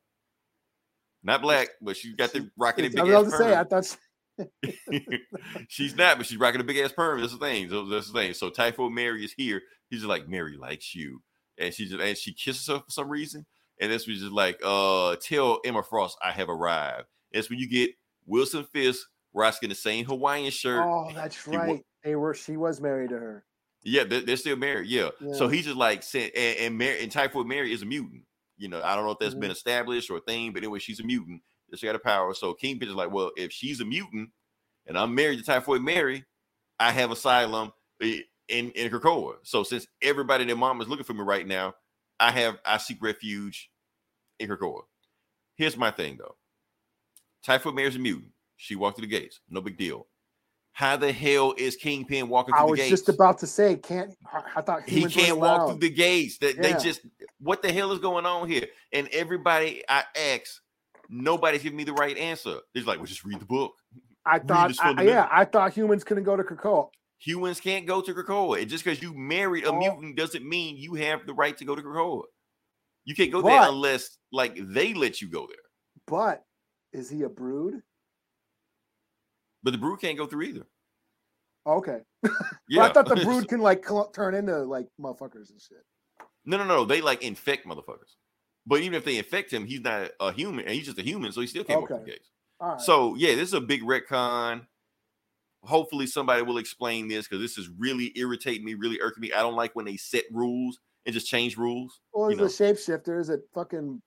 [1.22, 3.54] Not black, but she's got the rocking a I big was about ass to say,
[3.54, 3.68] I perm.
[3.68, 3.96] thought
[5.68, 7.20] she's not, but she's rocking a big ass perm.
[7.20, 7.70] That's the thing.
[7.70, 8.34] So that's the thing.
[8.34, 9.62] So Typhoid Mary is here.
[9.88, 11.22] He's just like, Mary likes you.
[11.58, 13.46] And she just and she kisses her for some reason.
[13.80, 17.06] And this was just like, uh, tell Emma Frost I have arrived.
[17.32, 17.90] That's when you get
[18.26, 20.84] Wilson Fisk rocking the same Hawaiian shirt.
[20.84, 21.84] Oh, that's right.
[22.04, 22.34] They were.
[22.34, 23.44] She was married to her.
[23.84, 24.88] Yeah, they're, they're still married.
[24.88, 25.10] Yeah.
[25.34, 28.22] So he's just like and, and Mary and Typhoid Mary is a mutant.
[28.58, 29.40] You know, I don't know if that's Mhm.
[29.40, 31.42] been established or a thing, but anyway, she's a mutant.
[31.74, 32.34] She got a power.
[32.34, 34.30] So Kingpin is like, well, if she's a mutant
[34.86, 36.24] and I'm married to Typhoid Mary,
[36.80, 39.36] I have asylum in in Krakoa.
[39.44, 41.74] So since everybody and their mom is looking for me right now,
[42.20, 43.70] I have I seek refuge
[44.38, 44.82] in Krakoa.
[45.56, 46.36] Here's my thing though.
[47.44, 48.32] Typhoid Mary's a mutant.
[48.56, 49.40] She walked through the gates.
[49.48, 50.08] No big deal.
[50.74, 54.16] How the hell is Kingpin walking I through the was just about to say, can't
[54.32, 56.38] I- I thought he can't walk through the gates.
[56.38, 56.78] That they Yeah.
[56.78, 57.00] just
[57.40, 58.66] what the hell is going on here?
[58.92, 60.62] And everybody I ask,
[61.10, 62.58] nobody's giving me the right answer.
[62.74, 63.74] They're like, well, just read the book.
[64.24, 66.88] I read thought, I, yeah, I thought humans couldn't go to Krakoa.
[67.18, 68.60] Humans can't go to Krakoa.
[68.62, 69.78] And just because you married a Oh.
[69.78, 72.22] mutant doesn't mean you have the right to go to Krakoa.
[73.04, 75.56] You can't go But- there unless like they let you go there.
[76.06, 76.44] But
[76.92, 77.82] is he a brood?
[79.62, 80.66] But the brood can't go through either.
[81.66, 81.98] Okay.
[82.68, 85.84] Yeah, But I thought the brood can like cl- turn into like motherfuckers and shit.
[86.46, 86.84] No, no, no.
[86.84, 88.14] They like infect motherfuckers.
[88.66, 91.32] But even if they infect him, he's not a human, and he's just a human,
[91.32, 92.12] so he still can't the Okay.
[92.12, 92.30] gates.
[92.60, 92.80] All right.
[92.80, 94.66] So yeah, this is a big retcon.
[95.64, 99.32] Hopefully, somebody will explain this because this is really irritating me, really irking me.
[99.32, 102.00] I don't like when they set rules and just change rules.
[102.14, 103.20] Well, you is the shapeshifter?
[103.20, 104.00] Is it fucking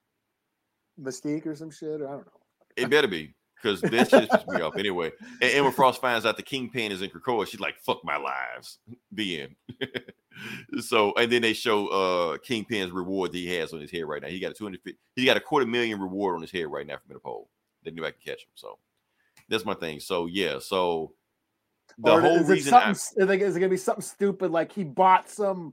[1.00, 2.00] Mystique or some shit?
[2.00, 2.32] Or I don't know.
[2.76, 5.10] It better be because that shit pisses me off anyway.
[5.40, 7.46] And Emma Frost finds out the Kingpin is in Krakoa.
[7.46, 8.78] She's like, "Fuck my lives."
[9.12, 9.56] The end.
[10.80, 14.20] so, and then they show uh Kingpin's reward that he has on his head right
[14.20, 14.28] now.
[14.28, 14.80] He got a two hundred.
[15.14, 17.46] He got a quarter million reward on his head right now from Interpol.
[17.82, 18.50] They knew I can catch him.
[18.54, 18.78] So,
[19.48, 20.00] That's my thing.
[20.00, 21.12] So yeah, so
[21.98, 23.24] the or whole is reason I, something?
[23.24, 25.72] I, think is it gonna be something stupid like he bought some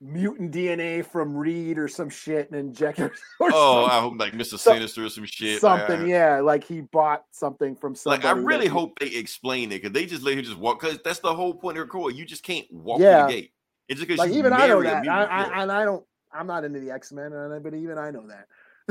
[0.00, 3.10] mutant DNA from Reed or some shit and injected?
[3.40, 4.58] Or oh, I hope like Mr.
[4.58, 5.60] Sinister or some shit.
[5.60, 8.24] something, yeah, like he bought something from Like.
[8.24, 10.80] I really he- hope they explain it because they just let her just walk.
[10.80, 12.10] Because that's the whole point of her core.
[12.10, 13.26] You just can't walk Yeah.
[13.26, 13.52] through the gate.
[13.88, 16.04] It's just because like even I know that, I, I, and I don't.
[16.32, 17.30] I'm not into the X Men,
[17.62, 18.46] but even I know that.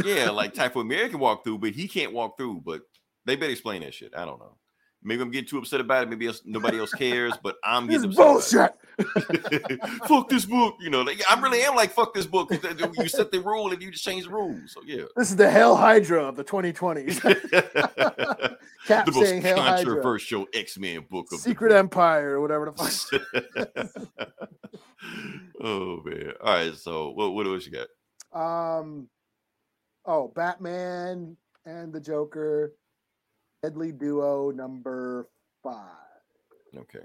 [0.06, 2.62] yeah, like Typhoid Mary can walk through, but he can't walk through.
[2.66, 2.82] But
[3.26, 4.14] they better explain that shit.
[4.16, 4.56] I don't know.
[5.06, 6.10] Maybe I'm getting too upset about it.
[6.10, 8.72] Maybe else, nobody else cares, but I'm This getting bullshit.
[10.08, 10.78] fuck this book.
[10.80, 12.52] You know, like, I really am like fuck this book.
[12.52, 14.72] You set the rule and you just change the rules.
[14.72, 15.04] So yeah.
[15.16, 17.22] This is the Hell Hydra of the 2020s.
[18.88, 19.56] Cap the most Hydra.
[19.56, 22.92] controversial X Men book of the Secret Empire or whatever the fuck.
[25.62, 26.32] oh man!
[26.42, 27.88] All right, so what what else you got?
[28.80, 29.08] Um,
[30.06, 32.74] oh, Batman and the Joker,
[33.66, 35.28] Deadly Duo number
[35.64, 35.82] five.
[36.78, 37.00] Okay,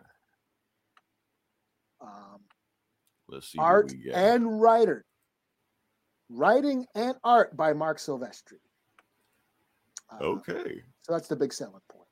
[2.02, 2.40] Um,
[3.30, 3.58] let's see.
[3.58, 5.06] art and writer,
[6.28, 8.58] writing and art by Marc Silvestri.
[10.12, 12.08] Uh, okay, so that's the big selling point.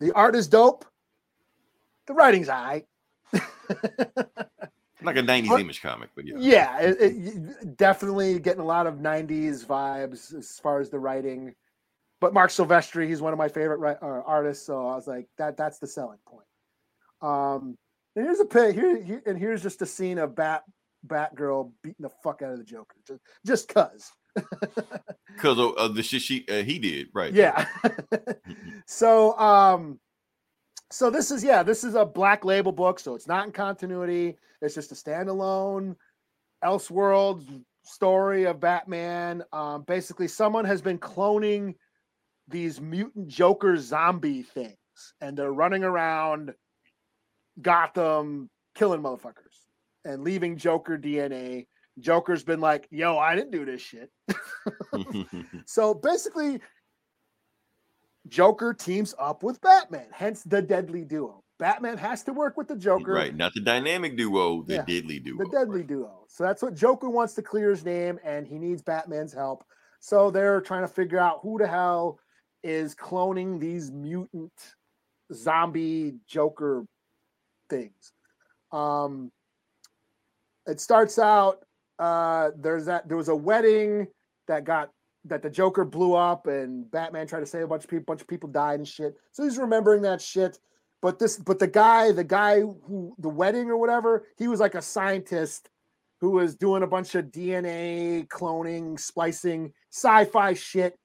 [0.00, 0.84] The art is dope.
[2.06, 2.84] The writing's alright.
[3.32, 6.34] like a '90s Art- image comic, but yeah.
[6.38, 11.54] yeah, it, it- definitely getting a lot of '90s vibes as far as the writing.
[12.20, 15.28] But Marc Silvestri, he's one of my favorite ri- uh, artists, so I was like,
[15.38, 16.46] that that's the selling point.
[17.20, 17.76] Um,
[18.14, 20.62] and here's a pic here, here, and here's just a scene of Bat
[21.06, 24.10] Batgirl beating the fuck out of the Joker, just just cause.
[25.34, 27.32] because of, of the shit she uh, he did, right?
[27.32, 27.66] Yeah.
[28.86, 29.98] so um
[30.90, 34.36] so this is yeah, this is a black label book, so it's not in continuity.
[34.62, 35.96] It's just a standalone
[36.64, 39.42] Elseworlds story of Batman.
[39.52, 41.74] Um basically someone has been cloning
[42.48, 44.76] these mutant Joker zombie things
[45.20, 46.54] and they're running around
[47.60, 49.64] Gotham killing motherfuckers
[50.04, 51.66] and leaving Joker DNA.
[51.98, 54.10] Joker's been like, "Yo, I didn't do this shit."
[55.66, 56.60] So basically,
[58.28, 61.42] Joker teams up with Batman, hence the deadly duo.
[61.58, 65.18] Batman has to work with the Joker, right, not the dynamic duo, the Yeah, deadly
[65.20, 65.38] duo.
[65.38, 65.86] the deadly right.
[65.86, 66.24] duo.
[66.28, 69.64] So that's what Joker wants to clear his name, and he needs Batman's help.
[70.00, 72.18] So they're trying to figure out who the hell
[72.66, 74.52] is cloning these mutant
[75.32, 76.84] zombie Joker
[77.70, 78.12] things.
[78.72, 79.30] Um,
[80.66, 81.64] it starts out
[81.98, 84.08] uh, there's that there was a wedding
[84.48, 84.90] that got
[85.24, 88.04] that the Joker blew up, and Batman tried to save a bunch of people.
[88.04, 89.16] bunch of people died and shit.
[89.32, 90.58] So he's remembering that shit.
[91.02, 94.74] But this, but the guy, the guy who the wedding or whatever, he was like
[94.74, 95.68] a scientist
[96.20, 100.98] who was doing a bunch of DNA cloning, splicing, sci-fi shit.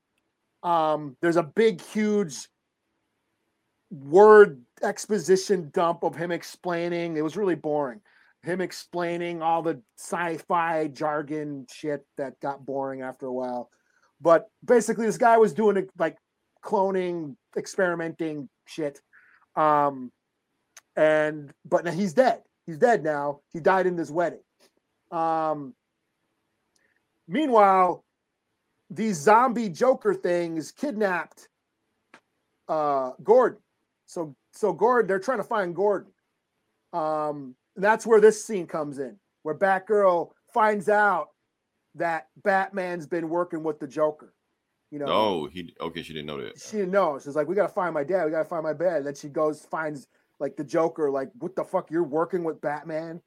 [0.64, 2.48] Um, there's a big, huge
[3.90, 7.18] word exposition dump of him explaining.
[7.18, 8.02] It was really boring.
[8.44, 13.70] Him explaining all the sci-fi jargon shit that got boring after a while.
[14.20, 16.18] But basically, this guy was doing like
[16.64, 19.00] cloning, experimenting shit.
[19.56, 20.12] Um,
[20.96, 22.42] and but now he's dead.
[22.66, 23.42] He's dead now.
[23.54, 24.42] He died in this wedding.
[25.12, 25.74] Um,
[27.28, 28.04] meanwhile,
[28.91, 31.47] these zombie Joker things kidnapped
[32.68, 33.59] uh, Gordon.
[34.05, 36.11] So so Gordon, they're trying to find Gordon.
[36.93, 41.30] Um, that's where this scene comes in, where Batgirl finds out
[41.95, 44.34] that Batman's been working with the Joker.
[44.91, 46.01] You know, Oh, he okay.
[46.03, 46.59] She didn't know that.
[46.59, 47.18] she didn't know.
[47.18, 48.26] She's like, we gotta find my dad.
[48.26, 48.97] We gotta find my dad.
[48.97, 50.07] And then she goes, finds
[50.39, 51.09] like the Joker.
[51.09, 51.89] Like, what the fuck?
[51.89, 53.22] You're working with Batman.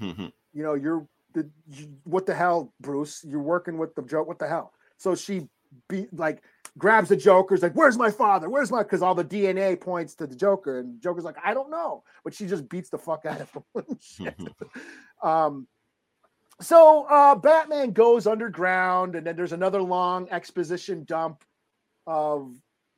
[0.54, 3.22] You know, you're the you, what the hell, Bruce?
[3.28, 4.26] You're working with the joke.
[4.26, 4.72] What the hell?
[4.98, 5.48] So she
[5.88, 6.42] beat like
[6.76, 8.48] grabs the Joker's like, where's my father?
[8.48, 8.82] Where's my?
[8.82, 12.34] Because all the DNA points to the Joker, and Joker's like, I don't know, but
[12.34, 14.38] she just beats the fuck out of him.
[15.22, 15.66] Um.
[16.60, 21.44] So uh, Batman goes underground, and then there's another long exposition dump
[22.06, 22.52] of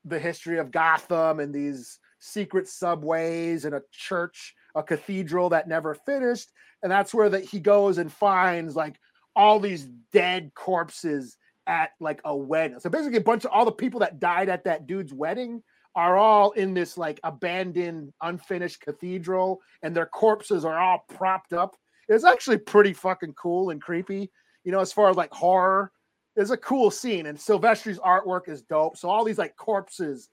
[0.05, 5.95] the history of Gotham and these secret subways and a church, a cathedral that never
[5.95, 6.51] finished.
[6.83, 8.97] And that's where that he goes and finds like
[9.37, 11.37] all these dead corpses
[11.71, 12.81] at like a wedding.
[12.81, 15.63] So basically, a bunch of all the people that died at that dude's wedding
[15.95, 21.77] are all in this like abandoned, unfinished cathedral, and their corpses are all propped up.
[22.09, 24.33] It's actually pretty fucking cool and creepy,
[24.65, 25.93] you know, as far as like horror.
[26.35, 28.97] It's a cool scene, and Silvestri's artwork is dope.
[28.97, 30.29] So all these like corpses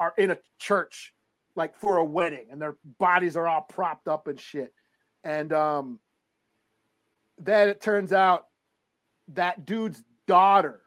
[0.00, 1.12] are in a church,
[1.54, 4.72] like for a wedding, and their bodies are all propped up and shit.
[5.22, 6.00] And um,
[7.38, 8.46] then it turns out
[9.28, 10.02] that dude's
[10.32, 10.80] daughter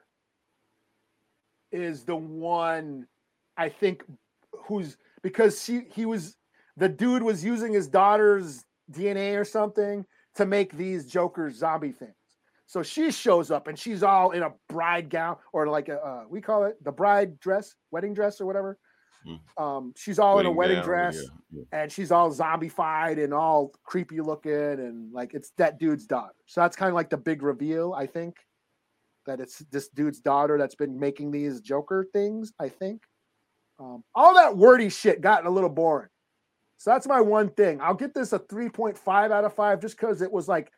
[1.72, 3.06] is the one
[3.56, 4.04] I think
[4.66, 6.36] who's because she he was
[6.78, 10.04] the dude was using his daughter's DNA or something
[10.38, 12.16] to make these Joker zombie things.
[12.66, 16.24] So she shows up and she's all in a bride gown or like a uh,
[16.28, 18.80] we call it the bride dress, wedding dress or whatever.
[19.28, 19.64] Hmm.
[19.64, 21.82] Um, she's all in a wedding gown, dress yeah, yeah.
[21.82, 26.34] and she's all zombified and all creepy looking and like it's that dude's daughter.
[26.48, 28.38] So that's kind of like the big reveal, I think,
[29.26, 32.54] that it's this dude's daughter that's been making these Joker things.
[32.60, 33.02] I think
[33.80, 36.10] um, all that wordy shit gotten a little boring.
[36.78, 37.80] So that's my one thing.
[37.82, 40.72] I'll get this a 3.5 out of 5 just because it was like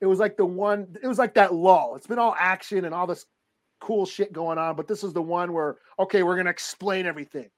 [0.00, 1.94] it was like the one it was like that lull.
[1.96, 3.24] It's been all action and all this
[3.80, 7.48] cool shit going on, but this is the one where okay, we're gonna explain everything.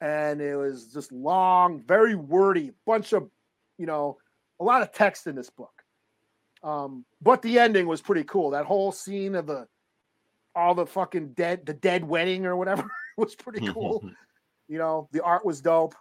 [0.00, 3.30] And it was just long, very wordy, bunch of
[3.78, 4.18] you know,
[4.60, 5.81] a lot of text in this book.
[6.62, 8.50] Um, but the ending was pretty cool.
[8.50, 9.66] That whole scene of the
[10.54, 14.08] all the fucking dead the dead wedding or whatever was pretty cool.
[14.68, 15.94] you know, the art was dope.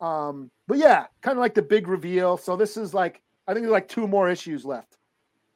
[0.00, 2.36] Um, but yeah, kind of like the big reveal.
[2.36, 4.96] So this is like I think there's like two more issues left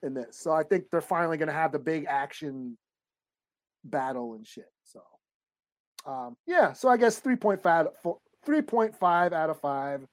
[0.03, 0.37] in this.
[0.39, 2.77] So I think they're finally gonna have the big action
[3.85, 4.71] battle and shit.
[4.85, 5.01] So
[6.07, 7.89] um yeah, so I guess 3.5
[8.47, 10.07] 3.5 out of 5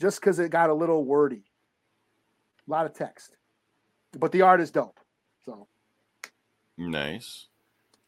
[0.00, 1.44] just because it got a little wordy.
[2.68, 3.36] A lot of text.
[4.18, 5.00] But the art is dope.
[5.44, 5.66] So
[6.76, 7.46] Nice.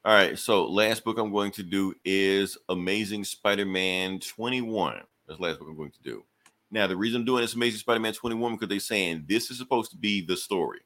[0.05, 0.39] All right.
[0.39, 5.01] So last book I'm going to do is Amazing Spider-Man 21.
[5.27, 6.25] That's the last book I'm going to do.
[6.71, 9.91] Now, the reason I'm doing this Amazing Spider-Man 21 because they're saying this is supposed
[9.93, 10.81] to be the story.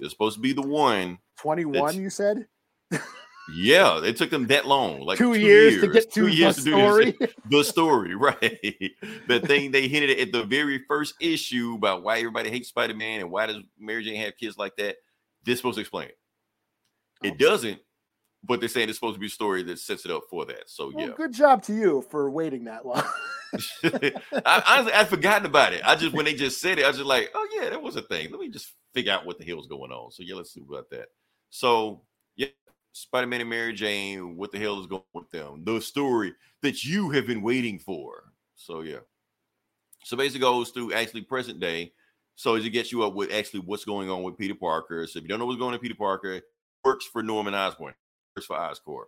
[0.00, 1.18] It's supposed to be the one.
[1.38, 2.46] 21 you said?
[3.54, 6.56] Yeah, it took them that long, like two, years, to get to two the years
[6.56, 7.16] to do story.
[7.18, 7.32] this.
[7.50, 8.58] The story, right?
[9.26, 13.20] the thing they hinted at, at the very first issue about why everybody hates Spider-Man
[13.20, 14.96] and why does Mary Jane have kids like that.
[15.44, 16.18] This supposed to explain it.
[17.22, 17.36] It oh, Okay.
[17.44, 17.80] doesn't,
[18.44, 20.68] but they're saying it's supposed to be a story that sets it up for that.
[20.68, 21.14] So Well, yeah.
[21.16, 23.02] good job to you for waiting that long.
[23.82, 25.80] I honestly I'd forgotten about it.
[25.84, 27.96] I just when they just said it, I was just like, oh yeah, that was
[27.96, 28.30] a thing.
[28.30, 30.10] Let me just figure out what the hell's going on.
[30.10, 31.06] So yeah, let's see about that.
[31.48, 32.02] So
[32.92, 35.62] Spider-Man and Mary Jane, what the hell is going with them?
[35.64, 38.32] The story that you have been waiting for.
[38.56, 38.98] So yeah.
[40.04, 41.92] So basically goes through actually present day.
[42.36, 45.06] So as it gets you up with actually what's going on with Peter Parker.
[45.06, 46.40] So if you don't know what's going on with Peter Parker,
[46.84, 47.94] works for Norman Osborn,
[48.36, 49.06] works for Oscorp.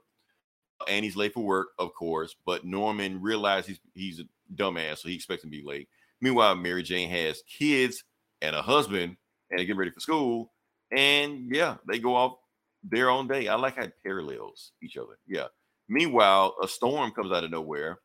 [0.88, 5.08] And he's late for work, of course, but Norman realizes he's he's a dumbass, so
[5.08, 5.88] he expects him to be late.
[6.20, 8.04] Meanwhile, Mary Jane has kids
[8.42, 9.16] and a husband
[9.50, 10.52] and they get ready for school.
[10.90, 12.38] And yeah, they go off
[12.82, 13.48] their own day.
[13.48, 15.18] I like how it parallels each other.
[15.26, 15.46] Yeah.
[15.88, 17.98] Meanwhile, a storm comes out of nowhere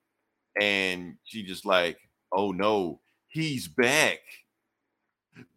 [0.59, 1.97] and she just like,
[2.31, 4.19] oh no, he's back.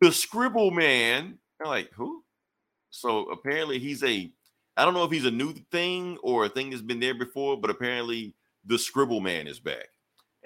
[0.00, 1.38] The scribble man.
[1.60, 2.22] I'm like, who?
[2.90, 4.30] So apparently he's a
[4.76, 7.60] I don't know if he's a new thing or a thing that's been there before,
[7.60, 8.34] but apparently
[8.64, 9.88] the scribble man is back.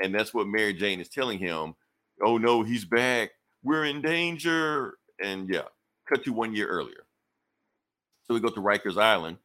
[0.02, 1.74] And that's what Mary Jane is telling him.
[2.24, 3.30] Oh no, he's back.
[3.62, 4.94] We're in danger.
[5.22, 5.68] And yeah,
[6.08, 7.04] cut to one year earlier.
[8.24, 9.38] So we go to Rikers Island,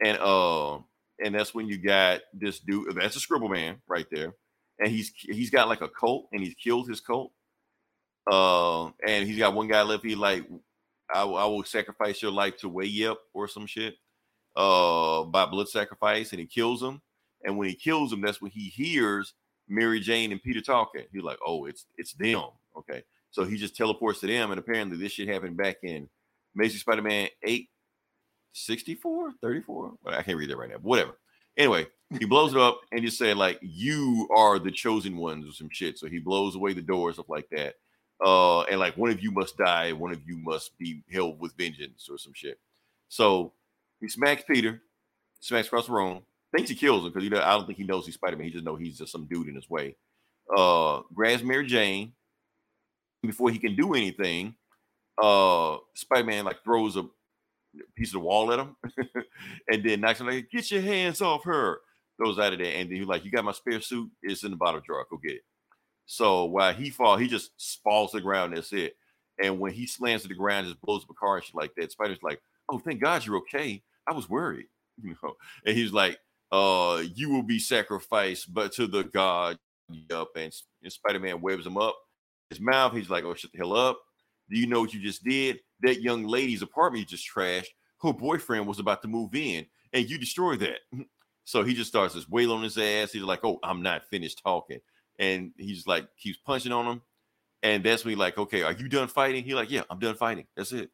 [0.00, 0.76] and uh,
[1.22, 2.94] and that's when you got this dude.
[2.96, 4.34] That's a scribble man right there,
[4.78, 7.32] and he's he's got like a cult, and he's killed his cult.
[8.30, 10.04] Uh, and he's got one guy left.
[10.04, 10.44] He like,
[11.14, 13.94] I, I will sacrifice your life to Way Up or some shit,
[14.56, 17.00] uh, by blood sacrifice, and he kills him.
[17.44, 19.34] And when he kills him, that's when he hears
[19.68, 21.04] Mary Jane and Peter talking.
[21.12, 22.42] He's like, oh, it's it's them.
[22.76, 23.02] Okay.
[23.30, 24.50] So he just teleports to them.
[24.50, 26.08] And apparently this shit happened back in
[26.54, 27.68] Amazing Spider-Man 8,
[28.56, 29.92] 64, 34.
[30.02, 31.18] Well, I can't read that right now, but whatever.
[31.56, 31.86] Anyway,
[32.18, 35.68] he blows it up and just said, like, you are the chosen ones or some
[35.70, 35.98] shit.
[35.98, 37.74] So he blows away the door, stuff like that.
[38.24, 41.56] Uh, and like one of you must die, one of you must be held with
[41.58, 42.58] vengeance or some shit.
[43.08, 43.52] So
[44.00, 44.80] he smacks Peter,
[45.40, 46.22] smacks across the room,
[46.54, 48.46] thinks he kills him because he I don't think he knows he's Spider-Man.
[48.46, 49.96] He just know he's just some dude in his way.
[50.54, 52.12] Uh, grabs Mary Jane
[53.22, 54.54] before he can do anything.
[55.22, 57.06] Uh, Spider-Man like throws a
[57.94, 58.76] piece of the wall at him,
[59.68, 61.80] and then knocks him like, "Get your hands off her!"
[62.16, 64.10] Throws out of there, and then he's like, "You got my spare suit?
[64.22, 65.06] It's in the bottom drawer.
[65.10, 65.42] Go get it."
[66.06, 67.50] So while he fall, he just
[67.82, 68.56] falls to the ground.
[68.56, 68.94] That's it.
[69.42, 71.72] And when he slams to the ground, just blows up a car and shit like
[71.76, 71.92] that.
[71.92, 73.82] Spider's like, "Oh, thank God you're okay.
[74.06, 74.66] I was worried."
[75.02, 75.34] You know,
[75.66, 76.18] and he's like,
[76.50, 79.58] "Uh, you will be sacrificed, but to the God."
[80.10, 81.96] Up and, and Spider-Man webs him up.
[82.50, 82.92] His mouth.
[82.92, 84.00] He's like, "Oh, shut the hell up."
[84.48, 85.60] Do you know what you just did?
[85.80, 87.68] That young lady's apartment you just trashed.
[88.02, 90.80] Her boyfriend was about to move in, and you destroyed that.
[91.48, 93.12] So he just starts this wail on his ass.
[93.12, 94.80] He's like, "Oh, I'm not finished talking,"
[95.16, 97.02] and he's like, keeps punching on him.
[97.62, 100.16] And that's when he like, "Okay, are you done fighting?" He's like, "Yeah, I'm done
[100.16, 100.46] fighting.
[100.56, 100.90] That's it."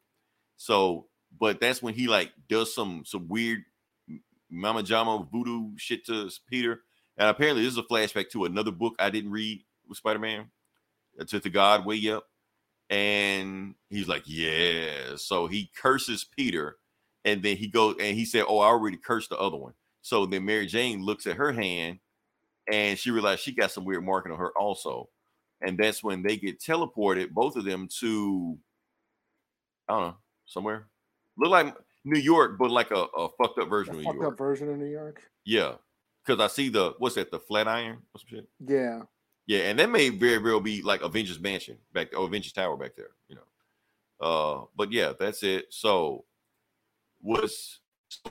[0.57, 1.07] So,
[1.39, 3.63] but that's when he like does some some weird
[4.49, 6.81] Mama Jama voodoo shit to Peter,
[7.17, 10.51] And apparently, this is a flashback to another book I didn't read with Spider Man.
[11.19, 12.25] Uh, to the God Way Up.
[12.93, 15.15] And he's like, Yeah.
[15.15, 16.77] So he curses Peter.
[17.25, 19.73] And then he goes and he said, Oh, I already cursed the other one.
[20.01, 21.99] So then Mary Jane looks at her hand
[22.71, 25.09] and she realized she got some weird marking on her also.
[25.61, 28.57] And that's when they get teleported, both of them to,
[29.87, 30.87] I don't know, somewhere.
[31.37, 34.19] Look like New York, but like a, a fucked up version A of New fucked
[34.21, 34.33] York.
[34.33, 35.23] up version of New York.
[35.45, 35.75] Yeah.
[36.25, 38.47] Because I see the, what's that, the Flatiron or some shit?
[38.67, 39.01] Yeah.
[39.45, 42.95] Yeah, and that may very well be like Avengers Mansion back or Avengers Tower back
[42.95, 43.41] there, you know.
[44.25, 45.65] Uh, but yeah, that's it.
[45.69, 46.23] So
[47.21, 47.79] was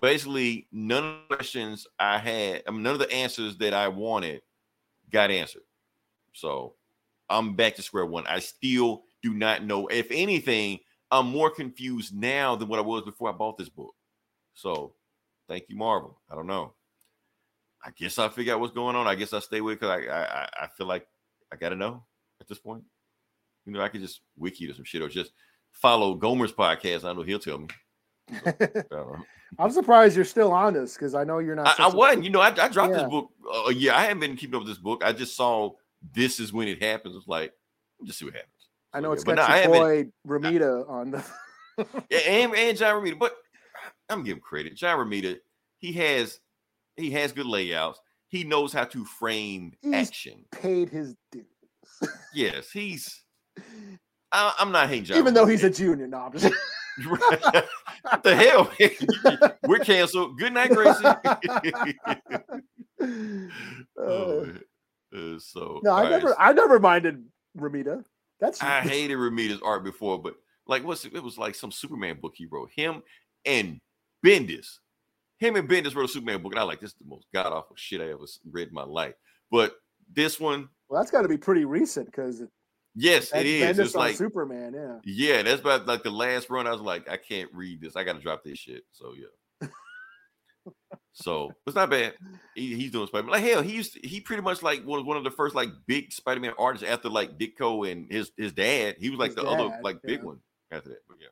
[0.00, 3.88] basically none of the questions I had, I mean, none of the answers that I
[3.88, 4.40] wanted
[5.10, 5.62] got answered.
[6.32, 6.74] So
[7.28, 8.26] I'm back to square one.
[8.26, 9.86] I still do not know.
[9.88, 10.78] If anything,
[11.10, 13.94] I'm more confused now than what I was before I bought this book.
[14.54, 14.94] So
[15.48, 16.18] thank you, Marvel.
[16.30, 16.74] I don't know.
[17.84, 19.06] I guess I figure out what's going on.
[19.06, 21.06] I guess I stay with because I, I I feel like
[21.52, 22.04] I gotta know
[22.40, 22.84] at this point.
[23.66, 25.32] You know, I could just wiki to some shit or just
[25.72, 27.04] follow Gomer's podcast.
[27.04, 27.68] I know he'll tell me.
[28.90, 29.16] Know.
[29.58, 31.78] I'm surprised you're still on this because I know you're not.
[31.78, 32.24] I, I wasn't.
[32.24, 33.02] You know, I, I dropped Yeah.
[33.02, 33.92] this book uh, a year.
[33.92, 35.02] I haven't been keeping up with this book.
[35.04, 35.72] I just saw
[36.14, 37.16] this is when it happens.
[37.16, 37.52] It's like
[38.04, 38.50] just see what happens.
[38.94, 41.24] I know yeah, it's but got no, your haven't- boy Romita on the.
[42.10, 43.34] Yeah, and, and John Romita, but
[44.10, 44.76] I'm giving credit.
[44.76, 45.38] John Romita,
[45.78, 46.38] he has
[46.96, 48.00] he has good layouts.
[48.28, 50.44] He knows how to frame He's- action.
[50.52, 51.44] paid his dues,
[52.34, 53.22] Yes, he's.
[54.32, 55.18] I, I'm not hating John.
[55.18, 56.06] even though he's a junior.
[56.06, 56.52] No, I'm just.
[57.06, 57.66] what
[58.22, 58.70] the hell?
[59.68, 60.38] We're canceled.
[60.38, 61.04] Good night, Gracie.
[63.98, 64.46] Oh, Uh.
[65.14, 67.22] Uh, so no, I right, never, I never minded
[67.58, 68.02] Romita.
[68.40, 70.36] That's I hated Romita's art before, but
[70.66, 71.12] like what's it?
[71.14, 72.70] It was like some Superman book he wrote.
[72.74, 73.02] Him
[73.44, 73.78] and
[74.24, 74.78] Bendis.
[75.42, 77.52] Him and Bendis wrote a Superman book, and I like this is the most god
[77.52, 79.14] awful shit I ever read in my life.
[79.50, 79.74] But
[80.14, 82.44] this one, well, that's got to be pretty recent because
[82.94, 83.76] yes, it is.
[83.80, 84.72] It's like Superman.
[84.72, 84.98] Yeah.
[85.04, 86.68] yeah, that's about like the last run.
[86.68, 87.96] I was like, I can't read this.
[87.96, 88.84] I got to drop this shit.
[88.92, 89.68] So yeah.
[91.12, 92.14] so it's not bad.
[92.54, 93.32] He, he's doing Spider Man.
[93.32, 95.70] Like hell, he used to- he pretty much like was one of the first like
[95.88, 98.94] big Spider Man artists after like Ditko and his his dad.
[99.00, 100.38] He was like His the other dad, like big one
[100.70, 101.00] after that.
[101.08, 101.26] But yeah.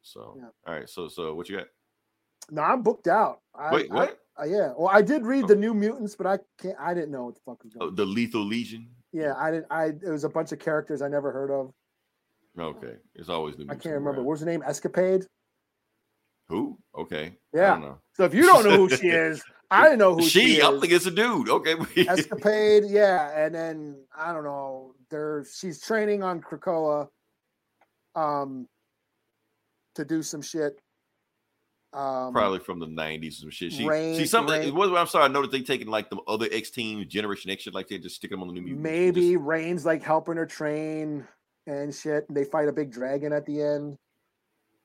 [0.00, 0.48] So Yeah.
[0.66, 0.88] all right.
[0.88, 1.66] So so what you got?
[2.50, 3.40] No, I'm booked out.
[3.54, 4.18] I, Wait, I- what?
[4.40, 4.72] uh, yeah.
[4.76, 5.48] Well, I did read Oh.
[5.48, 6.76] the New Mutants, but I can't.
[6.80, 7.88] I didn't know what the fuck was Oh, going.
[7.90, 7.94] on.
[7.96, 8.88] the Lethal Legion.
[9.12, 9.66] Yeah, I didn't.
[9.70, 11.72] I it was a bunch of characters I never heard of.
[12.58, 13.66] Okay, it's always new.
[13.68, 14.10] I can't remember.
[14.18, 14.24] around.
[14.26, 14.62] What's her name?
[14.66, 15.24] Escapade.
[16.48, 16.78] Who?
[16.96, 17.26] Okay.
[17.54, 17.68] I Yeah.
[17.74, 17.98] don't know.
[18.14, 20.70] So if you don't know who she is, I didn't know who she, She, I
[20.80, 21.48] think it's a dude.
[21.50, 21.76] Okay.
[22.08, 24.94] Escapade, yeah, and then I don't know.
[25.10, 27.08] There, she's training on Krakoa,
[28.14, 28.66] um,
[29.94, 30.80] to do some shit.
[31.92, 33.72] Um, Probably from the nineties or some shit.
[33.72, 33.84] She,
[34.18, 34.62] she something.
[34.62, 34.90] It was.
[34.92, 35.24] I'm sorry.
[35.24, 38.02] I know that they taking like the other X teams, Generation X shit like that,
[38.02, 41.26] just stick them on the new maybe Just- Rahne's like helping her train
[41.66, 42.26] and shit.
[42.28, 43.96] And they fight a big dragon at the end.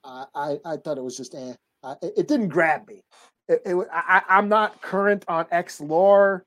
[0.03, 1.53] I I, I thought it was just eh.
[1.83, 3.01] I, it, it didn't grab me.
[3.49, 6.45] It, it, I, I'm not current on X lore.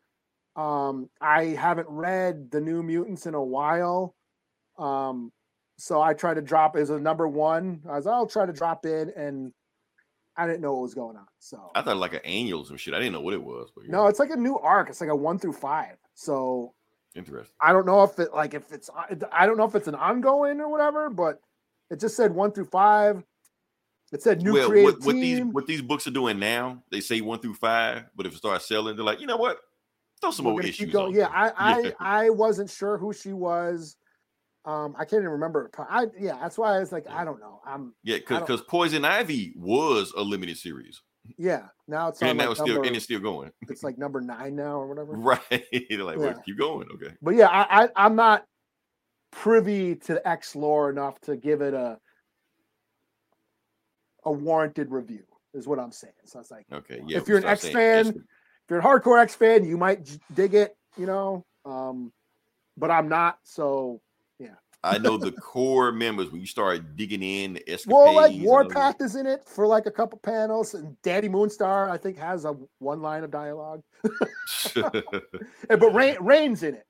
[0.56, 4.14] Um, I haven't read the New Mutants in a while.
[4.78, 5.30] Um,
[5.76, 7.82] so I tried to drop as a number one.
[7.86, 9.52] I was I'll try to drop in, and
[10.36, 11.26] I didn't know what was going on.
[11.38, 12.94] So I thought like an annual or some shit.
[12.94, 13.70] I didn't know what it was.
[13.74, 14.90] But no, it's like a new arc.
[14.90, 15.96] It's like a one through five.
[16.14, 16.74] So
[17.14, 17.54] interesting.
[17.60, 18.90] I don't know if it like if it's
[19.32, 21.40] I don't know if it's an ongoing or whatever, but
[21.90, 23.24] it just said one through five.
[24.12, 27.00] It said new well, creative what, what these what these books are doing now, they
[27.00, 29.58] say one through five, but if it starts selling, they're like, you know what?
[30.20, 30.76] Throw some We're more issues.
[30.76, 31.08] keep going.
[31.08, 31.28] on Yeah.
[31.32, 31.52] I
[32.00, 33.96] I I wasn't sure who she was.
[34.66, 35.70] Um, I can't even remember.
[35.78, 37.60] I yeah, that's why I was like, I don't know.
[37.64, 41.00] I'm yeah, because because Poison Ivy was a limited series,
[41.38, 41.66] yeah.
[41.88, 43.50] Now it's and like now it's still number, and it's still going.
[43.62, 45.12] it's like number nine now or whatever.
[45.16, 45.40] Right?
[45.90, 46.88] Like, well, keep going.
[46.94, 47.14] Okay.
[47.22, 48.44] But yeah, I, I I'm not
[49.30, 51.98] privy to X lore enough to give it a
[54.24, 55.24] a warranted review.
[55.54, 56.12] Is what I'm saying.
[56.24, 56.66] So it's like.
[56.72, 57.00] Okay.
[57.06, 57.18] Yeah.
[57.18, 60.18] If you're an X saying fan, if you're a hardcore X fan, you might j-
[60.34, 61.44] dig it, you know.
[61.64, 62.12] Um,
[62.76, 63.38] but I'm not.
[63.42, 64.00] So
[64.86, 67.86] I know the core members when you start digging in the escapades.
[67.86, 71.96] well, like Warpath is in it for like a couple panels, and Dani Moonstar I
[71.96, 73.82] think has a one line of dialogue.
[74.74, 76.86] But Rahne Rahne's in it.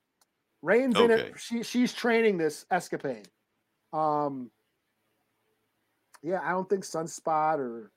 [0.63, 1.33] Rahne's in it.
[1.37, 3.27] She she's training this escapade.
[3.93, 4.51] Um.
[6.23, 7.91] Yeah, I don't think Sunspot or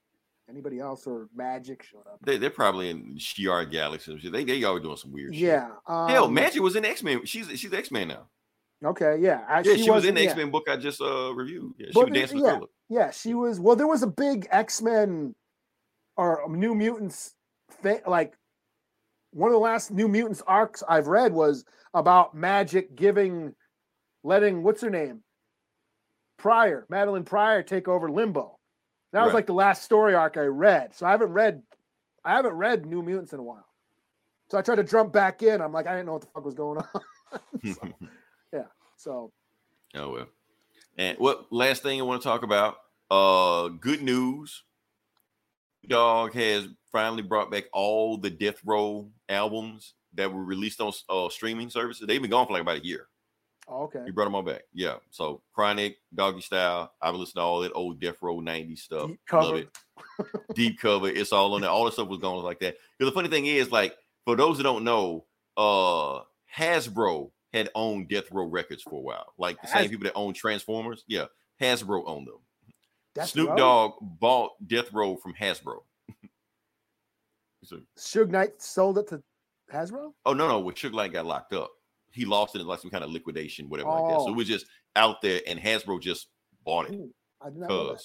[0.48, 2.18] anybody else or Magik showed up.
[2.24, 4.18] they, they're probably in Shi'ar Galaxy.
[4.28, 5.44] They they always doing some weird shit.
[5.44, 5.70] Yeah.
[5.86, 7.24] Um, Hell, Magik was in X Men.
[7.24, 8.26] She's she's X Men now.
[8.84, 9.18] Okay.
[9.20, 9.44] Yeah.
[9.48, 10.30] I, Yeah, she, was in the yeah.
[10.30, 11.72] X Men book I just uh reviewed.
[11.78, 12.44] Yeah, she But was dancing yeah.
[12.44, 12.70] with Philip.
[12.88, 13.60] Yeah, she was.
[13.60, 15.34] Well, there was a big X Men
[16.16, 17.34] or New Mutants,
[17.82, 18.00] thing.
[18.06, 18.34] like
[19.32, 23.54] one of the last New Mutants arcs I've read was about Magik giving,
[24.24, 25.22] letting what's her name,
[26.36, 28.58] Pryor, Madelyne Pryor, take over Limbo.
[29.12, 29.34] That was Right.
[29.36, 30.94] like the last story arc I read.
[30.94, 31.62] So I haven't read,
[32.24, 33.66] I haven't read New Mutants in a while.
[34.50, 35.60] So I tried to jump back in.
[35.60, 37.40] I'm like, I didn't know what the fuck was going on.
[37.74, 37.88] So
[39.00, 39.32] So,
[39.94, 40.26] oh well.
[40.98, 42.76] And what last thing I want to talk about?
[43.10, 44.62] Uh good news.
[45.88, 51.30] Dog has finally brought back all the Death Row albums that were released on uh,
[51.30, 52.06] streaming services.
[52.06, 53.06] They've been gone for like about a year.
[53.68, 54.02] oh, okay.
[54.04, 54.64] He brought them all back.
[54.74, 54.96] Yeah.
[55.10, 56.92] So Chronic, Doggy Style.
[57.00, 59.08] I've listened to all that old Death Row 90s stuff.
[59.08, 59.68] Deep Love it.
[60.54, 61.08] Deep cover.
[61.08, 61.70] It's all on there.
[61.70, 62.76] All the stuff was going like that.
[62.98, 63.96] Because the funny thing is, like,
[64.26, 65.24] for those that don't know,
[65.56, 66.20] uh
[66.54, 69.32] Hasbro had owned Death Row Records for a while.
[69.38, 71.04] Like the same people that own Transformers.
[71.08, 71.26] Yeah.
[71.60, 72.38] Hasbro owned them.
[73.14, 73.56] Death Snoop Row?
[73.56, 75.80] Dogg bought Death Row from Hasbro.
[77.64, 79.22] so, Suge Knight sold it to
[79.72, 80.12] Hasbro.
[80.26, 81.70] oh no, no, when Suge Knight got locked up,
[82.12, 84.20] he lost it in like some kind of liquidation, whatever like that.
[84.20, 84.32] So Oh.
[84.32, 84.66] it was just
[84.96, 86.28] out there, and Hasbro just
[86.64, 86.94] bought it.
[86.94, 88.02] Ooh, I did not know that.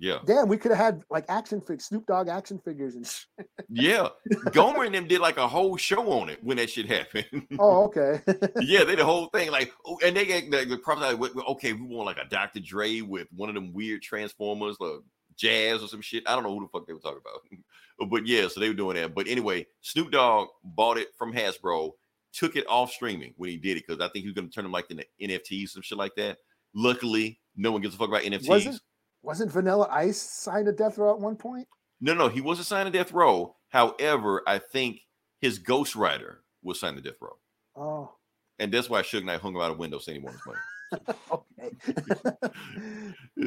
[0.00, 3.04] Yeah, Damn, we could have had like action fig Snoop Dogg action figures and.
[3.04, 3.24] sh-
[3.68, 4.08] yeah.
[4.52, 7.46] Gomer and them did like a whole show on it when that shit happened.
[7.58, 8.20] Oh, okay.
[8.60, 11.72] yeah, they the whole thing like, oh, and they get the, the probably like, okay,
[11.72, 12.60] we want like a Dr.
[12.60, 15.00] Dre with one of them weird Transformers, like
[15.36, 16.22] Jazz or some shit.
[16.28, 18.74] I don't know who the fuck they were talking about, but yeah, so they were
[18.74, 19.16] doing that.
[19.16, 21.90] But anyway, Snoop Dogg bought it from Hasbro,
[22.32, 24.54] took it off streaming when he did it because I think he was going to
[24.54, 26.38] turn them like into NFTs, some shit like that.
[26.74, 28.78] Luckily, no one gives a fuck about NFTs.
[29.22, 31.66] Wasn't Vanilla Ice signed to Death Row at one point?
[32.00, 33.56] No, no, he wasn't signed to Death Row.
[33.70, 35.00] However, I think
[35.40, 37.36] his ghostwriter was signed to Death Row.
[37.76, 38.12] Oh,
[38.58, 41.18] And that's why Suge Knight hung him out a window saying he wanted his money.
[41.32, 41.70] okay.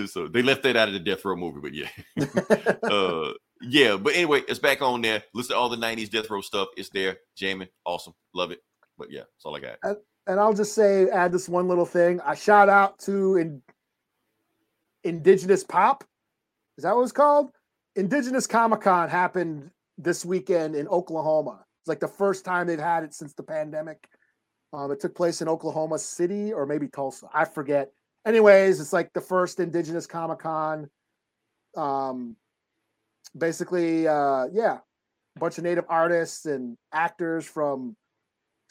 [0.07, 1.89] So they left that out of the Death Row movie, but yeah.
[2.83, 3.31] uh
[3.61, 5.23] yeah, but anyway, it's back on there.
[5.33, 6.69] Listen to all the 90s Death Row stuff.
[6.77, 7.17] It's there.
[7.35, 7.67] Jamming.
[7.85, 8.13] Awesome.
[8.33, 8.59] Love it.
[8.97, 9.77] But yeah, that's all I got.
[10.27, 12.19] and I'll just say, add this one little thing.
[12.21, 13.61] I shout out to in,
[15.03, 16.03] Indigenous Pop.
[16.77, 17.51] Is that what it's called?
[17.95, 21.65] Indigenous Comic Con happened this weekend in Oklahoma.
[21.81, 24.07] It's like the first time they've had it since the pandemic.
[24.73, 27.27] Um, it took place in Oklahoma City or maybe Tulsa.
[27.33, 27.91] I forget.
[28.25, 30.89] Anyways, it's like the first Indigenous Comic Con.
[31.75, 32.35] Um,
[33.37, 34.77] basically, uh, yeah,
[35.35, 37.95] a bunch of Native artists and actors from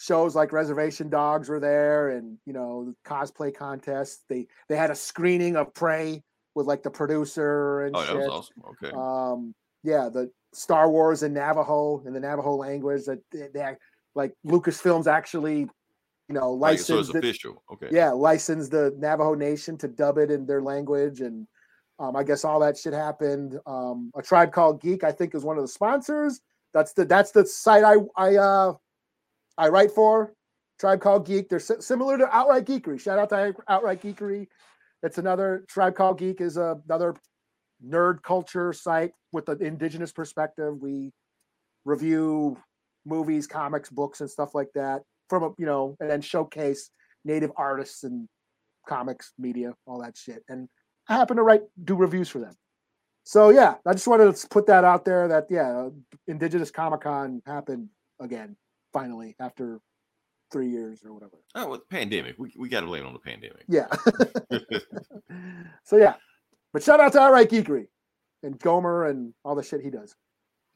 [0.01, 4.25] shows like Reservation Dogs were there, and you know the cosplay contest.
[4.29, 6.23] They they had a screening of Prey
[6.55, 8.63] with like the producer and Oh, that was awesome.
[8.71, 8.97] Okay.
[8.97, 13.77] Um, yeah, the Star Wars in Navajo in the Navajo language that they, they
[14.15, 15.69] like Lucasfilms actually,
[16.29, 17.63] you know, Like, so it's licensed official.
[17.73, 17.89] Okay.
[17.93, 21.47] yeah, licensed the Navajo Nation to dub it in their language, and
[21.99, 23.59] um, I guess all that shit happened.
[23.67, 26.41] Um, a tribe called Geek, I think, is one of the sponsors.
[26.73, 28.75] That's the that's the site I I uh
[29.59, 30.35] I write for.
[30.79, 31.49] Tribe called Geek.
[31.49, 32.99] They're similar to Outright Geekery.
[32.99, 34.47] Shout out to Outright Geekery.
[35.03, 37.15] It's another Tribe called Geek is another
[37.87, 40.81] nerd culture site with an indigenous perspective.
[40.81, 41.13] We
[41.85, 42.59] review
[43.05, 46.91] movies, comics, books, and stuff like that from a you know, and then showcase
[47.25, 48.29] native artists and
[48.89, 50.43] comics, media, all that shit.
[50.49, 50.69] And
[51.09, 52.57] I happen to write do reviews for them.
[53.25, 55.89] So yeah, I just wanted to put that out there that yeah,
[56.27, 58.57] Indigenous Comic Con happened again,
[58.93, 59.81] finally, after
[60.51, 61.39] three years or whatever.
[61.55, 62.37] Oh, well, pandemic.
[62.39, 63.65] We, we got to blame it on the pandemic.
[63.69, 63.87] Yeah.
[65.85, 66.15] so yeah.
[66.73, 67.87] But shout out to Outright Geekery
[68.43, 70.15] and Gomer and all the shit he does.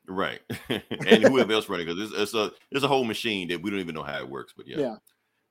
[0.07, 0.41] right.
[0.69, 3.81] and whoever else running because it's, it's a it's a whole machine that we don't
[3.81, 4.53] even know how it works.
[4.57, 4.78] But yeah.
[4.78, 4.97] Yeah.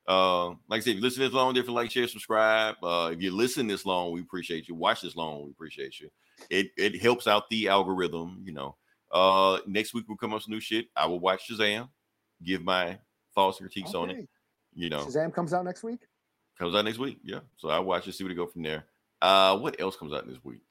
[0.06, 2.76] Uh, like I said, if you listen this long, different like, share, subscribe.
[2.84, 4.76] Uh, if you listen this long, we appreciate you.
[4.76, 6.10] Watch this long, we appreciate you.
[6.50, 8.76] It it helps out the algorithm, you know.
[9.12, 10.88] Uh, next week we'll come up with some new shit.
[10.96, 11.88] I will watch Shazam,
[12.42, 12.98] give my
[13.36, 14.30] thoughts and critiques on it.
[14.74, 16.00] You know, Shazam comes out next week.
[16.58, 17.20] comes out next week.
[17.24, 18.86] Yeah, so I watch it, see where to go from there.
[19.22, 20.62] Uh, what else comes out this week?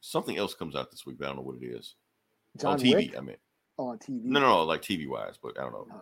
[0.00, 1.94] Something else comes out this week, but I don't know what it is.
[2.58, 3.16] John on TV, Wick?
[3.16, 3.36] I mean.
[3.78, 4.24] Oh, on TV.
[4.24, 5.86] No, no, no, like TV wise, but I don't know.
[5.92, 5.98] Uh.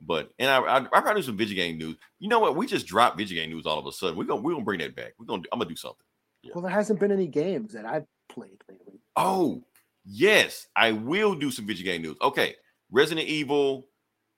[0.00, 1.96] But and I, I, I probably do some video game news.
[2.18, 2.56] You know what?
[2.56, 4.16] We just dropped video game news all of a sudden.
[4.16, 5.14] We're gonna we're gonna bring that back.
[5.18, 6.04] We're gonna I'm gonna do something.
[6.54, 9.00] Well, there hasn't been any games that I've played lately.
[9.16, 9.62] Oh
[10.04, 12.16] yes, I will do some video game news.
[12.20, 12.54] Okay,
[12.90, 13.86] Resident Evil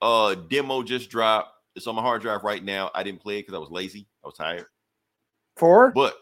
[0.01, 1.51] uh demo just dropped.
[1.75, 2.89] It's on my hard drive right now.
[2.95, 4.07] I didn't play it because I was lazy.
[4.23, 4.65] I was tired.
[5.57, 5.91] Four?
[5.91, 6.15] But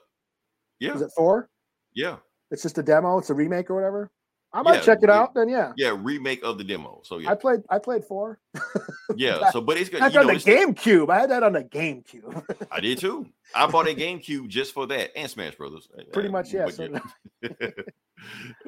[0.80, 1.50] yeah, Is it four?
[1.94, 2.18] yeah,
[2.52, 3.18] It's just a demo.
[3.20, 4.12] It's a remake or whatever.
[4.54, 5.16] I might Yeah, check it yeah.
[5.20, 5.34] out.
[5.36, 5.74] Then yeah.
[5.76, 7.02] yeah, remake of the demo.
[7.04, 7.62] So yeah, I played.
[7.70, 8.40] I played four.
[9.16, 9.50] yeah.
[9.52, 10.02] So but it's good.
[10.02, 11.10] That's You on know, the GameCube.
[11.10, 12.68] I had that on the GameCube.
[12.72, 13.28] I did too.
[13.54, 15.90] I bought a GameCube just for that and Smash Brothers.
[16.14, 16.66] Pretty Uh, much, yeah.
[16.66, 16.88] but So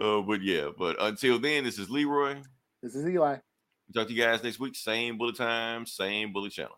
[0.01, 2.35] uh, but yeah, but until then, this is Leroy.
[2.84, 3.38] this is Eli.
[3.93, 4.76] Talk to you guys next week.
[4.76, 6.77] Same bullet time, same bullet channel.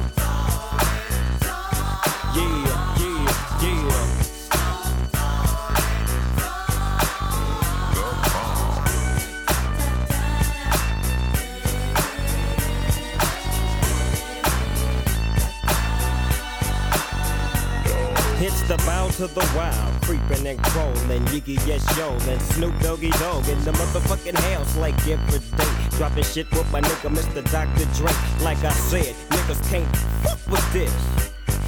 [18.43, 23.11] It's the bow to the wild, creeping and crawling, Yiggy yes yo, and Snoop Doggy
[23.11, 25.97] Dogg in the motherfucking house like every day.
[25.97, 27.43] Dropping shit with my nigga Mr.
[27.51, 27.85] Dr.
[27.93, 28.11] Dre.
[28.43, 29.95] Like I said, niggas can't
[30.25, 30.91] fuck with this.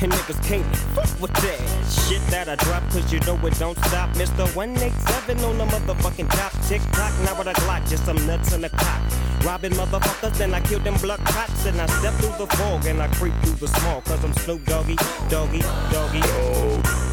[0.02, 3.78] And niggas can't fuck with that shit that I drop, cause you know it don't
[3.86, 4.10] stop.
[4.16, 4.44] Mr.
[4.56, 6.52] 187 on the motherfucking top.
[6.68, 9.23] Tick tock, now with a Glock, just some nuts in the cock.
[9.46, 11.66] Robbing motherfuckers, then I kill them blood cops.
[11.66, 14.64] And I step through the fog and I creep through the small, cause I'm Snoop
[14.66, 14.96] Doggy,
[15.30, 15.62] Doggy,
[15.92, 16.20] Doggy.
[16.20, 17.13] Now